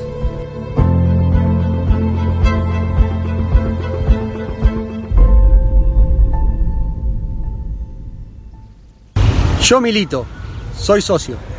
Yo 9.62 9.80
milito, 9.80 10.26
soy 10.76 11.02
socio. 11.02 11.53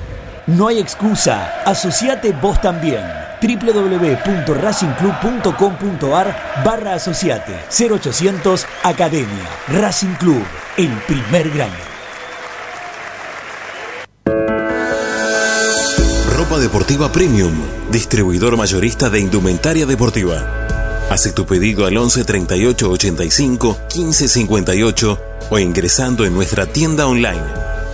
No 0.46 0.68
hay 0.68 0.78
excusa, 0.78 1.62
asociate 1.64 2.33
vos 2.33 2.61
también. 2.61 3.00
www.racingclub.com.ar 3.40 6.37
barra 6.62 6.92
asociate 6.94 7.59
0800 7.70 8.66
Academia 8.83 9.48
Racing 9.68 10.16
Club, 10.16 10.44
el 10.76 10.90
primer 11.07 11.48
grande. 11.50 11.78
Ropa 16.37 16.59
Deportiva 16.59 17.11
Premium, 17.11 17.54
distribuidor 17.90 18.59
mayorista 18.59 19.09
de 19.09 19.20
indumentaria 19.20 19.87
deportiva. 19.87 20.42
Hace 21.11 21.33
tu 21.33 21.46
pedido 21.46 21.87
al 21.87 21.96
11 21.96 22.22
38 22.24 22.90
85 22.90 23.78
15 23.88 24.28
58 24.28 25.20
o 25.48 25.59
ingresando 25.59 26.26
en 26.26 26.35
nuestra 26.35 26.66
tienda 26.66 27.07
online 27.07 27.63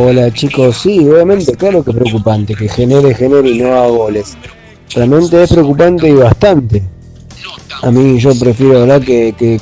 Hola 0.00 0.32
chicos, 0.32 0.76
sí, 0.76 1.00
obviamente, 1.08 1.56
claro 1.56 1.82
que 1.82 1.90
es 1.90 1.96
preocupante, 1.96 2.54
que 2.54 2.68
genere, 2.68 3.12
genere 3.16 3.50
y 3.50 3.58
no 3.58 3.72
haga 3.72 3.88
goles. 3.88 4.36
Realmente 4.94 5.42
es 5.42 5.50
preocupante 5.50 6.08
y 6.08 6.12
bastante. 6.12 6.84
A 7.82 7.90
mí 7.90 8.16
yo 8.20 8.30
prefiero, 8.38 8.78
¿verdad?, 8.78 9.02
que, 9.02 9.34
que, 9.36 9.60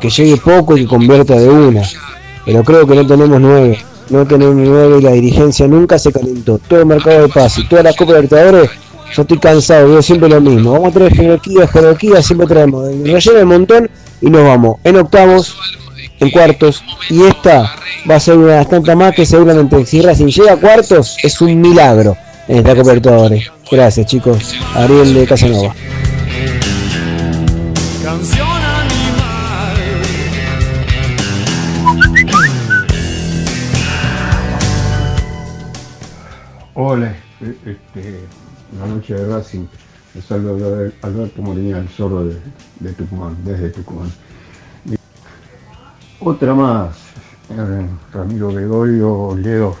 que, 0.00 0.10
llegue 0.10 0.36
poco 0.38 0.76
y 0.76 0.80
que 0.80 0.88
convierta 0.88 1.38
de 1.38 1.48
una. 1.48 1.82
Pero 2.44 2.64
creo 2.64 2.84
que 2.88 2.96
no 2.96 3.06
tenemos 3.06 3.40
nueve. 3.40 3.78
No 4.10 4.26
tenemos 4.26 4.56
nueve 4.56 4.98
y 4.98 5.02
la 5.02 5.12
dirigencia 5.12 5.68
nunca 5.68 5.96
se 5.96 6.10
calentó. 6.10 6.58
Todo 6.58 6.80
el 6.80 6.86
mercado 6.86 7.22
de 7.22 7.28
pase, 7.28 7.62
todas 7.70 7.84
las 7.84 7.94
Copas 7.94 8.16
Libertadores, 8.16 8.68
yo 9.14 9.22
estoy 9.22 9.38
cansado, 9.38 9.90
veo 9.90 10.02
siempre 10.02 10.28
lo 10.28 10.40
mismo. 10.40 10.72
Vamos 10.72 10.88
a 10.88 10.94
traer 10.94 11.14
jerarquía, 11.14 11.68
jerarquía, 11.68 12.20
siempre 12.20 12.48
traemos. 12.48 12.88
El 12.88 13.04
relleno 13.04 13.38
del 13.38 13.46
montón 13.46 13.90
y 14.20 14.28
nos 14.28 14.42
vamos. 14.42 14.78
En 14.82 14.96
octavos, 14.96 15.56
en 16.22 16.30
cuartos. 16.30 16.82
Y 17.10 17.22
esta 17.24 17.74
va 18.08 18.16
a 18.16 18.20
ser 18.20 18.38
una 18.38 18.52
de 18.52 18.56
las 18.58 18.68
tantas 18.68 18.96
más 18.96 19.14
que 19.14 19.26
seguramente 19.26 19.84
si 19.84 20.00
Racing 20.00 20.26
llega 20.26 20.52
a 20.52 20.56
cuartos 20.56 21.16
es 21.22 21.40
un 21.40 21.60
milagro 21.60 22.16
en 22.48 22.58
esta 22.58 22.70
Copa 22.70 22.94
Libertadores. 22.94 23.50
Gracias 23.70 24.06
chicos. 24.06 24.54
Ariel 24.74 25.14
de 25.14 25.26
Casanova. 25.26 25.74
Canción 28.02 28.48
animal. 28.48 30.02
Hola, 36.74 37.16
eh, 37.40 37.56
este, 37.66 38.20
la 38.78 38.86
noche 38.86 39.14
de 39.14 39.26
Racing. 39.26 39.66
Les 40.14 40.24
salvo 40.26 40.58
Alberto 41.00 41.40
Moriña, 41.40 41.78
el 41.78 41.88
zorro 41.88 42.26
de, 42.26 42.36
de 42.80 42.92
Tucumán, 42.92 43.34
desde 43.44 43.70
Tucumán. 43.70 44.12
Otra 46.24 46.54
más, 46.54 46.98
eh, 47.50 47.86
Ramiro 48.12 48.52
Gregorio, 48.52 49.34
Leo, 49.36 49.76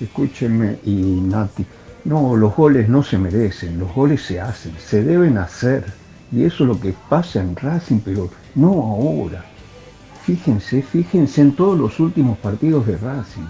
escúchenme 0.00 0.78
y 0.82 1.20
Nati. 1.20 1.66
No, 2.06 2.34
los 2.36 2.56
goles 2.56 2.88
no 2.88 3.02
se 3.02 3.18
merecen, 3.18 3.78
los 3.78 3.94
goles 3.94 4.22
se 4.22 4.40
hacen, 4.40 4.72
se 4.78 5.04
deben 5.04 5.36
hacer. 5.36 5.84
Y 6.32 6.44
eso 6.44 6.64
es 6.64 6.68
lo 6.68 6.80
que 6.80 6.94
pasa 7.06 7.42
en 7.42 7.54
Racing, 7.54 7.98
pero 8.02 8.30
no 8.54 8.68
ahora. 8.68 9.44
Fíjense, 10.22 10.80
fíjense 10.80 11.42
en 11.42 11.52
todos 11.54 11.78
los 11.78 12.00
últimos 12.00 12.38
partidos 12.38 12.86
de 12.86 12.96
Racing. 12.96 13.46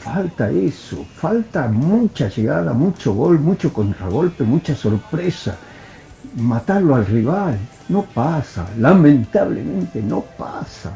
Falta 0.00 0.50
eso, 0.50 1.02
falta 1.16 1.66
mucha 1.68 2.28
llegada, 2.28 2.74
mucho 2.74 3.14
gol, 3.14 3.40
mucho 3.40 3.72
contragolpe, 3.72 4.44
mucha 4.44 4.74
sorpresa. 4.74 5.56
Matarlo 6.36 6.94
al 6.94 7.06
rival, 7.06 7.58
no 7.88 8.02
pasa, 8.02 8.68
lamentablemente 8.76 10.02
no 10.02 10.20
pasa. 10.36 10.92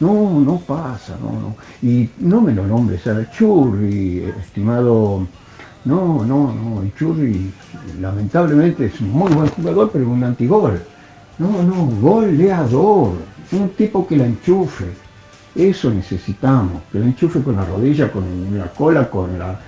No, 0.00 0.40
no 0.40 0.58
pasa, 0.58 1.16
no, 1.20 1.32
no. 1.32 1.56
Y 1.82 2.08
no 2.18 2.40
me 2.40 2.52
lo 2.52 2.66
nombres 2.66 3.06
a 3.06 3.30
Churri, 3.30 4.24
estimado. 4.40 5.26
No, 5.84 6.24
no, 6.24 6.52
no, 6.52 6.82
el 6.82 6.94
Churri 6.94 7.52
lamentablemente 8.00 8.86
es 8.86 9.00
un 9.00 9.10
muy 9.10 9.32
buen 9.32 9.48
jugador, 9.48 9.90
pero 9.92 10.08
un 10.08 10.22
antigol. 10.22 10.80
No, 11.38 11.62
no, 11.62 11.86
goleador, 12.00 13.12
un 13.52 13.68
tipo 13.70 14.06
que 14.06 14.16
la 14.16 14.26
enchufe. 14.26 14.86
Eso 15.54 15.90
necesitamos, 15.90 16.82
que 16.92 17.00
la 17.00 17.06
enchufe 17.06 17.42
con 17.42 17.56
la 17.56 17.64
rodilla, 17.64 18.12
con 18.12 18.24
la 18.56 18.66
cola, 18.72 19.10
con 19.10 19.38
la. 19.38 19.58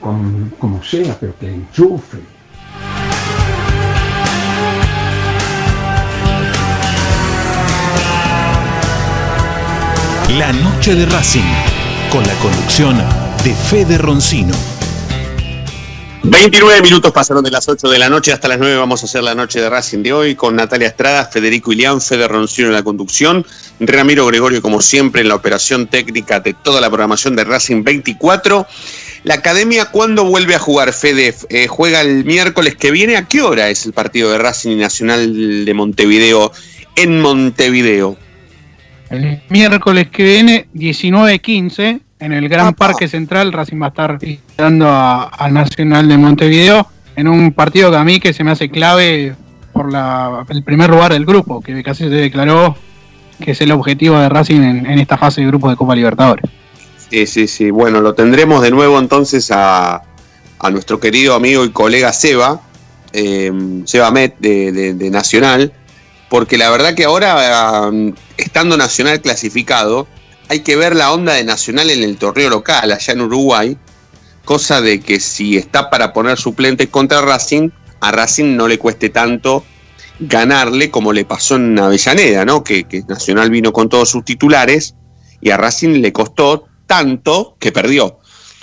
con 0.00 0.52
como 0.58 0.82
sea, 0.82 1.16
pero 1.20 1.36
que 1.38 1.46
la 1.46 1.52
enchufe. 1.52 2.18
La 10.36 10.52
noche 10.52 10.94
de 10.94 11.06
Racing, 11.06 11.40
con 12.10 12.22
la 12.26 12.34
conducción 12.34 12.98
de 13.42 13.54
Fede 13.54 13.96
Roncino. 13.96 14.54
29 16.22 16.82
minutos 16.82 17.12
pasaron 17.12 17.42
de 17.42 17.50
las 17.50 17.66
8 17.66 17.88
de 17.88 17.98
la 17.98 18.10
noche 18.10 18.30
hasta 18.30 18.46
las 18.46 18.58
9 18.58 18.76
vamos 18.76 19.02
a 19.02 19.06
hacer 19.06 19.22
la 19.22 19.34
noche 19.34 19.58
de 19.58 19.70
Racing 19.70 20.02
de 20.02 20.12
hoy 20.12 20.34
con 20.34 20.54
Natalia 20.54 20.88
Estrada, 20.88 21.24
Federico 21.24 21.72
Ilián, 21.72 22.02
Fede 22.02 22.28
Roncino 22.28 22.68
en 22.68 22.74
la 22.74 22.82
conducción, 22.82 23.46
Ramiro 23.80 24.26
Gregorio 24.26 24.60
como 24.60 24.82
siempre 24.82 25.22
en 25.22 25.28
la 25.28 25.34
operación 25.34 25.86
técnica 25.86 26.40
de 26.40 26.52
toda 26.52 26.82
la 26.82 26.88
programación 26.88 27.34
de 27.34 27.44
Racing 27.44 27.82
24. 27.82 28.66
La 29.24 29.34
academia, 29.34 29.86
¿cuándo 29.86 30.24
vuelve 30.24 30.54
a 30.54 30.58
jugar 30.58 30.92
Fede? 30.92 31.34
Eh, 31.48 31.68
juega 31.68 32.02
el 32.02 32.26
miércoles 32.26 32.76
que 32.76 32.90
viene. 32.90 33.16
¿A 33.16 33.26
qué 33.26 33.40
hora 33.40 33.70
es 33.70 33.86
el 33.86 33.94
partido 33.94 34.30
de 34.30 34.36
Racing 34.36 34.72
y 34.72 34.76
Nacional 34.76 35.64
de 35.64 35.74
Montevideo 35.74 36.52
en 36.96 37.18
Montevideo? 37.22 38.18
El 39.10 39.40
miércoles 39.48 40.08
que 40.08 40.22
viene, 40.22 40.68
19.15, 40.74 42.00
en 42.20 42.32
el 42.32 42.48
Gran 42.48 42.74
Parque 42.74 43.08
Central, 43.08 43.52
Racing 43.52 43.80
va 43.80 43.86
a 43.86 43.88
estar 43.90 44.18
visitando 44.18 44.88
a- 44.88 45.24
al 45.24 45.54
Nacional 45.54 46.08
de 46.08 46.18
Montevideo 46.18 46.86
en 47.16 47.28
un 47.28 47.52
partido 47.52 47.90
que 47.90 47.96
a 47.96 48.04
mí 48.04 48.20
que 48.20 48.32
se 48.32 48.44
me 48.44 48.50
hace 48.50 48.68
clave 48.68 49.34
por 49.72 49.90
la- 49.92 50.44
el 50.48 50.62
primer 50.62 50.90
lugar 50.90 51.12
del 51.12 51.24
grupo, 51.24 51.60
que 51.60 51.82
casi 51.82 52.04
se 52.04 52.10
declaró 52.10 52.76
que 53.42 53.52
es 53.52 53.60
el 53.60 53.70
objetivo 53.70 54.18
de 54.18 54.28
Racing 54.28 54.60
en, 54.62 54.86
en 54.86 54.98
esta 54.98 55.16
fase 55.16 55.40
de 55.40 55.46
grupos 55.46 55.70
de 55.70 55.76
Copa 55.76 55.94
Libertadores. 55.94 56.44
Sí, 57.10 57.26
sí, 57.26 57.46
sí. 57.46 57.70
Bueno, 57.70 58.00
lo 58.00 58.14
tendremos 58.14 58.60
de 58.62 58.70
nuevo 58.72 58.98
entonces 58.98 59.50
a, 59.52 60.02
a 60.58 60.70
nuestro 60.70 60.98
querido 61.00 61.34
amigo 61.34 61.64
y 61.64 61.70
colega 61.70 62.12
Seba, 62.12 62.60
eh, 63.12 63.52
Seba 63.84 64.10
Met 64.10 64.36
de, 64.40 64.72
de- 64.72 64.94
de 64.94 65.10
Nacional, 65.10 65.72
porque 66.28 66.58
la 66.58 66.70
verdad 66.70 66.94
que 66.94 67.04
ahora, 67.04 67.88
eh, 67.92 68.14
estando 68.36 68.76
Nacional 68.76 69.20
clasificado, 69.20 70.06
hay 70.48 70.60
que 70.60 70.76
ver 70.76 70.96
la 70.96 71.12
onda 71.12 71.34
de 71.34 71.44
Nacional 71.44 71.90
en 71.90 72.02
el 72.02 72.16
torneo 72.16 72.50
local, 72.50 72.90
allá 72.92 73.12
en 73.12 73.20
Uruguay, 73.20 73.76
cosa 74.44 74.80
de 74.80 75.00
que 75.00 75.20
si 75.20 75.56
está 75.56 75.90
para 75.90 76.12
poner 76.12 76.38
suplentes 76.38 76.88
contra 76.88 77.20
Racing, 77.20 77.70
a 78.00 78.12
Racing 78.12 78.56
no 78.56 78.68
le 78.68 78.78
cueste 78.78 79.10
tanto 79.10 79.64
ganarle 80.20 80.90
como 80.90 81.12
le 81.12 81.24
pasó 81.24 81.56
en 81.56 81.78
Avellaneda, 81.78 82.44
¿no? 82.44 82.64
Que, 82.64 82.84
que 82.84 83.02
Nacional 83.06 83.50
vino 83.50 83.72
con 83.72 83.88
todos 83.88 84.10
sus 84.10 84.24
titulares 84.24 84.94
y 85.40 85.50
a 85.50 85.56
Racing 85.56 86.00
le 86.00 86.12
costó 86.12 86.66
tanto 86.86 87.56
que 87.60 87.72
perdió. 87.72 88.18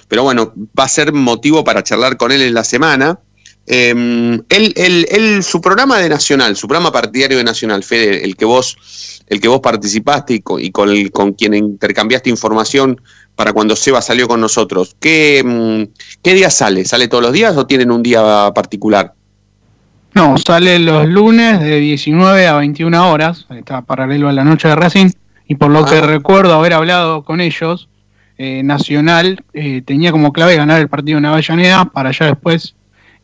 Pero 0.08 0.24
bueno, 0.24 0.54
va 0.78 0.84
a 0.84 0.90
ser 0.90 1.14
motivo 1.14 1.64
para 1.64 1.84
charlar 1.84 2.18
con 2.18 2.32
él 2.32 2.42
en 2.42 2.54
la 2.54 2.64
semana. 2.64 3.20
Eh, 3.68 3.90
él, 4.50 4.74
él- 4.76 5.08
él- 5.10 5.44
su 5.44 5.60
programa 5.60 5.98
de 6.00 6.08
Nacional, 6.10 6.56
su 6.56 6.68
programa 6.68 6.92
partidario 6.92 7.38
de 7.38 7.44
Nacional, 7.44 7.84
Fede, 7.84 8.24
el 8.24 8.36
que 8.36 8.46
vos, 8.46 8.78
el 9.28 9.42
que 9.42 9.48
vos 9.48 9.60
participaste 9.60 10.36
y 10.36 10.40
con, 10.42 10.62
y 10.62 10.72
con, 10.72 10.90
el- 10.90 11.12
con 11.12 11.34
quien 11.34 11.54
intercambiaste 11.56 12.30
información 12.30 13.02
para 13.36 13.52
cuando 13.54 13.76
Seba 13.76 14.02
salió 14.02 14.28
con 14.28 14.40
nosotros, 14.40 14.96
¿qué, 15.00 15.44
mm, 15.44 15.94
¿qué 16.22 16.34
día 16.36 16.50
sale? 16.50 16.86
¿Sale 16.86 17.08
todos 17.08 17.24
los 17.24 17.34
días 17.34 17.58
o 17.58 17.66
tienen 17.66 17.92
un 17.92 18.02
día 18.04 18.52
particular? 18.54 19.14
No, 20.14 20.38
sale 20.38 20.80
los 20.80 21.06
lunes 21.08 21.60
de 21.60 21.78
19 21.80 22.48
a 22.48 22.54
21 22.56 23.12
horas, 23.12 23.46
está 23.50 23.82
paralelo 23.82 24.30
a 24.30 24.34
la 24.34 24.46
noche 24.46 24.70
de 24.70 24.76
Racing, 24.76 25.10
y 25.48 25.56
por 25.56 25.72
lo 25.72 25.84
que 25.86 26.00
recuerdo 26.00 26.54
haber 26.54 26.72
hablado 26.74 27.24
con 27.26 27.42
ellos, 27.42 27.90
eh, 28.38 28.64
Nacional 28.64 29.44
eh, 29.54 29.82
tenía 29.86 30.12
como 30.14 30.32
clave 30.32 30.56
ganar 30.56 30.80
el 30.80 30.88
partido 30.88 31.18
en 31.18 31.26
Avellaneda 31.26 31.86
para 31.86 32.12
ya 32.12 32.28
después 32.28 32.76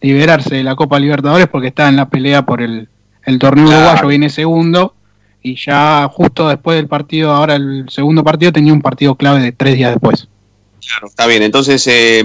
liberarse 0.01 0.55
de 0.55 0.63
la 0.63 0.75
Copa 0.75 0.99
Libertadores 0.99 1.47
porque 1.47 1.67
está 1.67 1.87
en 1.87 1.95
la 1.95 2.09
pelea 2.09 2.45
por 2.45 2.61
el, 2.61 2.89
el 3.25 3.39
torneo 3.39 3.67
Claro. 3.67 3.81
uruguayo, 3.83 4.07
viene 4.07 4.29
segundo, 4.29 4.95
y 5.43 5.55
ya 5.55 6.07
justo 6.11 6.47
después 6.49 6.75
del 6.77 6.87
partido, 6.87 7.31
ahora 7.31 7.55
el 7.55 7.85
segundo 7.89 8.23
partido, 8.23 8.51
tenía 8.51 8.73
un 8.73 8.81
partido 8.81 9.15
clave 9.15 9.41
de 9.41 9.51
tres 9.51 9.75
días 9.75 9.91
después. 9.91 10.27
Claro, 10.85 11.07
está 11.07 11.27
bien. 11.27 11.43
Entonces, 11.43 11.85
eh, 11.87 12.23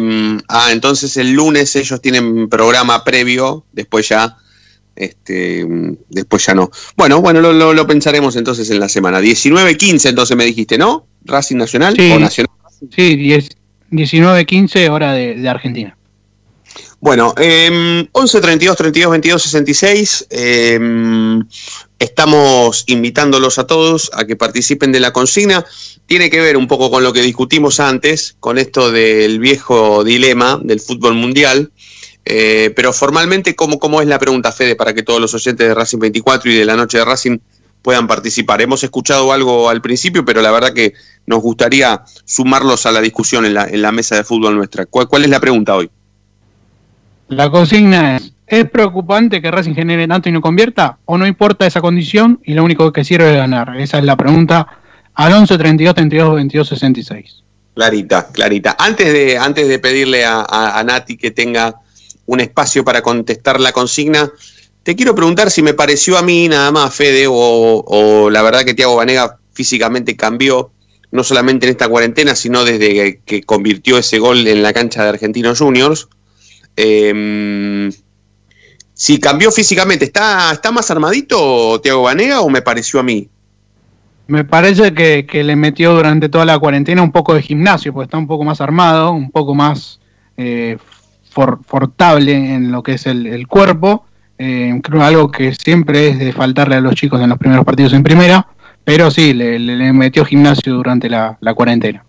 ah, 0.49 0.69
entonces 0.73 1.17
el 1.19 1.33
lunes 1.33 1.77
ellos 1.77 2.01
tienen 2.01 2.49
programa 2.49 3.05
previo, 3.05 3.65
después 3.73 4.09
ya, 4.09 4.37
este, 4.95 5.65
mm, 5.67 5.97
después 6.09 6.45
ya 6.47 6.55
no. 6.55 6.71
Bueno, 6.97 7.21
bueno, 7.21 7.41
lo, 7.43 7.53
lo- 7.53 7.75
lo 7.75 7.87
pensaremos 7.87 8.35
entonces 8.37 8.71
en 8.71 8.81
la 8.81 8.89
semana. 8.89 9.21
19-15 9.21 10.09
entonces 10.09 10.37
me 10.37 10.45
dijiste, 10.45 10.79
¿no? 10.79 11.07
Racing 11.27 11.57
Nacional 11.57 11.95
Sí. 11.97 12.11
o 12.12 12.19
Nacional. 12.19 12.51
Sí, 12.95 13.17
10 13.17 13.49
19-15 13.91 14.89
hora 14.91 15.12
de, 15.12 15.35
de 15.37 15.49
Argentina. 15.49 15.95
Bueno, 17.00 17.35
eh, 17.38 18.09
11 18.11 18.40
32 18.40 18.76
32 18.76 19.11
22 19.11 19.42
66. 19.42 20.26
eh, 20.30 20.80
estamos 21.98 22.85
invitándolos 22.87 23.59
a 23.59 23.66
todos 23.66 24.11
a 24.14 24.24
que 24.24 24.37
participen 24.37 24.92
de 24.92 25.00
la 25.00 25.12
consigna. 25.12 25.64
Tiene 26.06 26.30
que 26.30 26.40
ver 26.40 26.56
un 26.56 26.66
poco 26.66 26.90
con 26.90 27.02
lo 27.02 27.12
que 27.12 27.20
discutimos 27.22 27.80
antes, 27.80 28.37
con 28.40 28.59
esto 28.59 28.90
del 28.90 29.38
viejo 29.38 30.04
dilema 30.04 30.59
del 30.62 30.80
fútbol 30.80 31.14
mundial. 31.14 31.70
Eh, 32.24 32.72
pero 32.74 32.92
formalmente, 32.92 33.54
¿cómo, 33.54 33.78
¿cómo 33.78 34.00
es 34.00 34.09
la 34.09 34.18
pregunta, 34.18 34.50
Fede, 34.50 34.74
para 34.74 34.94
que 34.94 35.02
todos 35.02 35.20
los 35.20 35.32
oyentes 35.35 35.68
de 35.68 35.74
Racing 35.74 35.98
24 35.98 36.50
y 36.50 36.54
de 36.56 36.64
la 36.64 36.76
noche 36.76 36.98
de 36.98 37.04
Racing 37.04 37.38
puedan 37.82 38.06
participar? 38.09 38.61
Hemos 38.62 38.82
escuchado 38.82 39.32
algo 39.32 39.68
al 39.68 39.80
principio, 39.80 40.24
pero 40.24 40.42
la 40.42 40.50
verdad 40.50 40.72
que 40.72 40.94
nos 41.26 41.40
gustaría 41.40 42.02
sumarlos 42.24 42.87
a 42.87 42.92
la 42.92 43.00
discusión 43.00 43.46
en 43.46 43.54
la, 43.54 43.66
en 43.66 43.82
la 43.82 43.92
mesa 43.92 44.16
de 44.16 44.24
fútbol 44.24 44.56
nuestra. 44.56 44.87
¿Cuál, 44.87 45.09
cuál 45.09 45.24
es 45.24 45.30
la 45.30 45.40
pregunta 45.40 45.76
hoy? 45.76 45.90
La 47.29 47.51
consigna 47.51 48.17
es, 48.17 48.33
¿Es 48.47 48.71
preocupante 48.71 49.43
que 49.43 49.51
Racing 49.51 49.75
genere 49.75 50.07
tanto 50.07 50.29
y 50.29 50.33
no 50.33 50.41
convierta? 50.41 50.99
¿O 51.05 51.19
no 51.19 51.27
importa 51.27 51.67
esa 51.67 51.81
condición 51.81 52.41
y 52.45 52.55
lo 52.55 52.62
único 52.62 52.93
que 52.93 53.03
sirve 53.05 53.31
es 53.33 53.37
ganar? 53.37 53.77
Esa 53.81 53.99
es 53.99 54.05
la 54.05 54.17
pregunta 54.17 54.69
al 55.15 55.33
11 55.33 55.59
32 55.59 55.95
32 55.97 56.35
22 56.37 56.69
66. 56.69 57.43
Clarita, 57.75 58.29
clarita. 58.33 58.77
Antes 58.79 59.12
de, 59.12 59.37
antes 59.37 59.67
de 59.67 59.79
pedirle 59.81 60.25
a, 60.25 60.47
a- 60.49 60.79
a 60.79 60.85
Nati 60.85 61.17
que 61.17 61.33
tenga 61.33 61.75
un 62.27 62.39
espacio 62.41 62.85
para 62.85 63.03
contestar 63.03 63.59
la 63.61 63.73
consigna, 63.73 64.31
te 64.85 64.95
quiero 64.95 65.15
preguntar 65.17 65.51
si 65.51 65.62
me 65.62 65.75
pareció 65.75 66.17
a 66.17 66.23
mí 66.23 66.49
nada 66.49 66.71
más, 66.71 66.95
Fede, 66.95 67.27
o, 67.29 67.33
o 67.85 68.31
la 68.31 68.43
verdad 68.43 68.65
que 68.65 68.75
Tiago 68.75 68.95
Vanega 68.97 69.39
físicamente 69.53 70.15
cambió, 70.17 70.71
no 71.11 71.25
solamente 71.25 71.67
en 71.67 71.73
esta 71.73 71.89
cuarentena, 71.89 72.37
sino 72.37 72.65
desde 72.65 73.21
que 73.27 73.43
convirtió 73.43 73.99
ese 73.99 74.21
gol 74.21 74.47
en 74.47 74.62
la 74.62 74.73
cancha 74.73 75.03
de 75.03 75.09
Argentinos 75.09 75.59
Juniors. 75.59 76.09
Eh, 76.77 77.91
si 78.99 79.21
cambió 79.21 79.53
físicamente, 79.53 80.07
¿está, 80.07 80.53
¿está 80.53 80.73
más 80.73 80.91
armadito 80.91 81.79
Tiago 81.83 82.03
Vanega 82.05 82.41
o 82.41 82.49
me 82.49 82.62
pareció 82.62 83.01
a 83.01 83.03
mí? 83.03 83.29
Me 84.27 84.45
parece 84.45 84.95
que, 84.95 85.45
le 85.45 85.55
metió 85.55 85.95
durante 85.95 86.31
toda 86.31 86.47
la 86.47 86.59
cuarentena 86.59 87.03
un 87.03 87.12
poco 87.12 87.35
de 87.35 87.43
gimnasio, 87.43 87.93
porque 87.93 88.07
está 88.07 88.17
un 88.17 88.27
poco 88.27 88.43
más 88.43 88.62
armado, 88.62 89.12
un 89.12 89.31
poco 89.31 89.55
más 89.55 90.01
eh, 90.39 90.79
for- 91.31 91.61
fortable 91.67 92.33
en 92.33 92.73
lo 92.73 92.83
que 92.83 92.95
es 92.95 93.07
el, 93.07 93.47
cuerpo. 93.47 94.07
Eh, 94.39 94.81
creo 94.83 95.03
algo 95.03 95.31
que 95.31 95.55
siempre 95.55 96.09
es 96.09 96.19
de 96.19 96.33
faltarle 96.33 96.77
a 96.77 96.81
los 96.81 96.95
chicos 96.95 97.21
en 97.21 97.29
los 97.29 97.39
primeros 97.39 97.67
partidos 97.67 97.93
en 97.93 98.03
primera, 98.03 98.49
pero 98.83 99.11
sí, 99.11 99.35
le, 99.35 99.93
metió 99.93 100.25
gimnasio 100.25 100.73
durante 100.73 101.11
la 101.11 101.37
cuarentena. 101.55 102.03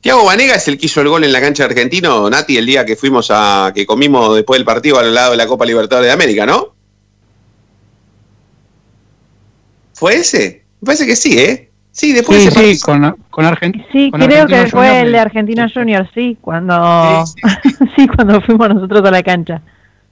Tiago 0.00 0.24
Vanega 0.24 0.54
es 0.54 0.66
el 0.68 0.78
que 0.78 0.86
hizo 0.86 1.00
el 1.02 1.08
gol 1.08 1.24
en 1.24 1.32
la 1.32 1.40
cancha 1.40 1.64
de 1.64 1.70
Argentino, 1.74 2.28
Nati, 2.30 2.56
el 2.56 2.66
día 2.66 2.86
que 2.86 2.96
fuimos 2.96 3.28
a. 3.30 3.72
que 3.74 3.84
comimos 3.84 4.34
después 4.34 4.58
del 4.58 4.64
partido 4.64 4.98
al 4.98 5.14
lado 5.14 5.32
de 5.32 5.36
la 5.36 5.46
Copa 5.46 5.66
Libertadores 5.66 6.08
de 6.08 6.12
América, 6.12 6.46
¿no? 6.46 6.74
¿Fue 9.92 10.14
ese? 10.14 10.64
Me 10.80 10.86
parece 10.86 11.06
que 11.06 11.16
sí, 11.16 11.38
¿eh? 11.38 11.70
Sí, 11.92 12.12
después 12.14 12.38
Sí, 12.38 12.44
de 12.44 12.50
ese 12.50 12.74
sí, 12.74 12.80
con, 12.80 13.16
con 13.30 13.44
Argentina. 13.44 13.84
Sí, 13.92 14.10
creo 14.10 14.46
que 14.46 14.66
fue 14.68 15.02
el 15.02 15.12
de 15.12 15.18
Argentina 15.18 15.70
Junior, 15.72 16.08
sí, 16.14 16.38
cuando 16.40 17.24
sí, 17.96 18.08
cuando 18.08 18.40
fuimos 18.40 18.74
nosotros 18.74 19.04
a 19.04 19.10
la 19.10 19.22
cancha. 19.22 19.60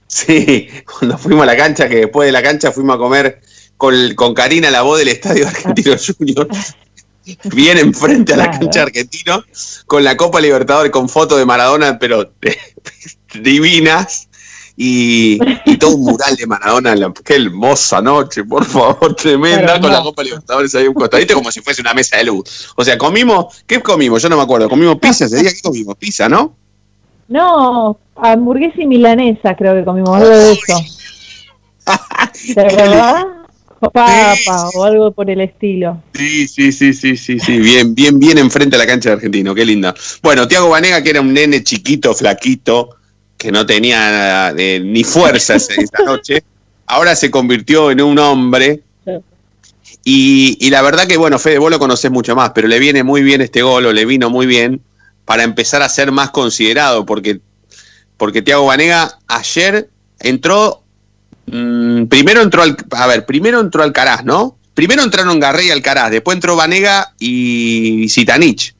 Sí, 0.05 0.67
cuando 0.85 1.17
fuimos 1.17 1.43
a 1.43 1.45
la 1.47 1.57
cancha, 1.57 1.89
que 1.89 1.95
después 1.95 2.27
de 2.27 2.31
la 2.31 2.43
cancha 2.43 2.71
fuimos 2.71 2.95
a 2.95 2.99
comer 2.99 3.41
con, 3.77 3.95
con 4.13 4.35
Karina 4.35 4.69
la 4.69 4.81
voz 4.81 4.99
del 4.99 5.07
Estadio 5.07 5.47
Argentino 5.47 5.93
Junior. 6.17 6.47
Bien 7.53 7.77
enfrente 7.77 8.33
a 8.33 8.37
la 8.37 8.43
Claro. 8.45 8.59
cancha 8.59 8.81
argentino, 8.83 9.43
con 9.85 10.03
la 10.03 10.15
Copa 10.17 10.39
Libertadores, 10.41 10.91
con 10.91 11.09
fotos 11.09 11.37
de 11.37 11.45
Maradona, 11.45 11.97
pero 11.99 12.31
divinas. 13.41 14.25
Y, 14.81 15.37
y 15.65 15.75
todo 15.75 15.95
un 15.97 16.03
mural 16.03 16.37
de 16.37 16.47
Maradona. 16.47 16.95
qué 17.25 17.35
hermosa 17.35 18.01
noche, 18.01 18.45
por 18.45 18.63
favor, 18.63 19.13
tremenda, 19.13 19.73
Pero 19.73 19.81
con 19.81 19.91
la. 19.91 20.01
Copa 20.01 20.23
Libertadores 20.23 20.73
ahí 20.73 20.87
un 20.87 20.93
costadito, 20.93 21.33
como 21.33 21.51
si 21.51 21.59
fuese 21.59 21.81
una 21.81 21.93
mesa 21.93 22.15
de 22.15 22.23
luz. 22.23 22.69
O 22.77 22.85
sea, 22.85 22.97
comimos, 22.97 23.61
¿qué 23.67 23.81
comimos? 23.81 24.21
Yo 24.21 24.29
no 24.29 24.37
me 24.37 24.43
acuerdo. 24.43 24.69
Comimos 24.69 24.95
pizza 24.99 25.25
ese 25.25 25.35
día, 25.41 25.51
¿qué 25.51 25.59
comimos? 25.61 25.97
Pizza, 25.97 26.29
¿no? 26.29 26.55
No, 27.27 27.99
hamburguesa 28.15 28.81
y 28.81 28.87
milanesa 28.87 29.53
creo 29.57 29.75
que 29.75 29.83
comimos 29.83 30.15
algo 30.15 30.29
de 30.29 30.53
eso. 30.53 30.79
Papa 33.79 34.69
o 34.75 34.83
algo 34.83 35.11
por 35.11 35.29
el 35.29 35.41
estilo. 35.41 36.01
Sí, 36.13 36.47
sí, 36.47 36.71
sí, 36.71 36.93
sí, 36.93 37.17
sí, 37.17 37.39
sí, 37.39 37.59
bien, 37.59 37.95
bien, 37.95 38.19
bien 38.19 38.37
enfrente 38.37 38.75
a 38.75 38.79
la 38.79 38.85
cancha 38.85 39.09
de 39.09 39.15
Argentino, 39.15 39.55
qué 39.55 39.65
linda. 39.65 39.95
Bueno, 40.21 40.47
Tiago 40.47 40.69
Vanega, 40.69 41.01
que 41.01 41.11
era 41.11 41.21
un 41.21 41.33
nene 41.33 41.63
chiquito, 41.63 42.13
flaquito, 42.13 42.97
que 43.37 43.51
no 43.51 43.65
tenía 43.65 44.53
eh, 44.57 44.81
ni 44.83 45.03
fuerzas 45.03 45.69
esa 45.69 46.03
noche, 46.05 46.43
ahora 46.85 47.15
se 47.15 47.31
convirtió 47.31 47.91
en 47.91 48.01
un 48.01 48.19
hombre. 48.19 48.83
Y, 50.05 50.57
y 50.59 50.69
la 50.69 50.81
verdad 50.81 51.07
que, 51.07 51.17
bueno, 51.17 51.37
Fede, 51.39 51.57
vos 51.57 51.69
lo 51.69 51.77
conocés 51.77 52.09
mucho 52.09 52.35
más, 52.35 52.51
pero 52.51 52.67
le 52.67 52.79
viene 52.79 53.03
muy 53.03 53.21
bien 53.21 53.41
este 53.41 53.61
gol, 53.61 53.85
o 53.85 53.93
le 53.93 54.05
vino 54.05 54.29
muy 54.29 54.45
bien 54.45 54.81
para 55.25 55.43
empezar 55.43 55.81
a 55.81 55.89
ser 55.89 56.11
más 56.11 56.31
considerado, 56.31 57.05
porque, 57.05 57.39
porque 58.17 58.41
Tiago 58.41 58.65
Vanega 58.65 59.19
ayer 59.27 59.89
entró 60.19 60.83
Mm, 61.51 62.05
primero 62.07 62.41
entró 62.41 62.61
al, 62.63 62.75
a 62.91 63.07
ver, 63.07 63.25
primero 63.25 63.59
entró 63.59 63.83
Alcaraz, 63.83 64.23
¿no? 64.25 64.57
Primero 64.73 65.03
entraron 65.03 65.39
Garré 65.39 65.65
y 65.67 65.71
Alcaraz, 65.71 66.11
después 66.11 66.35
entró 66.35 66.55
Vanega 66.55 67.13
y 67.19 68.07
Zitanich 68.09 68.73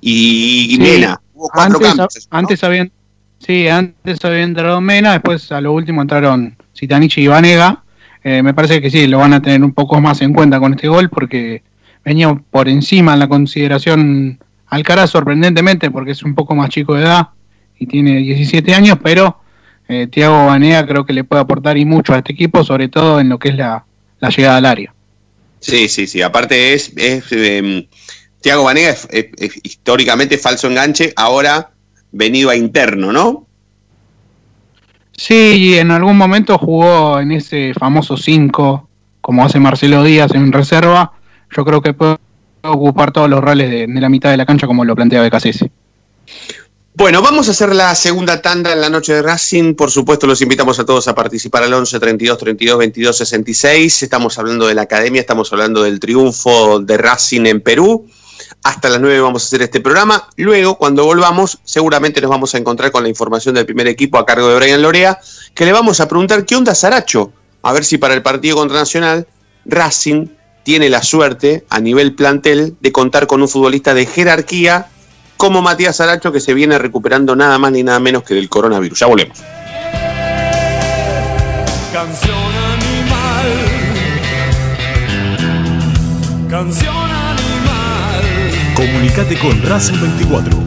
y, 0.00 0.70
Sí. 0.76 0.78
Mena. 0.78 1.20
Hubo 1.34 1.48
cuatro 1.52 1.76
Antes, 1.76 1.88
cambios. 1.88 2.28
antes 2.30 2.64
habían 2.64 2.92
sí, 3.38 3.68
antes 3.68 4.24
había 4.24 4.42
entrado 4.42 4.80
Mena, 4.80 5.12
después 5.12 5.50
a 5.52 5.60
lo 5.60 5.72
último 5.72 6.02
entraron 6.02 6.56
Zitanich 6.76 7.18
y 7.18 7.26
Vanega. 7.28 7.82
Eh, 8.24 8.42
me 8.42 8.52
parece 8.52 8.82
que 8.82 8.90
sí, 8.90 9.06
lo 9.06 9.18
van 9.18 9.32
a 9.32 9.40
tener 9.40 9.62
un 9.62 9.72
poco 9.72 10.00
más 10.00 10.20
en 10.22 10.32
cuenta 10.34 10.58
con 10.58 10.74
este 10.74 10.88
gol 10.88 11.08
porque 11.08 11.62
venía 12.04 12.34
por 12.50 12.68
encima 12.68 13.14
en 13.14 13.20
la 13.20 13.28
consideración 13.28 14.38
Alcaraz 14.66 15.10
sorprendentemente 15.10 15.90
porque 15.90 16.10
es 16.10 16.22
un 16.24 16.34
poco 16.34 16.54
más 16.54 16.68
chico 16.70 16.94
de 16.94 17.04
edad 17.04 17.28
y 17.78 17.86
tiene 17.86 18.16
17 18.16 18.74
años, 18.74 18.98
pero 19.02 19.40
eh, 19.88 20.06
Thiago 20.10 20.46
Vanega 20.46 20.86
creo 20.86 21.04
que 21.06 21.12
le 21.12 21.24
puede 21.24 21.42
aportar 21.42 21.76
y 21.78 21.84
mucho 21.84 22.14
a 22.14 22.18
este 22.18 22.32
equipo, 22.32 22.62
sobre 22.64 22.88
todo 22.88 23.20
en 23.20 23.28
lo 23.28 23.38
que 23.38 23.48
es 23.50 23.56
la, 23.56 23.84
la 24.20 24.28
llegada 24.30 24.58
al 24.58 24.66
área. 24.66 24.94
Sí, 25.60 25.88
sí, 25.88 26.06
sí. 26.06 26.22
Aparte 26.22 26.74
es, 26.74 26.92
es 26.96 27.24
em, 27.32 27.86
Tiago 28.40 28.70
es, 28.70 29.08
es- 29.10 29.26
es 29.36 29.60
históricamente 29.62 30.38
falso 30.38 30.68
enganche, 30.68 31.12
ahora 31.16 31.70
venido 32.12 32.50
a 32.50 32.56
interno, 32.56 33.12
¿no? 33.12 33.46
Sí, 35.16 35.76
en 35.76 35.90
algún 35.90 36.16
momento 36.16 36.56
jugó 36.58 37.18
en 37.18 37.32
ese 37.32 37.74
famoso 37.74 38.16
5, 38.16 38.88
como 39.20 39.44
hace 39.44 39.58
Marcelo 39.58 40.04
Díaz 40.04 40.32
en 40.34 40.52
reserva. 40.52 41.12
Yo 41.50 41.64
creo 41.64 41.82
que 41.82 41.92
puede 41.92 42.16
ocupar 42.62 43.10
todos 43.10 43.28
los 43.28 43.40
roles 43.42 43.68
de, 43.68 43.86
de 43.88 44.00
la 44.00 44.08
mitad 44.08 44.30
de 44.30 44.36
la 44.36 44.46
cancha 44.46 44.66
como 44.68 44.84
lo 44.84 44.94
plantea 44.94 45.22
Becasese. 45.22 45.70
Bueno, 46.98 47.22
vamos 47.22 47.46
a 47.46 47.52
hacer 47.52 47.76
la 47.76 47.94
segunda 47.94 48.42
tanda 48.42 48.72
en 48.72 48.80
la 48.80 48.90
noche 48.90 49.14
de 49.14 49.22
Racing. 49.22 49.74
Por 49.74 49.88
supuesto, 49.88 50.26
los 50.26 50.42
invitamos 50.42 50.80
a 50.80 50.84
todos 50.84 51.06
a 51.06 51.14
participar 51.14 51.62
al 51.62 51.72
11 51.72 52.00
32 52.00 52.36
32 52.36 52.76
22 52.76 53.16
66. 53.16 54.02
Estamos 54.02 54.36
hablando 54.36 54.66
de 54.66 54.74
la 54.74 54.82
academia, 54.82 55.20
estamos 55.20 55.52
hablando 55.52 55.84
del 55.84 56.00
triunfo 56.00 56.80
de 56.80 56.98
Racing 56.98 57.46
en 57.46 57.60
Perú. 57.60 58.08
Hasta 58.64 58.88
las 58.88 59.00
9 59.00 59.20
vamos 59.20 59.44
a 59.44 59.46
hacer 59.46 59.62
este 59.62 59.78
programa. 59.78 60.28
Luego, 60.38 60.76
cuando 60.76 61.04
volvamos, 61.04 61.60
seguramente 61.62 62.20
nos 62.20 62.30
vamos 62.30 62.56
a 62.56 62.58
encontrar 62.58 62.90
con 62.90 63.04
la 63.04 63.08
información 63.08 63.54
del 63.54 63.64
primer 63.64 63.86
equipo 63.86 64.18
a 64.18 64.26
cargo 64.26 64.48
de 64.48 64.56
Brian 64.56 64.82
Lorea, 64.82 65.20
que 65.54 65.64
le 65.64 65.72
vamos 65.72 66.00
a 66.00 66.08
preguntar 66.08 66.44
qué 66.46 66.56
onda 66.56 66.74
Saracho. 66.74 67.32
A 67.62 67.72
ver 67.72 67.84
si 67.84 67.98
para 67.98 68.14
el 68.14 68.22
partido 68.22 68.56
contra 68.56 68.76
Nacional, 68.76 69.28
Racing 69.66 70.26
tiene 70.64 70.88
la 70.88 71.04
suerte 71.04 71.64
a 71.70 71.78
nivel 71.78 72.16
plantel 72.16 72.74
de 72.80 72.90
contar 72.90 73.28
con 73.28 73.40
un 73.40 73.48
futbolista 73.48 73.94
de 73.94 74.04
jerarquía 74.04 74.88
como 75.38 75.62
Matías 75.62 75.96
Saracho, 75.96 76.30
que 76.32 76.40
se 76.40 76.52
viene 76.52 76.76
recuperando 76.78 77.34
nada 77.34 77.58
más 77.58 77.72
ni 77.72 77.82
nada 77.82 78.00
menos 78.00 78.24
que 78.24 78.34
del 78.34 78.50
coronavirus. 78.50 78.98
Ya 78.98 79.06
volvemos. 79.06 79.38
Canción 81.92 82.36
animal. 82.74 83.46
Canción 86.50 86.94
animal. 86.94 88.74
Comunicate 88.74 89.38
con 89.38 89.62
Racing 89.62 90.00
24 90.00 90.58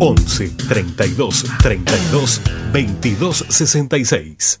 11 0.00 0.50
32 0.68 1.44
32 1.62 2.40
22 2.72 3.44
66. 3.48 4.60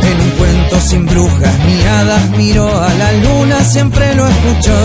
En 0.02 0.20
un 0.20 0.30
cuento 0.38 0.80
sin 0.80 1.06
brujas 1.06 1.54
ni 1.66 1.82
hadas 1.82 2.30
miró 2.36 2.68
a 2.68 2.92
la 2.94 3.12
luna, 3.12 3.64
siempre 3.64 4.14
lo 4.14 4.28
escuchó. 4.28 4.78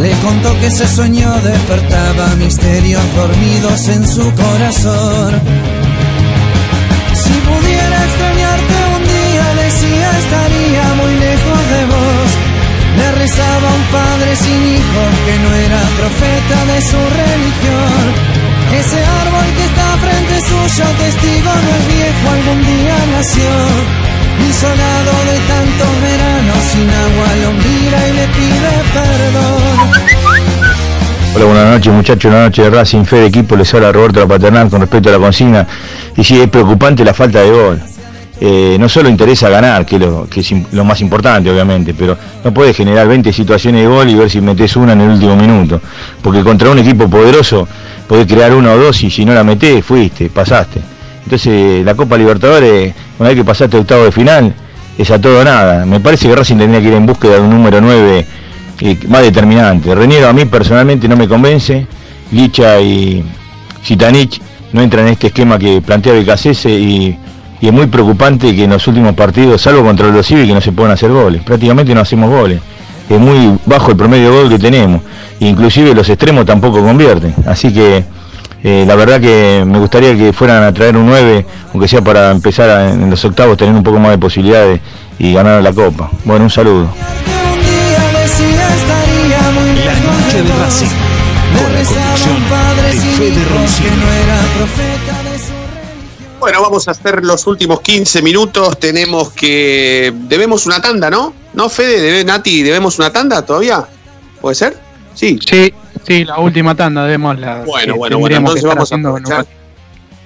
Le 0.00 0.10
contó 0.20 0.52
que 0.60 0.66
ese 0.66 0.86
sueño 0.86 1.32
despertaba 1.42 2.34
misterios 2.36 3.02
dormidos 3.14 3.88
en 3.88 4.06
su 4.06 4.32
corazón. 4.34 5.87
Rezaba 13.28 13.68
un 13.74 13.84
padre 13.92 14.36
sin 14.36 14.60
hijos 14.74 15.10
que 15.26 15.38
no 15.44 15.54
era 15.54 15.80
profeta 16.00 16.58
de 16.72 16.80
su 16.80 16.96
religión. 16.96 18.02
Ese 18.80 18.98
árbol 19.22 19.48
que 19.56 19.64
está 19.70 19.88
frente 20.04 20.34
suyo, 20.48 20.84
testigo 20.98 21.50
no 21.64 21.70
es 21.78 21.84
viejo, 21.94 22.24
algún 22.36 22.60
día 22.64 22.96
nació. 23.16 23.50
Isolado 24.48 25.12
de 25.28 25.36
tantos 25.52 25.92
veranos, 26.06 26.60
sin 26.72 26.88
agua 26.88 27.28
lo 27.42 27.50
mira 27.64 27.98
y 28.08 28.12
le 28.18 28.26
pide 28.36 28.72
perdón. 28.96 29.88
Hola, 31.34 31.44
buenas 31.44 31.66
noches 31.74 31.92
muchachos, 31.92 32.30
una 32.30 32.42
noche 32.44 32.62
de 32.62 32.70
Racing, 32.70 33.04
fe 33.04 33.16
de 33.16 33.26
equipo, 33.26 33.56
les 33.56 33.72
habla 33.74 33.92
Roberto 33.92 34.20
La 34.20 34.26
Paternal 34.26 34.70
con 34.70 34.80
respecto 34.80 35.10
a 35.10 35.12
la 35.12 35.18
consigna. 35.18 35.66
Y 36.16 36.24
sí, 36.24 36.40
es 36.40 36.48
preocupante 36.48 37.04
la 37.04 37.12
falta 37.12 37.42
de 37.42 37.50
gol. 37.50 37.80
Eh, 38.40 38.76
no 38.78 38.88
solo 38.88 39.08
interesa 39.08 39.48
ganar, 39.48 39.84
que, 39.84 39.98
lo, 39.98 40.28
que 40.28 40.40
es 40.40 40.52
lo 40.72 40.84
más 40.84 41.00
importante 41.00 41.50
obviamente, 41.50 41.92
pero 41.92 42.16
no 42.44 42.54
puedes 42.54 42.76
generar 42.76 43.08
20 43.08 43.32
situaciones 43.32 43.82
de 43.82 43.88
gol 43.88 44.08
y 44.08 44.14
ver 44.14 44.30
si 44.30 44.40
metes 44.40 44.76
una 44.76 44.92
en 44.92 45.00
el 45.00 45.10
último 45.10 45.34
minuto. 45.36 45.80
Porque 46.22 46.42
contra 46.42 46.70
un 46.70 46.78
equipo 46.78 47.08
poderoso 47.08 47.66
podés 48.06 48.26
crear 48.26 48.54
una 48.54 48.72
o 48.72 48.78
dos 48.78 49.02
y 49.02 49.10
si 49.10 49.24
no 49.24 49.34
la 49.34 49.42
metés, 49.42 49.84
fuiste, 49.84 50.30
pasaste. 50.30 50.80
Entonces 51.24 51.84
la 51.84 51.94
Copa 51.94 52.16
Libertadores, 52.16 52.94
una 53.18 53.28
vez 53.28 53.38
que 53.38 53.44
pasaste 53.44 53.76
octavo 53.76 54.04
de 54.04 54.12
final, 54.12 54.54
es 54.96 55.10
a 55.10 55.20
todo 55.20 55.40
o 55.40 55.44
nada. 55.44 55.84
Me 55.84 56.00
parece 56.00 56.28
que 56.28 56.34
Racing 56.34 56.56
tendría 56.56 56.80
que 56.80 56.88
ir 56.88 56.94
en 56.94 57.06
búsqueda 57.06 57.34
de 57.34 57.40
un 57.40 57.50
número 57.50 57.80
9 57.80 58.26
eh, 58.80 58.98
más 59.08 59.22
determinante. 59.22 59.94
Reniero 59.94 60.28
a 60.28 60.32
mí 60.32 60.44
personalmente 60.44 61.08
no 61.08 61.16
me 61.16 61.26
convence, 61.26 61.86
Licha 62.30 62.80
y 62.80 63.24
Zitanich 63.84 64.40
no 64.72 64.82
entran 64.82 65.06
en 65.06 65.12
este 65.14 65.28
esquema 65.28 65.58
que 65.58 65.80
plantea 65.80 66.12
Becasese 66.12 66.70
y, 66.70 67.16
y 67.60 67.66
es 67.66 67.72
muy 67.72 67.86
preocupante 67.86 68.54
que 68.54 68.64
en 68.64 68.70
los 68.70 68.86
últimos 68.86 69.14
partidos, 69.14 69.62
salvo 69.62 69.82
contra 69.82 70.08
los 70.08 70.26
Civi, 70.26 70.46
que 70.46 70.54
no 70.54 70.60
se 70.60 70.72
puedan 70.72 70.92
hacer 70.92 71.10
goles. 71.10 71.42
Prácticamente 71.42 71.94
no 71.94 72.00
hacemos 72.00 72.30
goles. 72.30 72.60
Es 73.08 73.18
muy 73.18 73.58
bajo 73.66 73.90
el 73.90 73.96
promedio 73.96 74.30
de 74.30 74.36
gol 74.38 74.48
que 74.48 74.58
tenemos. 74.58 75.02
Inclusive 75.40 75.94
los 75.94 76.08
extremos 76.08 76.44
tampoco 76.44 76.82
convierten. 76.82 77.34
Así 77.46 77.72
que 77.72 78.04
eh, 78.62 78.84
la 78.86 78.94
verdad 78.94 79.20
que 79.20 79.64
me 79.66 79.78
gustaría 79.78 80.16
que 80.16 80.32
fueran 80.32 80.62
a 80.62 80.72
traer 80.72 80.96
un 80.96 81.06
9, 81.06 81.46
aunque 81.72 81.88
sea 81.88 82.02
para 82.02 82.30
empezar 82.30 82.92
en 82.92 83.10
los 83.10 83.24
octavos 83.24 83.56
tener 83.56 83.74
un 83.74 83.82
poco 83.82 83.98
más 83.98 84.10
de 84.12 84.18
posibilidades 84.18 84.80
y 85.18 85.32
ganar 85.32 85.62
la 85.62 85.72
Copa. 85.72 86.10
Bueno, 86.24 86.44
un 86.44 86.50
saludo. 86.50 86.88
Bueno, 96.40 96.62
vamos 96.62 96.86
a 96.88 96.92
hacer 96.92 97.24
los 97.24 97.46
últimos 97.46 97.80
15 97.80 98.22
minutos. 98.22 98.78
Tenemos 98.78 99.32
que. 99.32 100.12
Debemos 100.28 100.66
una 100.66 100.80
tanda, 100.80 101.10
¿no? 101.10 101.34
¿No, 101.54 101.68
Fede? 101.68 102.00
Debe, 102.00 102.24
Nati, 102.24 102.62
¿debemos 102.62 102.98
una 102.98 103.12
tanda 103.12 103.44
todavía? 103.44 103.86
¿Puede 104.40 104.54
ser? 104.54 104.78
Sí. 105.14 105.38
Sí, 105.44 105.72
sí, 106.06 106.24
la 106.24 106.38
última 106.38 106.74
tanda 106.76 107.02
debemos 107.04 107.38
la. 107.40 107.64
Bueno, 107.64 107.94
que 107.94 107.98
bueno, 107.98 108.18
bueno, 108.18 108.36
entonces 108.36 108.64
vamos 108.64 108.92
a. 108.92 109.44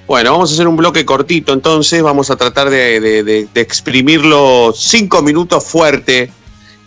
Bueno, 0.07 0.33
vamos 0.33 0.51
a 0.51 0.55
hacer 0.55 0.69
un 0.69 0.77
bloque 0.77 1.07
cortito, 1.07 1.55
entonces 1.55 2.03
vamos 2.03 2.29
a 2.31 2.37
tratar 2.37 2.69
de, 2.69 3.01
de- 3.01 3.23
de- 3.23 3.49
de 3.55 3.61
exprimirlo 3.61 4.75
cinco 4.77 5.23
minutos 5.23 5.65
fuerte 5.65 6.31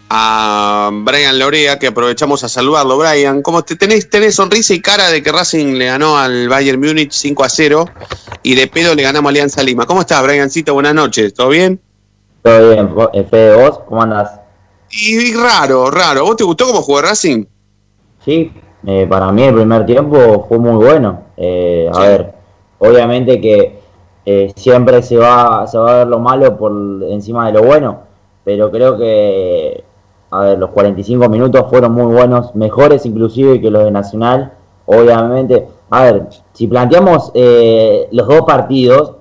a 0.10 0.90
Brian 0.92 1.40
Lorea, 1.40 1.80
que 1.80 1.88
aprovechamos 1.88 2.44
a 2.44 2.50
saludarlo. 2.50 2.98
Brian, 2.98 3.42
¿cómo 3.42 3.64
te 3.64 3.76
tenés, 3.76 4.10
tenés 4.10 4.36
sonrisa 4.36 4.74
y 4.74 4.82
cara 4.82 5.10
de 5.10 5.24
que 5.24 5.32
Racing 5.32 5.74
le 5.76 5.86
ganó 5.86 6.18
al 6.18 6.48
Bayern 6.48 6.80
Múnich 6.80 7.12
5 7.12 7.44
a 7.44 7.50
0 7.50 7.86
y 8.44 8.56
de 8.56 8.68
pedo 8.68 8.96
le 8.96 9.04
ganamos 9.04 9.30
a 9.30 9.32
Alianza 9.32 9.64
Lima? 9.64 9.86
¿Cómo 9.86 10.02
estás, 10.02 10.24
Briancito? 10.24 10.74
Buenas 10.74 10.94
noches, 10.94 11.34
¿todo 11.34 11.50
bien? 11.50 11.80
Todo 12.42 12.70
bien, 12.70 12.94
eh, 13.14 13.26
Fede, 13.30 13.56
¿vos 13.56 13.80
cómo 13.88 14.04
andás? 14.04 14.40
Y, 14.92 15.32
y 15.32 15.34
raro, 15.34 15.90
raro. 15.90 16.24
¿Vos 16.26 16.36
te 16.36 16.44
gustó 16.44 16.66
cómo 16.68 16.82
jugó 16.82 17.02
Racing? 17.02 17.46
Sí, 18.24 18.52
eh, 18.88 19.08
para 19.10 19.32
mí 19.32 19.44
el 19.44 19.56
primer 19.56 19.86
tiempo 19.86 20.46
fue 20.48 20.60
muy 20.60 20.76
bueno. 20.76 21.22
Eh, 21.38 21.90
a 21.94 22.00
ver, 22.02 22.34
obviamente 22.80 23.42
que 23.42 23.80
eh, 24.26 24.52
siempre 24.56 25.02
se 25.02 25.18
va, 25.18 25.66
se 25.68 25.78
va 25.78 25.92
a 25.92 25.98
ver 25.98 26.08
lo 26.08 26.20
malo 26.20 26.58
por 26.58 26.72
encima 27.10 27.48
de 27.48 27.54
lo 27.54 27.64
bueno, 27.64 28.02
pero 28.44 28.72
creo 28.72 28.98
que, 28.98 29.84
a 30.36 30.46
ver, 30.46 30.60
los 30.60 30.70
45 30.72 31.30
minutos 31.30 31.66
fueron 31.70 31.94
muy 31.94 32.14
buenos, 32.14 32.54
mejores 32.56 33.06
inclusive 33.06 33.60
que 33.62 33.70
los 33.72 33.84
de 33.84 33.92
Nacional. 33.92 34.54
Obviamente, 34.86 35.68
a 35.90 36.04
ver, 36.04 36.28
si 36.54 36.68
planteamos 36.68 37.32
eh, 37.34 38.08
los 38.12 38.28
dos 38.28 38.42
partidos, 38.42 39.14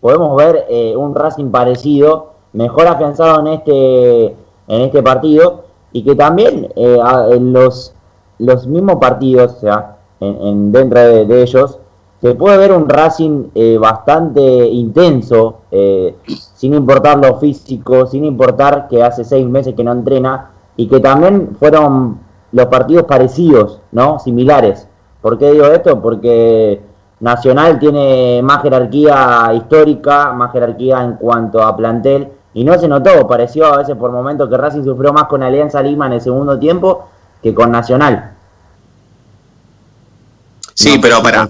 podemos 0.00 0.36
ver 0.36 0.66
eh, 0.68 0.94
un 0.96 1.14
Racing 1.14 1.50
parecido, 1.50 2.32
mejor 2.52 2.86
afianzado 2.86 3.40
en 3.40 3.46
este, 3.48 4.24
en 4.26 4.80
este 4.82 5.02
partido, 5.02 5.64
y 5.92 6.02
que 6.04 6.14
también 6.14 6.68
eh, 6.76 6.98
en 7.30 7.52
los, 7.52 7.94
los 8.38 8.66
mismos 8.66 8.96
partidos, 8.96 9.54
o 9.54 9.60
sea, 9.60 9.96
en, 10.20 10.40
en- 10.42 10.72
dentro 10.72 11.00
de, 11.00 11.24
de 11.26 11.42
ellos, 11.42 11.78
se 12.26 12.34
puede 12.34 12.58
ver 12.58 12.72
un 12.72 12.88
Racing 12.88 13.50
eh, 13.54 13.78
bastante 13.78 14.40
intenso, 14.40 15.60
eh, 15.70 16.16
sin 16.26 16.74
importar 16.74 17.18
lo 17.18 17.38
físico, 17.38 18.04
sin 18.06 18.24
importar 18.24 18.88
que 18.88 19.02
hace 19.02 19.24
seis 19.24 19.46
meses 19.46 19.74
que 19.74 19.84
no 19.84 19.92
entrena, 19.92 20.50
y 20.76 20.88
que 20.88 20.98
también 20.98 21.56
fueron 21.56 22.18
los 22.50 22.66
partidos 22.66 23.04
parecidos, 23.04 23.80
¿no? 23.92 24.18
Similares. 24.18 24.88
¿Por 25.22 25.38
qué 25.38 25.52
digo 25.52 25.66
esto? 25.66 26.02
Porque 26.02 26.80
Nacional 27.20 27.78
tiene 27.78 28.40
más 28.42 28.60
jerarquía 28.62 29.52
histórica, 29.54 30.32
más 30.32 30.50
jerarquía 30.50 31.04
en 31.04 31.12
cuanto 31.14 31.62
a 31.62 31.76
plantel, 31.76 32.28
y 32.54 32.64
no 32.64 32.76
se 32.76 32.88
notó, 32.88 33.24
pareció 33.28 33.66
a 33.66 33.76
veces 33.76 33.94
por 33.96 34.10
momentos 34.10 34.48
que 34.50 34.56
Racing 34.56 34.82
sufrió 34.82 35.12
más 35.12 35.24
con 35.24 35.44
Alianza 35.44 35.80
Lima 35.80 36.06
en 36.06 36.14
el 36.14 36.20
segundo 36.20 36.58
tiempo 36.58 37.06
que 37.40 37.54
con 37.54 37.70
Nacional. 37.70 38.32
Sí, 40.74 40.96
No 40.96 41.00
pero 41.00 41.22
para. 41.22 41.48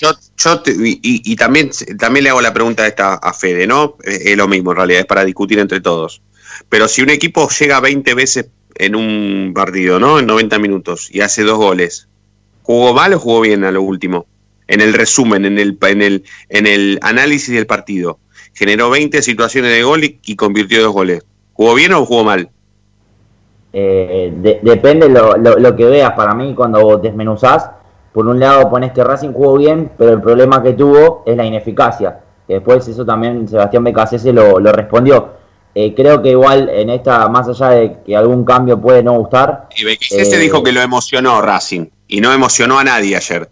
Yo, 0.00 0.10
yo 0.36 0.60
te- 0.60 0.72
y, 0.72 1.00
y- 1.02 1.34
también, 1.36 1.70
también 1.98 2.24
le 2.24 2.30
hago 2.30 2.40
la 2.40 2.52
pregunta 2.54 2.86
esta 2.86 3.14
a 3.14 3.32
Fede, 3.32 3.66
¿no? 3.66 3.96
Es, 4.04 4.20
es 4.26 4.36
lo 4.36 4.46
mismo 4.46 4.70
en 4.70 4.76
realidad, 4.76 5.00
es 5.00 5.06
para 5.06 5.24
discutir 5.24 5.58
entre 5.58 5.80
todos. 5.80 6.22
Pero 6.68 6.86
si 6.86 7.02
un 7.02 7.10
equipo 7.10 7.48
llega 7.48 7.80
20 7.80 8.14
veces 8.14 8.46
en 8.76 8.94
un 8.94 9.52
partido, 9.54 9.98
¿no? 9.98 10.20
En 10.20 10.26
90 10.26 10.58
minutos 10.60 11.08
y 11.12 11.20
hace 11.20 11.42
dos 11.42 11.58
goles, 11.58 12.06
¿jugó 12.62 12.94
mal 12.94 13.12
o 13.14 13.18
jugó 13.18 13.40
bien 13.40 13.64
a 13.64 13.72
lo 13.72 13.82
último? 13.82 14.26
En 14.68 14.80
el 14.80 14.92
resumen, 14.92 15.44
en 15.46 15.58
el, 15.58 15.76
en 15.82 16.02
el, 16.02 16.24
en 16.48 16.66
el 16.66 16.98
análisis 17.02 17.52
del 17.54 17.66
partido. 17.66 18.18
Generó 18.54 18.90
20 18.90 19.22
situaciones 19.22 19.72
de 19.72 19.82
gol 19.82 20.04
y, 20.04 20.36
convirtió 20.36 20.82
dos 20.82 20.92
goles. 20.92 21.24
¿Jugó 21.54 21.74
bien 21.74 21.92
o 21.92 22.04
jugó 22.04 22.22
mal? 22.24 22.50
Eh, 23.72 24.32
de- 24.36 24.60
depende 24.62 25.08
lo, 25.08 25.36
lo, 25.36 25.58
lo 25.58 25.76
que 25.76 25.84
veas. 25.86 26.12
Para 26.12 26.34
mí, 26.34 26.54
cuando 26.54 26.98
desmenuzás, 26.98 27.70
por 28.18 28.26
un 28.26 28.40
lado 28.40 28.68
pones 28.68 28.90
que 28.90 29.04
Racing 29.04 29.32
jugó 29.32 29.58
bien, 29.58 29.92
pero 29.96 30.14
el 30.14 30.20
problema 30.20 30.60
que 30.60 30.72
tuvo 30.72 31.22
es 31.24 31.36
la 31.36 31.44
ineficacia. 31.44 32.18
Que 32.48 32.54
después 32.54 32.88
eso 32.88 33.06
también 33.06 33.46
Sebastián 33.46 33.84
Becasese 33.84 34.32
lo, 34.32 34.58
lo 34.58 34.72
respondió. 34.72 35.34
Eh, 35.72 35.94
creo 35.94 36.20
que 36.20 36.30
igual 36.30 36.68
en 36.68 36.90
esta, 36.90 37.28
más 37.28 37.46
allá 37.46 37.68
de 37.68 37.98
que 38.04 38.16
algún 38.16 38.44
cambio 38.44 38.80
puede 38.80 39.04
no 39.04 39.12
gustar, 39.12 39.68
Y 39.76 39.84
Becasese 39.84 40.34
Eh, 40.34 40.40
dijo 40.40 40.64
que 40.64 40.72
lo 40.72 40.80
emocionó 40.80 41.40
Racing 41.40 41.86
y 42.08 42.20
no 42.20 42.32
emocionó 42.32 42.80
a 42.80 42.82
nadie 42.82 43.14
ayer. 43.14 43.48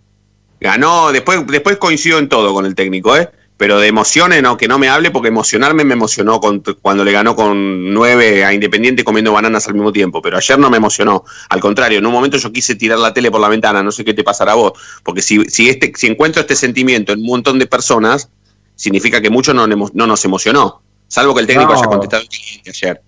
Ganó, 0.58 1.12
después, 1.12 1.46
después 1.46 1.76
coincido 1.76 2.18
en 2.18 2.28
todo 2.28 2.52
con 2.52 2.66
el 2.66 2.74
técnico, 2.74 3.16
¿eh? 3.16 3.30
Pero 3.58 3.78
de 3.78 3.86
emociones, 3.88 4.42
no, 4.42 4.56
que 4.58 4.68
no 4.68 4.78
me 4.78 4.90
hable 4.90 5.10
porque 5.10 5.28
emocionarme 5.28 5.82
me 5.82 5.94
emocionó 5.94 6.40
con- 6.40 6.62
cuando 6.82 7.04
le 7.04 7.12
ganó 7.12 7.34
con 7.34 7.92
nueve 7.94 8.44
a 8.44 8.52
Independiente 8.52 9.02
comiendo 9.02 9.32
bananas 9.32 9.66
al 9.66 9.74
mismo 9.74 9.92
tiempo. 9.92 10.20
Pero 10.20 10.36
ayer 10.36 10.58
no 10.58 10.68
me 10.68 10.76
emocionó. 10.76 11.24
Al 11.48 11.60
contrario, 11.60 11.98
en 11.98 12.04
un 12.06 12.12
momento 12.12 12.36
yo 12.36 12.52
quise 12.52 12.74
tirar 12.74 12.98
la 12.98 13.14
tele 13.14 13.30
por 13.30 13.40
la 13.40 13.48
ventana, 13.48 13.82
no 13.82 13.90
sé 13.92 14.04
qué 14.04 14.12
te 14.12 14.22
pasará 14.22 14.52
a 14.52 14.56
vos. 14.56 14.72
Porque 15.02 15.22
si, 15.22 15.42
si, 15.46 15.70
este, 15.70 15.90
si 15.96 16.06
encuentro 16.06 16.42
este 16.42 16.54
sentimiento 16.54 17.12
en 17.12 17.20
un 17.20 17.26
montón 17.26 17.58
de 17.58 17.66
personas, 17.66 18.28
significa 18.74 19.22
que 19.22 19.30
mucho 19.30 19.54
no, 19.54 19.66
no 19.66 20.06
nos 20.06 20.24
emocionó. 20.26 20.82
Salvo 21.08 21.34
que 21.34 21.40
el 21.40 21.46
técnico 21.46 21.72
No. 21.72 21.78
haya 21.78 21.88
contestado 21.88 22.24
ayer. 22.68 23.00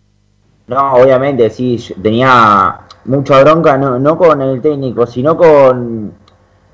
No, 0.66 0.92
obviamente, 0.94 1.50
sí, 1.50 1.78
tenía 2.02 2.80
mucha 3.04 3.42
bronca, 3.42 3.76
no, 3.76 3.98
no 3.98 4.16
con 4.16 4.40
el 4.40 4.62
técnico, 4.62 5.06
sino 5.06 5.36
con 5.36 6.14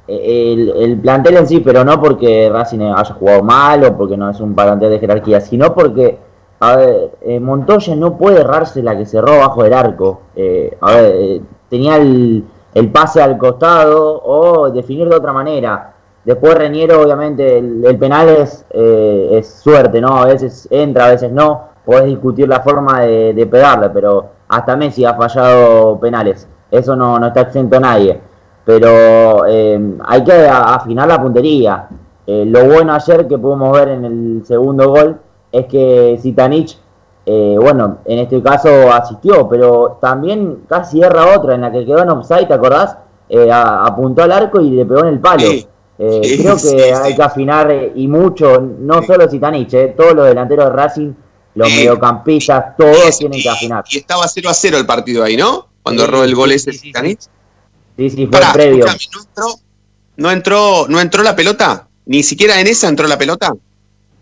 el, 0.07 0.71
el 0.77 0.99
plantel 0.99 1.37
en 1.39 1.47
sí, 1.47 1.61
pero 1.61 1.85
no 1.85 2.01
porque 2.01 2.51
Racing 2.53 2.81
haya 2.81 3.15
jugado 3.15 3.43
mal 3.43 3.85
o 3.85 3.97
porque 3.97 4.17
no 4.17 4.31
es 4.31 4.41
un 4.41 4.55
plantel 4.55 4.91
de 4.91 4.99
jerarquía, 4.99 5.41
sino 5.41 5.75
porque, 5.75 6.19
a 6.61 6.77
ver, 6.77 7.11
eh, 7.23 7.41
Montoya 7.41 7.97
no 7.97 8.17
puede 8.17 8.41
errarse 8.41 8.83
la 8.83 8.97
que 8.97 9.07
cerró 9.07 9.39
bajo 9.39 9.63
del 9.63 9.73
arco. 9.73 10.21
Eh, 10.37 10.77
a 10.81 10.95
ver, 10.95 11.15
eh, 11.17 11.41
tenía 11.71 11.97
el, 11.97 12.45
el 12.75 12.91
pase 12.91 13.23
al 13.23 13.39
costado 13.39 14.23
o 14.23 14.71
definir 14.71 15.09
de 15.09 15.17
otra 15.17 15.33
manera. 15.33 15.95
Después 16.25 16.55
Reñero, 16.55 17.03
obviamente, 17.03 17.59
el, 17.59 17.85
el 17.85 17.99
penal 17.99 18.29
es, 18.29 18.65
eh, 18.71 19.29
es 19.33 19.47
suerte, 19.63 20.01
¿no? 20.01 20.17
A 20.17 20.27
veces 20.27 20.67
entra, 20.71 21.07
a 21.07 21.11
veces 21.11 21.31
no. 21.31 21.75
Podés 21.85 22.07
discutir 22.07 22.49
la 22.49 22.61
forma 22.61 23.01
de, 23.03 23.35
de 23.35 23.47
pegarle, 23.47 23.91
pero 23.91 24.27
hasta 24.49 24.75
Messi 24.75 25.05
ha 25.05 25.15
fallado 25.15 25.99
penales. 26.01 26.49
Eso 26.71 26.97
no, 26.97 27.19
no 27.19 27.27
está 27.27 27.43
exento 27.43 27.77
a 27.77 27.81
nadie. 27.81 28.21
Pero 28.65 29.47
eh, 29.47 29.79
hay 30.07 30.25
que 30.25 30.33
afinar 30.49 31.09
la 31.09 31.21
puntería. 31.21 31.89
Eh, 32.27 32.45
lo 32.47 32.65
bueno 32.65 32.95
ayer 32.95 33.29
que 33.29 33.37
pudimos 33.37 33.73
ver 33.73 33.89
en 33.89 34.05
el 34.05 34.43
segundo 34.47 34.89
gol 34.89 35.21
es 35.53 35.67
que 35.67 36.19
Zitanich, 36.23 36.79
eh, 37.27 37.57
bueno, 37.61 37.99
en 38.07 38.19
este 38.21 38.43
caso 38.43 38.69
asistió, 38.93 39.47
pero 39.49 39.99
también 40.01 40.61
casi 40.69 41.03
erra 41.03 41.37
otra 41.37 41.55
en 41.55 41.61
la 41.61 41.71
que 41.71 41.85
quedó 41.85 42.01
en 42.03 42.09
offside, 42.11 42.47
¿te 42.49 42.55
acordás? 42.55 42.97
Eh, 43.29 43.51
a- 43.51 43.85
apuntó 43.85 44.23
al 44.23 44.33
arco 44.33 44.61
y 44.61 44.71
le 44.71 44.85
pegó 44.87 45.01
en 45.01 45.09
el 45.09 45.21
palo. 45.21 45.47
Eh, 45.99 46.21
Sí, 46.25 46.39
creo 46.43 46.55
que 46.55 46.59
sí, 46.61 46.77
hay 46.77 47.15
que 47.15 47.23
afinar 47.23 47.71
eh, 47.71 47.93
y 47.95 48.09
mucho, 48.09 48.61
no 48.61 49.03
solo 49.03 49.29
Zitanich, 49.31 49.73
eh, 49.75 49.95
todos 49.97 50.15
los 50.15 50.27
delanteros 50.27 50.65
de 50.67 50.73
Racing, 50.73 51.13
los 51.55 51.69
mediocampistas, 51.69 52.77
todos 52.77 53.19
tienen 53.19 53.41
que 53.41 53.49
afinar. 53.49 53.85
Y 53.91 53.99
estaba 53.99 54.27
0 54.27 54.49
a 54.51 54.55
0 54.55 54.77
el 54.79 54.87
partido 54.87 55.23
ahí, 55.23 55.37
¿no? 55.37 55.69
Cuando 55.83 56.05
erró 56.05 56.25
el 56.25 56.35
gol 56.35 56.51
ese 56.53 56.73
Zitanich. 56.73 57.21
Sí, 57.97 58.11
sí, 58.11 58.27
fue 58.27 58.33
Pará, 58.41 58.47
el 58.49 58.53
previo. 58.53 58.85
¿no 58.87 58.91
entró, 58.93 59.47
no 60.17 60.31
entró, 60.31 60.87
no 60.89 61.01
entró 61.01 61.23
la 61.23 61.37
pelota? 61.37 61.87
Ni 62.07 62.23
siquiera 62.23 62.61
en 62.61 62.67
esa 62.67 62.89
entró 62.89 63.07
la 63.07 63.17
pelota. 63.19 63.53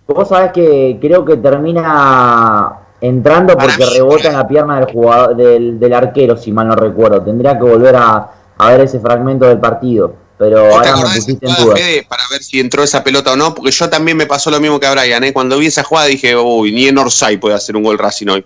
Vos 0.07 0.29
sabés 0.29 0.53
que 0.53 0.99
creo 1.01 1.25
que 1.25 1.37
termina 1.37 2.73
entrando 3.01 3.57
porque 3.57 3.85
rebota 3.87 4.29
en 4.29 4.35
la 4.35 4.47
pierna 4.47 4.81
del 4.81 4.93
jugador 4.93 5.37
del, 5.37 5.81
del 5.81 5.93
arquero, 5.93 6.37
si 6.37 6.53
mal 6.53 6.69
no 6.69 6.77
recuerdo. 6.77 7.23
Tendría 7.23 7.57
que 7.57 7.65
volver 7.65 7.97
a, 7.97 8.31
a 8.59 8.71
ver 8.71 8.83
ese 8.83 9.01
fragmento 9.01 9.47
del 9.47 9.59
partido. 9.59 10.15
Pero 10.39 10.67
¿Vos 10.69 10.83
te 10.83 10.89
ahora 10.89 11.09
me 11.09 11.15
pusiste 11.15 11.47
en 11.47 11.53
jugada, 11.53 11.65
duda. 11.65 11.77
Fede, 11.77 12.07
para 12.09 12.23
ver 12.31 12.43
si 12.43 12.61
entró 12.61 12.83
esa 12.83 13.03
pelota 13.05 13.33
o 13.33 13.37
no? 13.37 13.55
Porque 13.55 13.71
yo 13.71 13.89
también 13.89 14.17
me 14.17 14.27
pasó 14.27 14.51
lo 14.51 14.61
mismo 14.61 14.79
que 14.81 14.87
a 14.87 14.93
Brian, 14.93 15.23
¿eh? 15.25 15.33
Cuando 15.33 15.57
vi 15.57 15.67
esa 15.67 15.85
jugada 15.85 16.09
dije, 16.09 16.37
uy, 16.37 16.73
ni 16.73 16.89
en 16.89 16.99
Orsay 16.99 17.37
puede 17.39 17.55
hacer 17.55 17.77
un 17.77 17.85
gol 17.85 17.97
Racing 17.99 18.27
hoy. 18.29 18.45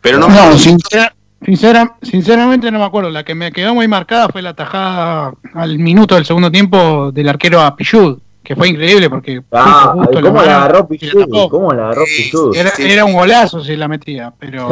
Pero 0.00 0.18
no, 0.18 0.28
No, 0.28 0.56
sincera- 0.58 1.14
sincera- 1.44 1.96
sinceramente 2.02 2.70
no 2.70 2.78
me 2.78 2.84
acuerdo. 2.84 3.10
La 3.10 3.24
que 3.24 3.34
me 3.34 3.52
quedó 3.52 3.74
muy 3.74 3.88
marcada 3.88 4.28
fue 4.28 4.42
la 4.42 4.54
tajada 4.54 5.32
al 5.54 5.78
minuto 5.78 6.14
del 6.14 6.24
segundo 6.24 6.50
tiempo 6.50 7.10
del 7.12 7.28
arquero 7.28 7.60
a 7.60 7.76
Pichud, 7.76 8.18
que 8.42 8.56
fue 8.56 8.68
increíble 8.70 9.08
porque 9.08 9.40
Ah, 9.52 9.92
justo 9.96 10.20
¿Cómo 10.20 10.42
la 10.42 10.56
agarró 10.56 10.78
la 10.80 10.88
Pichud? 10.88 11.20
tapó. 11.20 11.48
¿Cómo 11.48 11.72
la 11.72 11.84
agarró 11.84 12.04
Pichud? 12.04 12.56
Era, 12.56 12.72
era 12.78 13.04
un 13.04 13.12
golazo 13.12 13.62
si 13.62 13.76
la 13.76 13.86
metía, 13.88 14.32
pero 14.38 14.68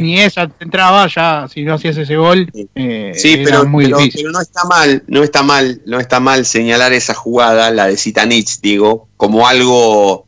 ni 0.00 0.18
esa 0.20 0.50
entraba 0.60 1.06
ya, 1.06 1.46
si 1.48 1.62
no 1.62 1.74
hacías 1.74 1.96
ese 1.96 2.16
gol, 2.16 2.50
eh, 2.74 3.12
Sí, 3.14 3.34
era 3.34 3.44
pero, 3.44 3.66
muy 3.66 3.84
pero- 3.84 3.98
difícil. 3.98 4.22
pero 4.22 4.32
no 4.32 4.40
está 4.40 4.64
mal, 4.64 5.02
no 5.06 5.22
está 5.22 5.42
mal, 5.42 5.80
no 5.86 6.00
está 6.00 6.20
mal 6.20 6.44
señalar 6.44 6.92
esa 6.92 7.14
jugada, 7.14 7.70
la 7.70 7.86
de 7.86 7.96
Zitanich, 7.96 8.60
digo, 8.60 9.08
como 9.16 9.46
algo 9.46 10.24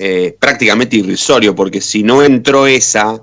eh, 0.00 0.36
prácticamente 0.38 0.96
irrisorio, 0.96 1.56
porque 1.56 1.80
si 1.80 2.04
no 2.04 2.22
entró 2.22 2.68
esa, 2.68 3.20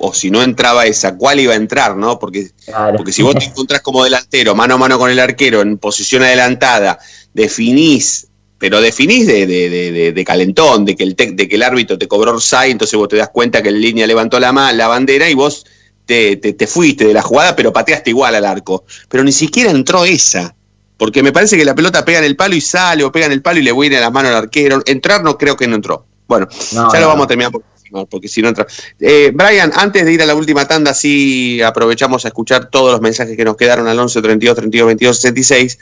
o 0.00 0.14
si 0.14 0.30
no 0.30 0.42
entraba 0.42 0.86
esa, 0.86 1.16
¿cuál 1.16 1.40
iba 1.40 1.52
a 1.52 1.56
entrar, 1.56 1.96
no? 1.96 2.18
Porque, 2.18 2.50
porque 2.96 3.12
si 3.12 3.22
vos 3.22 3.34
te 3.34 3.44
encontrás 3.46 3.80
como 3.82 4.04
delantero, 4.04 4.54
mano 4.54 4.74
a 4.74 4.78
mano 4.78 4.98
con 4.98 5.10
el 5.10 5.18
arquero, 5.18 5.60
en 5.60 5.78
posición 5.78 6.22
adelantada, 6.22 6.98
definís, 7.34 8.26
pero 8.58 8.80
definís 8.80 9.26
de, 9.26 9.46
de- 9.46 9.68
de- 9.70 9.92
de- 9.92 10.12
de 10.12 10.24
calentón, 10.24 10.84
de 10.84 10.94
que, 10.96 11.04
el 11.04 11.16
tec- 11.16 11.34
de 11.34 11.48
que 11.48 11.54
el 11.56 11.62
árbitro 11.62 11.96
te 11.98 12.06
cobró 12.08 12.32
Orsay, 12.32 12.70
entonces 12.70 12.98
vos 12.98 13.08
te 13.08 13.16
das 13.16 13.30
cuenta 13.30 13.62
que 13.62 13.68
en 13.70 13.80
línea 13.80 14.06
levantó 14.06 14.38
la, 14.40 14.52
ma- 14.52 14.72
la 14.72 14.88
bandera 14.88 15.28
y 15.30 15.34
vos 15.34 15.64
te, 16.04 16.36
te- 16.36 16.52
te 16.54 16.66
fuiste 16.66 17.06
de 17.06 17.14
la 17.14 17.22
jugada, 17.22 17.54
pero 17.54 17.72
pateaste 17.72 18.10
igual 18.10 18.34
al 18.34 18.44
arco. 18.44 18.84
Pero 19.08 19.22
ni 19.24 19.32
siquiera 19.32 19.70
entró 19.70 20.04
esa. 20.04 20.54
Porque 20.96 21.22
me 21.22 21.30
parece 21.32 21.56
que 21.56 21.64
la 21.64 21.74
pelota 21.76 22.04
pega 22.04 22.18
en 22.18 22.24
el 22.24 22.34
palo 22.34 22.56
y 22.56 22.60
sale, 22.60 23.04
o 23.04 23.12
pega 23.12 23.26
en 23.26 23.32
el 23.32 23.40
palo 23.42 23.60
y 23.60 23.62
le 23.62 23.72
viene 23.72 23.98
a 23.98 24.00
las 24.00 24.12
manos 24.12 24.30
al 24.32 24.36
arquero. 24.38 24.82
Entrar 24.86 25.22
no 25.22 25.38
creo 25.38 25.56
que 25.56 25.68
no 25.68 25.76
entró. 25.76 26.04
Bueno, 26.26 26.48
No, 26.72 26.92
ya 26.92 27.00
lo 27.00 27.06
vamos 27.08 27.24
a 27.24 27.28
terminar 27.28 27.52
por 27.52 27.62
porque 28.10 28.28
si 28.28 28.42
no 28.42 28.48
entra. 28.48 28.66
Eh, 29.00 29.30
Brian, 29.34 29.72
antes 29.74 30.04
de 30.04 30.12
ir 30.12 30.22
a 30.22 30.26
la 30.26 30.34
última 30.34 30.66
tanda, 30.66 30.94
sí 30.94 31.60
aprovechamos 31.62 32.24
a 32.24 32.28
escuchar 32.28 32.66
todos 32.70 32.92
los 32.92 33.00
mensajes 33.00 33.36
que 33.36 33.44
nos 33.44 33.56
quedaron 33.56 33.86
al 33.88 33.98
11 33.98 34.20
32 34.22 34.56
32 34.56 34.86
22 34.86 35.16
66. 35.20 35.78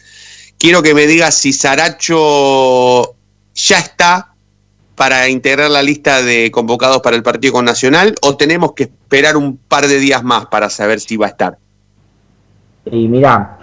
Quiero 0.59 0.83
que 0.83 0.95
me 0.95 1.07
digas 1.07 1.35
si 1.35 1.53
Saracho 1.53 3.15
ya 3.55 3.79
está 3.79 4.33
para 4.95 5.29
integrar 5.29 5.71
la 5.71 5.83
lista 5.83 6.23
de 6.23 6.51
convocados 6.51 7.03
para 7.03 7.17
el 7.17 7.23
partido 7.23 7.53
con 7.55 7.65
Nacional 7.67 8.15
o 8.23 8.37
tenemos 8.37 8.73
que 8.73 8.85
esperar 8.85 9.37
un 9.37 9.59
par 9.59 9.87
de 9.87 9.99
días 9.99 10.23
más 10.25 10.47
para 10.47 10.71
saber 10.71 11.01
si 11.01 11.17
va 11.19 11.27
a 11.27 11.31
estar. 11.31 11.59
Y 12.91 13.09
mirá, 13.09 13.59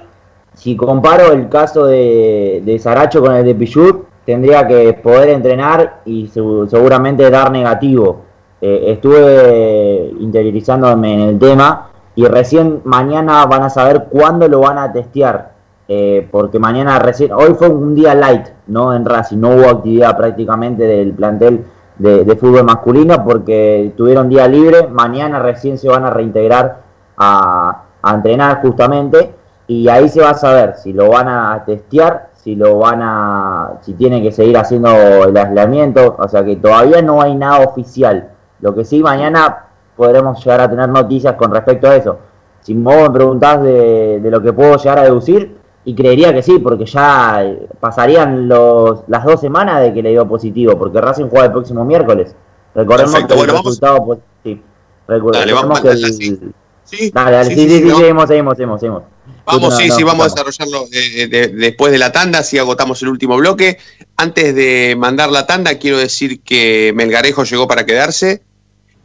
si 0.56 0.76
comparo 0.76 1.32
el 1.32 1.50
caso 1.50 1.86
de, 1.86 2.62
de 2.64 2.78
Saracho 2.78 3.22
con 3.22 3.34
el 3.36 3.44
de 3.46 3.56
Pichut, 3.56 4.06
tendría 4.26 4.68
que 4.68 4.94
poder 4.94 5.30
entrenar 5.30 6.02
y 6.06 6.28
se- 6.28 6.42
seguramente 6.70 7.30
dar 7.30 7.52
negativo. 7.52 8.26
Eh, 8.66 8.94
estuve 8.94 10.14
interiorizándome 10.22 11.14
en 11.16 11.20
el 11.20 11.38
tema 11.38 11.90
y 12.16 12.26
recién 12.28 12.80
mañana 12.86 13.46
van 13.46 13.64
a 13.64 13.70
saber 13.70 14.06
cuándo 14.10 14.48
lo 14.48 14.62
van 14.62 14.78
a 14.78 14.94
testear. 14.94 15.52
Eh, 15.90 16.26
porque 16.32 16.60
mañana 16.60 16.98
recién, 16.98 17.34
hoy 17.34 17.56
fue 17.56 17.68
un 17.68 17.94
día 17.94 18.16
light, 18.16 18.48
¿no? 18.68 18.96
En 18.96 19.04
Racing, 19.04 19.40
no 19.40 19.50
hubo 19.50 19.68
actividad 19.68 20.16
prácticamente 20.16 20.84
del 20.84 21.12
plantel 21.12 21.66
de, 21.98 22.38
fútbol 22.38 22.64
masculino 22.64 23.22
porque 23.26 23.92
tuvieron 23.98 24.30
día 24.30 24.48
libre. 24.48 24.88
Mañana 24.88 25.40
recién 25.40 25.78
se 25.78 25.90
van 25.90 26.06
a 26.06 26.10
reintegrar 26.10 26.84
a, 27.18 27.84
a 28.02 28.14
entrenar 28.14 28.62
justamente 28.62 29.36
y 29.68 29.90
ahí 29.90 30.08
se 30.08 30.22
va 30.22 30.30
a 30.30 30.36
saber 30.36 30.76
si 30.78 30.94
lo 30.94 31.10
van 31.10 31.28
a 31.28 31.66
testear, 31.66 32.30
si 32.36 32.56
lo 32.56 32.78
van 32.78 33.02
a, 33.02 33.74
si 33.82 33.94
tienen 33.96 34.24
que 34.24 34.32
seguir 34.32 34.56
haciendo 34.58 34.90
el 35.26 35.36
aislamiento, 35.36 36.16
o 36.18 36.28
sea 36.30 36.46
que 36.46 36.56
todavía 36.56 37.02
no 37.02 37.22
hay 37.22 37.36
nada 37.36 37.60
oficial. 37.60 38.30
Lo 38.64 38.74
que 38.74 38.86
sí 38.86 39.02
mañana 39.04 39.66
podremos 39.98 40.40
llegar 40.40 40.62
a 40.62 40.70
tener 40.70 40.88
noticias 40.88 41.36
con 41.36 41.52
respecto 41.52 41.88
a 41.90 41.96
eso. 41.98 42.18
Si 42.62 42.74
vos 42.74 42.96
me 42.96 43.10
preguntás 43.12 43.62
de, 43.62 44.22
de 44.22 44.32
lo 44.32 44.42
que 44.42 44.54
puedo 44.54 44.78
llegar 44.78 45.00
a 45.00 45.04
deducir, 45.04 45.58
y 45.86 45.94
creería 45.94 46.34
que 46.34 46.42
sí, 46.42 46.60
porque 46.60 46.86
ya 46.86 47.44
eh, 47.44 47.68
pasarían 47.82 48.48
los, 48.48 49.02
las 49.08 49.26
dos 49.26 49.42
semanas 49.42 49.82
de 49.82 49.94
que 49.94 50.02
le 50.02 50.12
dio 50.12 50.26
positivo, 50.26 50.78
porque 50.80 51.02
Racing 51.02 51.28
juega 51.28 51.48
el 51.48 51.52
próximo 51.52 51.84
miércoles. 51.84 52.34
Recordemos 52.74 53.12
Perfecto, 53.12 53.36
que 53.36 53.42
el 53.42 53.48
bueno, 53.48 53.54
vamos- 53.54 53.66
resultado 53.66 54.06
pues, 54.06 54.20
sí. 54.46 54.62
Dale, 55.08 55.54
vamos 55.54 55.82
que 55.82 55.90
el- 55.90 56.06
así. 56.06 56.40
Sí, 56.86 57.12
Dale, 57.14 57.32
dale, 57.32 57.50
sí, 57.50 57.56
sí, 57.70 57.80
sí, 57.80 57.86
no. 57.86 57.98
seguimos, 57.98 58.28
seguimos, 58.30 58.56
seguimos, 58.58 58.80
seguimos. 58.80 59.04
Vamos, 59.46 59.76
sí, 59.78 59.88
no, 59.90 59.96
sí, 59.96 60.04
vamos 60.04 60.26
a 60.26 60.30
desarrollarlo 60.30 60.86
eh, 60.94 61.28
de- 61.28 61.48
después 61.50 61.92
de 61.92 61.98
la 61.98 62.12
tanda, 62.14 62.44
si 62.44 62.58
agotamos 62.58 63.02
el 63.04 63.10
último 63.10 63.36
bloque. 63.36 63.78
Antes 64.16 64.56
de 64.56 64.96
mandar 64.98 65.30
la 65.32 65.46
tanda, 65.46 65.78
quiero 65.80 65.98
decir 65.98 66.42
que 66.42 66.94
Melgarejo 66.96 67.44
llegó 67.44 67.68
para 67.68 67.86
quedarse, 67.86 68.42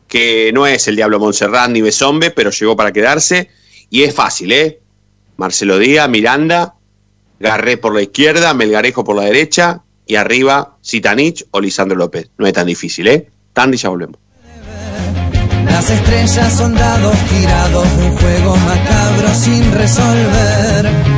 que 0.08 0.50
no 0.52 0.66
es 0.66 0.88
el 0.88 0.96
Diablo 0.96 1.20
Montserrat 1.20 1.70
ni 1.70 1.82
Besombe, 1.82 2.30
pero 2.30 2.50
llegó 2.50 2.76
para 2.76 2.92
quedarse. 2.92 3.50
Y 3.90 4.02
es 4.02 4.14
fácil, 4.14 4.52
¿eh? 4.52 4.80
Marcelo 5.36 5.78
Díaz, 5.78 6.08
Miranda, 6.08 6.74
Garré 7.40 7.76
por 7.76 7.94
la 7.94 8.02
izquierda, 8.02 8.52
Melgarejo 8.54 9.04
por 9.04 9.14
la 9.16 9.22
derecha, 9.22 9.82
y 10.06 10.16
arriba 10.16 10.76
Zitanich 10.84 11.46
o 11.52 11.60
Lisandro 11.60 11.96
López. 11.96 12.30
No 12.38 12.46
es 12.46 12.52
tan 12.52 12.66
difícil, 12.66 13.06
¿eh? 13.06 13.28
Tanda 13.52 13.76
y 13.76 13.78
ya 13.78 13.88
volvemos. 13.90 14.16
Las 15.64 15.90
estrellas 15.90 16.52
son 16.56 16.74
dados 16.74 17.16
tirados, 17.28 17.86
un 17.98 18.16
juego 18.16 18.56
macabro 18.56 19.34
sin 19.34 19.72
resolver. 19.72 21.17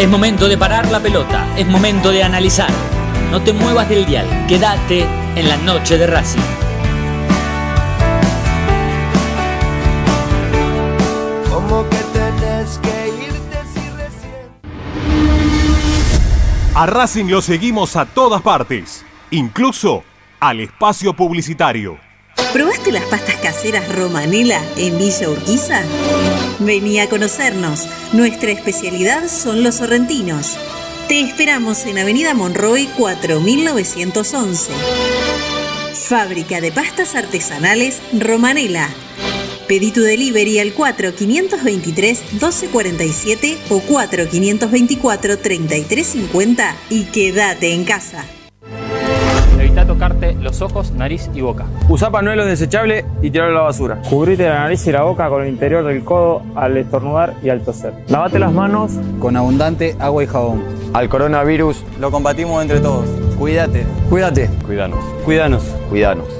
Es 0.00 0.08
momento 0.08 0.48
de 0.48 0.56
parar 0.56 0.90
la 0.90 0.98
pelota, 0.98 1.46
es 1.58 1.66
momento 1.66 2.10
de 2.10 2.22
analizar. 2.22 2.70
No 3.30 3.42
te 3.42 3.52
muevas 3.52 3.86
del 3.86 4.06
dial, 4.06 4.46
quédate 4.48 5.04
en 5.36 5.46
la 5.46 5.58
noche 5.58 5.98
de 5.98 6.06
Racing. 6.06 6.40
Como 11.50 11.86
que 11.90 11.98
tenés 12.14 12.78
que 12.78 13.08
irte 13.26 13.58
si 13.74 13.90
recién. 13.90 14.48
A 16.74 16.86
Racing 16.86 17.26
lo 17.26 17.42
seguimos 17.42 17.94
a 17.96 18.06
todas 18.06 18.40
partes, 18.40 19.04
incluso 19.30 20.02
al 20.40 20.60
espacio 20.60 21.12
publicitario. 21.12 21.98
¿Probaste 22.54 22.90
las 22.90 23.04
pastas 23.04 23.36
caseras 23.36 23.94
Romanela 23.94 24.62
en 24.78 24.96
Villa 24.96 25.28
Urquiza? 25.28 25.82
Vení 26.58 27.00
a 27.00 27.08
conocernos. 27.10 27.86
Nuestra 28.12 28.50
especialidad 28.50 29.28
son 29.28 29.62
los 29.62 29.76
sorrentinos. 29.76 30.58
Te 31.06 31.20
esperamos 31.20 31.86
en 31.86 31.98
Avenida 31.98 32.34
Monroy 32.34 32.88
4911. 32.98 34.72
Fábrica 36.08 36.60
de 36.60 36.72
pastas 36.72 37.14
artesanales 37.14 38.00
Romanela. 38.12 38.88
Pedí 39.68 39.92
tu 39.92 40.00
delivery 40.00 40.58
al 40.58 40.74
4523-1247 40.74 43.58
o 43.68 43.80
4524-3350 43.80 46.74
y 46.90 47.04
quédate 47.04 47.74
en 47.74 47.84
casa. 47.84 48.24
Evita 49.70 49.86
tocarte 49.86 50.34
los 50.34 50.62
ojos, 50.62 50.90
nariz 50.90 51.30
y 51.32 51.42
boca. 51.42 51.64
Usa 51.88 52.10
panuelo 52.10 52.44
desechable 52.44 53.04
y 53.22 53.30
tirarlo 53.30 53.58
a 53.58 53.60
la 53.60 53.66
basura. 53.66 54.02
Cubrite 54.10 54.48
la 54.48 54.62
nariz 54.62 54.84
y 54.84 54.90
la 54.90 55.02
boca 55.02 55.28
con 55.28 55.42
el 55.42 55.48
interior 55.48 55.84
del 55.84 56.02
codo 56.02 56.42
al 56.56 56.76
estornudar 56.76 57.34
y 57.40 57.50
al 57.50 57.60
toser. 57.60 57.94
Lavate 58.08 58.40
las 58.40 58.52
manos 58.52 58.90
Con 59.20 59.36
abundante 59.36 59.94
agua 60.00 60.24
y 60.24 60.26
jabón. 60.26 60.64
Al 60.92 61.08
coronavirus 61.08 61.84
lo 62.00 62.10
combatimos 62.10 62.60
entre 62.62 62.80
todos. 62.80 63.08
Cuídate. 63.38 63.86
Cuídate. 64.08 64.50
Cuidanos. 64.66 65.04
Cuidanos. 65.24 65.62
Cuidanos. 65.88 66.39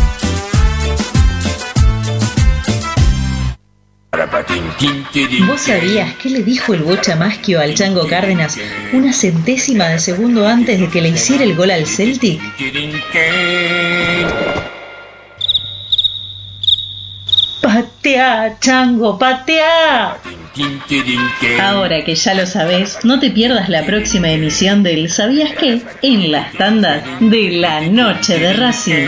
¿Vos 5.47 5.61
sabías 5.61 6.15
qué 6.15 6.29
le 6.29 6.43
dijo 6.43 6.73
el 6.73 6.83
Bocha 6.83 7.15
Maschio 7.15 7.59
al 7.59 7.73
Chango 7.73 8.07
Cárdenas 8.07 8.57
una 8.93 9.13
centésima 9.13 9.87
de 9.89 9.99
segundo 9.99 10.47
antes 10.47 10.79
de 10.79 10.89
que 10.89 11.01
le 11.01 11.09
hiciera 11.09 11.43
el 11.43 11.55
gol 11.55 11.71
al 11.71 11.85
Celtic? 11.87 12.39
¡Patea, 17.61 18.57
Chango, 18.59 19.17
patea! 19.17 20.17
Ahora 21.61 22.03
que 22.03 22.15
ya 22.15 22.33
lo 22.33 22.45
sabes, 22.45 22.99
no 23.03 23.19
te 23.19 23.31
pierdas 23.31 23.69
la 23.69 23.85
próxima 23.85 24.29
emisión 24.29 24.83
del 24.83 25.09
¿Sabías 25.09 25.51
qué? 25.59 25.81
en 26.01 26.31
las 26.31 26.51
tandas 26.53 27.03
de 27.19 27.51
la 27.51 27.81
noche 27.81 28.37
de 28.37 28.53
Racing. 28.53 29.07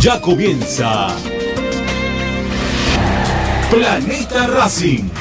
Ya 0.00 0.18
comienza 0.18 1.08
Planeta 3.70 4.46
Racing. 4.46 5.19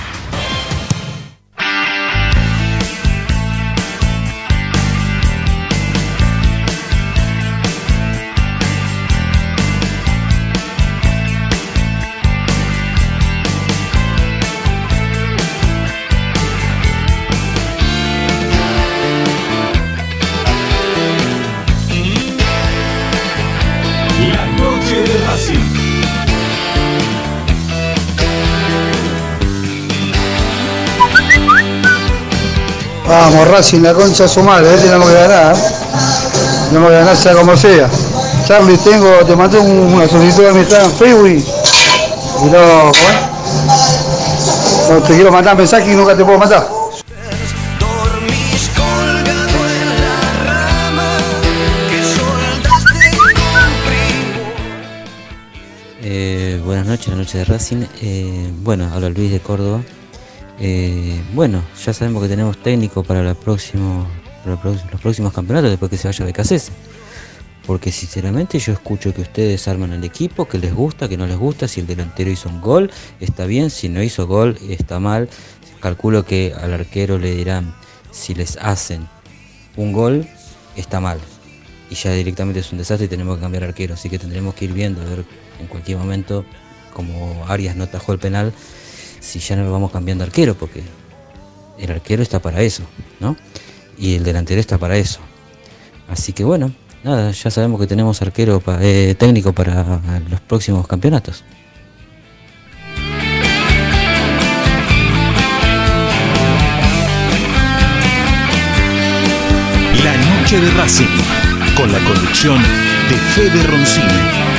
Vamos, 33.09 33.47
Racing, 33.47 33.81
la 33.81 33.93
concha 33.93 34.27
su 34.27 34.41
madre, 34.43 34.69
este 34.75 34.85
tenemos 34.87 35.07
que 35.09 35.15
ganar. 35.15 35.55
Tenemos 36.67 36.89
que 36.89 36.95
ganar 36.95 37.15
sea 37.17 37.33
como 37.33 37.57
sea. 37.57 37.89
Charlie, 38.47 38.77
tengo, 38.77 39.07
te 39.25 39.35
mandé 39.35 39.57
un- 39.59 39.93
una 39.93 40.07
solicitud 40.07 40.43
de 40.43 40.49
amistad 40.49 40.83
en 40.85 40.91
Facebook 40.93 41.27
y. 41.27 41.45
No 44.89 45.03
te 45.03 45.13
quiero 45.15 45.31
mandar 45.31 45.55
mensaje 45.57 45.91
y 45.91 45.95
nunca 45.95 46.15
te 46.15 46.23
puedo 46.23 46.37
matar. 46.39 46.67
Eh, 56.01 56.61
buenas 56.63 56.85
noches, 56.87 57.07
la 57.09 57.15
noche 57.15 57.37
de 57.39 57.45
Racing. 57.45 57.83
Eh, 58.01 58.49
bueno, 58.63 58.89
habla 58.93 59.09
Luis 59.09 59.31
de 59.31 59.39
Córdoba. 59.39 59.81
Eh, 60.59 61.21
bueno, 61.33 61.63
ya 61.85 61.93
sabemos 61.93 62.21
que 62.23 62.29
tenemos 62.29 62.57
técnico 62.61 63.03
para, 63.03 63.23
la 63.23 63.33
próximo- 63.33 64.05
para 64.43 64.55
los 64.73 65.01
próximos- 65.01 65.33
campeonatos 65.33 65.69
después 65.69 65.89
que 65.89 65.97
se 65.97 66.07
vaya 66.07 66.33
Cacese. 66.33 66.71
Porque 67.65 67.91
sinceramente 67.91 68.57
yo 68.59 68.73
escucho 68.73 69.13
que 69.13 69.21
ustedes 69.21 69.67
arman 69.67 69.93
el 69.93 70.03
equipo, 70.03 70.47
que 70.47 70.57
les 70.57 70.73
gusta, 70.73 71.07
que 71.07 71.17
no 71.17 71.27
les 71.27 71.37
gusta, 71.37 71.67
si 71.67 71.79
el 71.81 71.87
delantero 71.87 72.31
hizo 72.31 72.49
un 72.49 72.61
gol, 72.61 72.89
está 73.19 73.45
bien, 73.45 73.69
si 73.69 73.89
no 73.89 74.01
hizo 74.01 74.25
gol, 74.27 74.57
está 74.67 74.99
mal. 74.99 75.29
Calculo 75.79 76.25
que 76.25 76.53
al 76.59 76.73
arquero 76.73 77.19
le 77.19 77.35
dirán, 77.35 77.73
si 78.11 78.33
les 78.33 78.57
hacen 78.57 79.07
un 79.77 79.93
gol, 79.93 80.27
está 80.75 80.99
mal. 80.99 81.19
Y 81.91 81.95
ya 81.95 82.11
directamente 82.11 82.59
es 82.59 82.71
un 82.71 82.79
desastre 82.79 83.05
y 83.05 83.09
tenemos 83.09 83.37
que 83.37 83.41
cambiar 83.41 83.63
arquero. 83.63 83.93
Así 83.93 84.09
que 84.09 84.17
tendremos 84.19 84.55
que 84.55 84.65
ir 84.65 84.73
viendo, 84.73 85.01
a 85.01 85.05
ver 85.05 85.23
en 85.59 85.67
cualquier 85.67 85.97
momento, 85.99 86.45
como 86.93 87.45
Arias 87.47 87.75
no 87.75 87.87
tajó 87.87 88.13
el 88.13 88.19
penal, 88.19 88.51
si 89.19 89.39
ya 89.39 89.55
no 89.55 89.71
vamos 89.71 89.91
cambiando 89.91 90.23
arquero, 90.23 90.55
porque 90.55 90.83
el 91.77 91.91
arquero 91.91 92.23
está 92.23 92.39
para 92.39 92.61
eso, 92.61 92.83
¿no? 93.19 93.35
Y 93.97 94.15
el 94.15 94.23
delantero 94.23 94.59
está 94.59 94.77
para 94.77 94.97
eso. 94.97 95.19
Así 96.09 96.33
que 96.33 96.43
bueno, 96.43 96.71
nada, 97.03 97.31
ya 97.31 97.51
sabemos 97.51 97.79
que 97.79 97.87
tenemos 97.87 98.21
arquero 98.21 98.61
eh, 98.81 99.15
técnico 99.17 99.53
para 99.53 100.01
los 100.29 100.41
próximos 100.41 100.87
campeonatos. 100.87 101.43
La 110.03 110.15
noche 110.15 110.59
de 110.59 110.71
Racing. 110.71 111.05
Con 111.75 111.91
la 111.91 111.99
conducción 111.99 112.61
de 113.09 113.15
Fede 113.33 113.63
Roncini. 113.63 114.58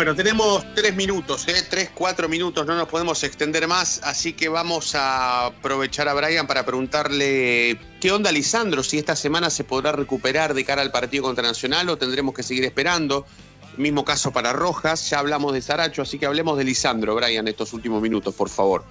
Bueno, 0.00 0.14
tenemos 0.14 0.64
tres 0.74 0.96
minutos, 0.96 1.46
¿eh? 1.46 1.62
tres, 1.68 1.90
cuatro 1.94 2.26
minutos, 2.26 2.66
no 2.66 2.74
nos 2.74 2.88
podemos 2.88 3.22
extender 3.22 3.68
más, 3.68 4.00
así 4.02 4.32
que 4.32 4.48
vamos 4.48 4.94
a 4.94 5.44
aprovechar 5.44 6.08
a 6.08 6.14
Brian 6.14 6.46
para 6.46 6.64
preguntarle 6.64 7.78
qué 8.00 8.10
onda 8.10 8.32
Lisandro, 8.32 8.82
si 8.82 8.96
esta 8.96 9.14
semana 9.14 9.50
se 9.50 9.62
podrá 9.62 9.92
recuperar 9.92 10.54
de 10.54 10.64
cara 10.64 10.80
al 10.80 10.90
partido 10.90 11.24
contra 11.24 11.46
Nacional 11.46 11.90
o 11.90 11.98
tendremos 11.98 12.34
que 12.34 12.42
seguir 12.42 12.64
esperando. 12.64 13.26
Mismo 13.76 14.02
caso 14.02 14.32
para 14.32 14.54
Rojas, 14.54 15.10
ya 15.10 15.18
hablamos 15.18 15.52
de 15.52 15.60
Saracho, 15.60 16.00
así 16.00 16.18
que 16.18 16.24
hablemos 16.24 16.56
de 16.56 16.64
Lisandro, 16.64 17.14
Brian, 17.14 17.46
estos 17.46 17.74
últimos 17.74 18.00
minutos, 18.00 18.34
por 18.34 18.48
favor. 18.48 18.84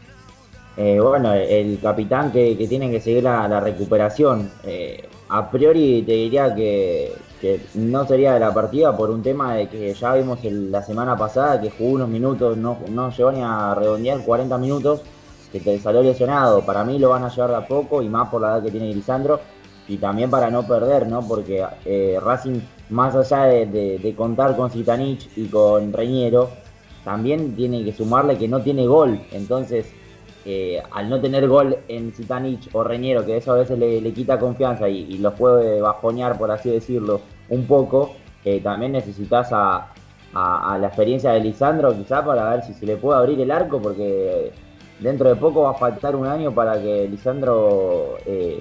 Eh, 0.78 1.00
bueno, 1.02 1.34
el 1.34 1.80
capitán 1.82 2.32
que, 2.32 2.54
tiene 2.70 2.92
que 2.92 3.02
seguir 3.02 3.24
la, 3.24 3.48
la 3.48 3.60
recuperación. 3.60 4.52
eh, 4.64 5.10
a 5.30 5.50
priori 5.50 6.04
te 6.04 6.12
diría 6.12 6.54
que, 6.54 7.14
que 7.40 7.62
no 7.76 8.06
sería 8.06 8.34
de 8.34 8.40
la 8.40 8.54
partida 8.54 8.96
por 8.96 9.10
un 9.10 9.22
tema 9.24 9.56
de 9.56 9.68
que 9.70 9.94
ya 9.94 10.14
vimos 10.16 10.44
el- 10.44 10.72
la 10.72 10.82
semana 10.84 11.18
pasada 11.18 11.60
que 11.62 11.70
jugó 11.70 11.92
unos 11.92 12.10
minutos, 12.10 12.58
no, 12.58 12.78
no 12.90 13.10
llegó 13.12 13.32
ni 13.32 13.42
a 13.42 13.74
redondear 13.76 14.20
40 14.24 14.58
minutos, 14.58 15.02
que 15.52 15.60
te 15.60 15.80
salió 15.80 16.04
lesionado. 16.04 16.62
Para 16.62 16.84
mí 16.84 17.00
lo 17.00 17.10
van 17.10 17.24
a 17.24 17.30
llevar 17.30 17.50
de 17.52 17.56
a 17.56 17.68
poco 17.68 18.02
y 18.02 18.10
más 18.10 18.30
por 18.30 18.42
la 18.42 18.50
edad 18.50 18.64
que 18.64 18.72
tiene 18.72 18.94
Lisandro 18.94 19.40
y 19.88 19.98
también 19.98 20.30
para 20.30 20.52
no 20.52 20.68
perder, 20.68 21.08
¿no? 21.08 21.28
Porque 21.28 21.66
eh, 21.86 22.20
Racing, 22.24 22.60
más 22.90 23.16
allá 23.16 23.46
de, 23.46 24.14
contar 24.16 24.56
con 24.56 24.70
Zitanich 24.70 25.30
y 25.36 25.48
con 25.48 25.92
Reñero, 25.92 26.50
también 27.04 27.56
tiene 27.56 27.84
que 27.84 27.94
sumarle 27.94 28.38
que 28.38 28.48
no 28.48 28.62
tiene 28.62 28.86
gol. 28.86 29.20
Entonces, 29.32 29.88
eh, 30.52 30.82
al 30.92 31.10
no 31.10 31.20
tener 31.22 31.48
gol 31.48 31.78
en 31.88 32.12
Zitanich 32.12 32.70
o 32.74 32.84
Reñero, 32.84 33.24
que 33.26 33.38
eso 33.38 33.52
a 33.52 33.56
veces 33.58 33.78
le, 33.78 34.02
le 34.02 34.12
quita 34.14 34.40
confianza 34.40 34.90
y, 34.90 35.00
y 35.14 35.18
los 35.20 35.34
puede 35.36 35.80
bajonear, 35.80 36.38
por 36.38 36.50
así 36.52 36.70
decirlo, 36.72 37.22
un 37.50 37.66
poco, 37.66 38.16
eh, 38.46 38.60
también 38.62 38.92
necesitas 38.94 39.52
a, 39.54 39.88
a- 40.34 40.74
a 40.74 40.78
la 40.80 40.88
experiencia 40.88 41.32
de 41.34 41.40
Lisandro 41.42 41.96
quizá 41.96 42.24
para 42.26 42.50
ver 42.52 42.64
si 42.64 42.74
se 42.74 42.86
le 42.86 42.96
puede 42.98 43.20
abrir 43.20 43.40
el 43.42 43.52
arco, 43.52 43.80
porque 43.82 44.52
dentro 45.00 45.30
de 45.30 45.36
poco 45.36 45.62
va 45.64 45.72
a 45.72 45.74
faltar 45.76 46.16
un 46.16 46.26
año 46.26 46.52
para 46.54 46.82
que 46.82 47.08
Lisandro... 47.08 48.18
eh, 48.26 48.60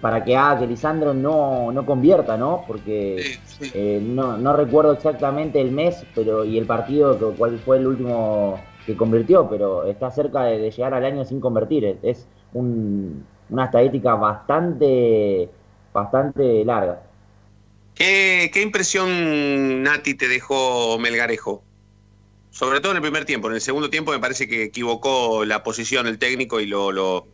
para 0.00 0.24
que 0.24 0.34
haga 0.34 0.60
que 0.60 0.66
Lisandro 0.66 1.12
no, 1.12 1.70
no 1.72 1.84
convierta, 1.84 2.34
¿no? 2.38 2.64
Porque 2.66 3.20
eh, 3.74 4.00
no, 4.02 4.38
no 4.38 4.54
recuerdo 4.54 4.92
exactamente 4.92 5.60
el 5.60 5.70
mes 5.72 6.06
pero 6.14 6.42
y 6.44 6.56
el 6.56 6.64
partido, 6.64 7.18
cuál 7.36 7.58
fue 7.58 7.76
el 7.76 7.86
último 7.86 8.58
que 8.86 8.96
convirtió, 8.96 9.48
pero 9.48 9.84
está 9.84 10.10
cerca 10.10 10.44
de, 10.44 10.58
de 10.58 10.70
llegar 10.70 10.94
al 10.94 11.04
año 11.04 11.24
sin 11.24 11.40
convertir. 11.40 11.84
Es- 11.84 11.98
Es 12.02 12.28
un- 12.52 13.24
una 13.48 13.64
estadística 13.66 14.14
bastante, 14.14 15.50
bastante 15.92 16.64
larga. 16.64 17.02
¿Qué, 17.94 18.50
qué 18.52 18.62
impresión, 18.62 19.82
Nati, 19.82 20.14
te 20.14 20.28
dejó 20.28 20.98
Melgarejo? 20.98 21.64
Sobre 22.50 22.80
todo 22.80 22.92
en 22.92 22.96
el 22.98 23.02
primer 23.02 23.24
tiempo. 23.26 23.48
En 23.48 23.54
el 23.54 23.60
segundo 23.60 23.90
tiempo 23.90 24.12
me 24.12 24.20
parece 24.20 24.48
que 24.48 24.64
equivocó 24.64 25.44
la 25.44 25.62
posición 25.62 26.06
el 26.06 26.18
técnico 26.18 26.60
y 26.60 26.66
lo, 26.66 26.92
lo, 26.92 27.28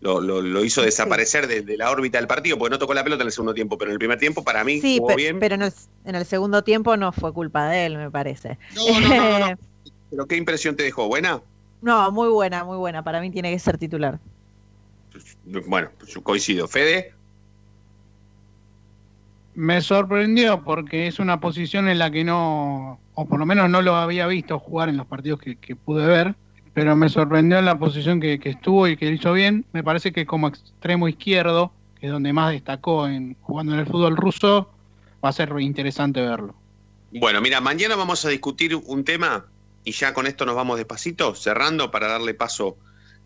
lo, 0.00 0.20
lo- 0.20 0.42
lo 0.42 0.64
hizo 0.64 0.82
desaparecer 0.82 1.46
de, 1.48 1.62
de 1.62 1.76
la 1.76 1.90
órbita 1.90 2.18
del 2.18 2.28
partido, 2.28 2.58
porque 2.58 2.72
no 2.72 2.78
tocó 2.78 2.94
la 2.94 3.04
pelota 3.04 3.22
en 3.24 3.28
el 3.28 3.32
segundo 3.32 3.54
tiempo. 3.54 3.78
Pero 3.78 3.90
en 3.90 3.94
el 3.94 3.98
primer 3.98 4.18
tiempo, 4.18 4.44
para 4.44 4.64
mí, 4.64 4.80
Sí, 4.80 4.98
jugó 4.98 5.08
pe- 5.08 5.16
bien. 5.16 5.38
pero 5.40 5.54
en 5.56 5.62
el, 5.62 5.72
en 6.04 6.14
el 6.16 6.24
segundo 6.26 6.64
tiempo 6.64 6.96
no 6.96 7.12
fue 7.12 7.32
culpa 7.32 7.68
de 7.68 7.86
él, 7.86 7.96
me 7.98 8.10
parece. 8.10 8.58
No, 8.70 9.00
no, 9.00 9.14
no, 9.14 9.28
no, 9.28 9.38
no. 9.38 9.56
¿Pero 10.12 10.26
qué 10.26 10.36
impresión 10.36 10.76
te 10.76 10.82
dejó? 10.82 11.08
¿Buena? 11.08 11.40
No, 11.80 12.12
muy 12.12 12.28
buena, 12.28 12.64
muy 12.64 12.76
buena. 12.76 13.02
Para 13.02 13.22
mí 13.22 13.30
tiene 13.30 13.50
que 13.50 13.58
ser 13.58 13.78
titular. 13.78 14.20
Bueno, 15.66 15.88
pues 15.98 16.12
yo 16.12 16.22
coincido. 16.22 16.68
Fede, 16.68 17.14
Me 19.54 19.80
sorprendió 19.80 20.62
porque 20.62 21.06
es 21.06 21.18
una 21.18 21.40
posición 21.40 21.88
en 21.88 21.98
la 21.98 22.10
que 22.10 22.24
no, 22.24 23.00
o 23.14 23.26
por 23.26 23.38
lo 23.38 23.46
menos 23.46 23.70
no 23.70 23.80
lo 23.80 23.96
había 23.96 24.26
visto 24.26 24.58
jugar 24.58 24.90
en 24.90 24.98
los 24.98 25.06
partidos 25.06 25.40
que, 25.40 25.56
que 25.56 25.76
pude 25.76 26.06
ver, 26.06 26.34
pero 26.74 26.94
me 26.94 27.08
sorprendió 27.08 27.58
en 27.58 27.64
la 27.64 27.78
posición 27.78 28.20
que, 28.20 28.38
que 28.38 28.50
estuvo 28.50 28.86
y 28.88 28.98
que 28.98 29.10
hizo 29.10 29.32
bien. 29.32 29.64
Me 29.72 29.82
parece 29.82 30.12
que 30.12 30.26
como 30.26 30.48
extremo 30.48 31.08
izquierdo, 31.08 31.72
que 31.98 32.06
es 32.06 32.12
donde 32.12 32.34
más 32.34 32.52
destacó 32.52 33.08
en 33.08 33.34
jugando 33.40 33.72
en 33.72 33.80
el 33.80 33.86
fútbol 33.86 34.18
ruso, 34.18 34.70
va 35.24 35.30
a 35.30 35.32
ser 35.32 35.58
interesante 35.58 36.20
verlo. 36.20 36.54
Bueno, 37.12 37.40
mira, 37.40 37.62
mañana 37.62 37.96
vamos 37.96 38.26
a 38.26 38.28
discutir 38.28 38.76
un 38.76 39.04
tema 39.04 39.46
y 39.84 39.92
ya 39.92 40.14
con 40.14 40.26
esto 40.26 40.46
nos 40.46 40.54
vamos 40.54 40.78
despacito, 40.78 41.34
cerrando 41.34 41.90
para 41.90 42.08
darle 42.08 42.34
paso 42.34 42.76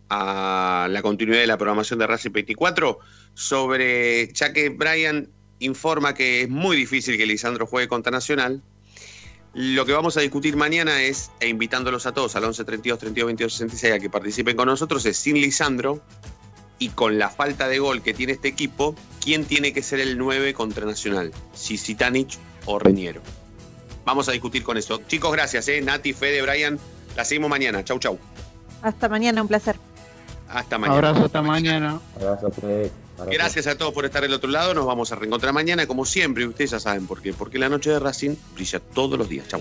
a 0.09 0.89
la 0.91 1.03
continuidad 1.03 1.41
de 1.41 1.47
la 1.47 1.59
programación 1.59 1.99
de 1.99 2.07
Racing 2.07 2.33
24 2.33 2.99
sobre, 3.35 4.33
ya 4.33 4.53
que 4.53 4.69
Brian 4.69 5.29
informa 5.59 6.15
que 6.15 6.43
es 6.43 6.49
muy 6.49 6.77
difícil 6.77 7.17
que 7.17 7.27
Lisandro 7.27 7.67
juegue 7.67 7.89
contra 7.89 8.13
Nacional, 8.13 8.63
lo 9.55 9.87
que 9.87 9.93
vamos 9.93 10.17
a 10.17 10.21
discutir 10.21 10.55
mañana 10.57 11.03
es, 11.03 11.31
e 11.41 11.49
invitándolos 11.49 12.07
a 12.07 12.13
todos 12.13 12.37
al 12.37 12.45
11 12.45 12.65
32 12.65 12.99
32 12.99 13.27
22 13.27 13.53
66 13.55 13.95
a 13.95 13.99
que 13.99 14.11
participen 14.11 14.57
con 14.57 14.67
nosotros, 14.69 15.05
es 15.07 15.17
sin 15.17 15.41
Lisandro 15.41 16.03
y 16.79 16.91
con 16.91 17.19
la 17.19 17.31
falta 17.31 17.67
de 17.67 17.79
gol 17.79 18.03
que 18.03 18.13
tiene 18.13 18.35
este 18.35 18.49
equipo, 18.49 18.95
¿quién 19.23 19.47
tiene 19.47 19.73
que 19.73 19.83
ser 19.83 20.01
el 20.01 20.19
9 20.19 20.53
contra 20.53 20.85
Nacional? 20.85 21.33
Si 21.55 21.79
Zitanich 21.79 22.39
o 22.67 22.79
Reñero. 22.79 23.23
Vamos 24.07 24.29
a 24.29 24.33
discutir 24.33 24.63
con 24.63 24.77
eso. 24.79 25.01
Chicos, 25.09 25.33
gracias, 25.33 25.67
¿eh? 25.69 25.83
Nati, 25.83 26.13
Fede, 26.13 26.41
Brian. 26.41 26.79
La 27.17 27.25
seguimos 27.25 27.51
mañana. 27.51 27.85
Chau, 27.85 27.99
chau. 27.99 28.19
Hasta 28.81 29.09
mañana, 29.09 29.43
un 29.43 29.49
placer. 29.49 29.77
Hasta 30.49 30.79
mañana. 30.79 30.97
Abrazo 30.97 31.25
hasta 31.25 31.43
mañana. 31.43 32.01
Abrazo, 32.15 32.51
Fede. 32.53 32.93
Gracias 33.31 33.67
a 33.67 33.77
todos 33.77 33.93
por 33.93 34.05
estar 34.05 34.23
del 34.23 34.33
otro 34.33 34.49
lado. 34.49 34.75
Nos 34.75 34.87
vamos 34.87 35.11
a 35.11 35.17
reencontrar 35.17 35.53
mañana, 35.53 35.87
como 35.89 36.05
siempre. 36.05 36.45
y 36.45 36.47
Ustedes 36.47 36.71
ya 36.71 36.81
saben 36.81 37.07
por 37.09 37.21
qué. 37.21 37.33
Porque 37.33 37.59
la 37.59 37.69
noche 37.69 37.91
de 37.91 37.99
Racing 37.99 38.37
brilla 38.55 38.79
todos 38.79 39.19
los 39.19 39.29
días. 39.29 39.49
Chau. 39.49 39.61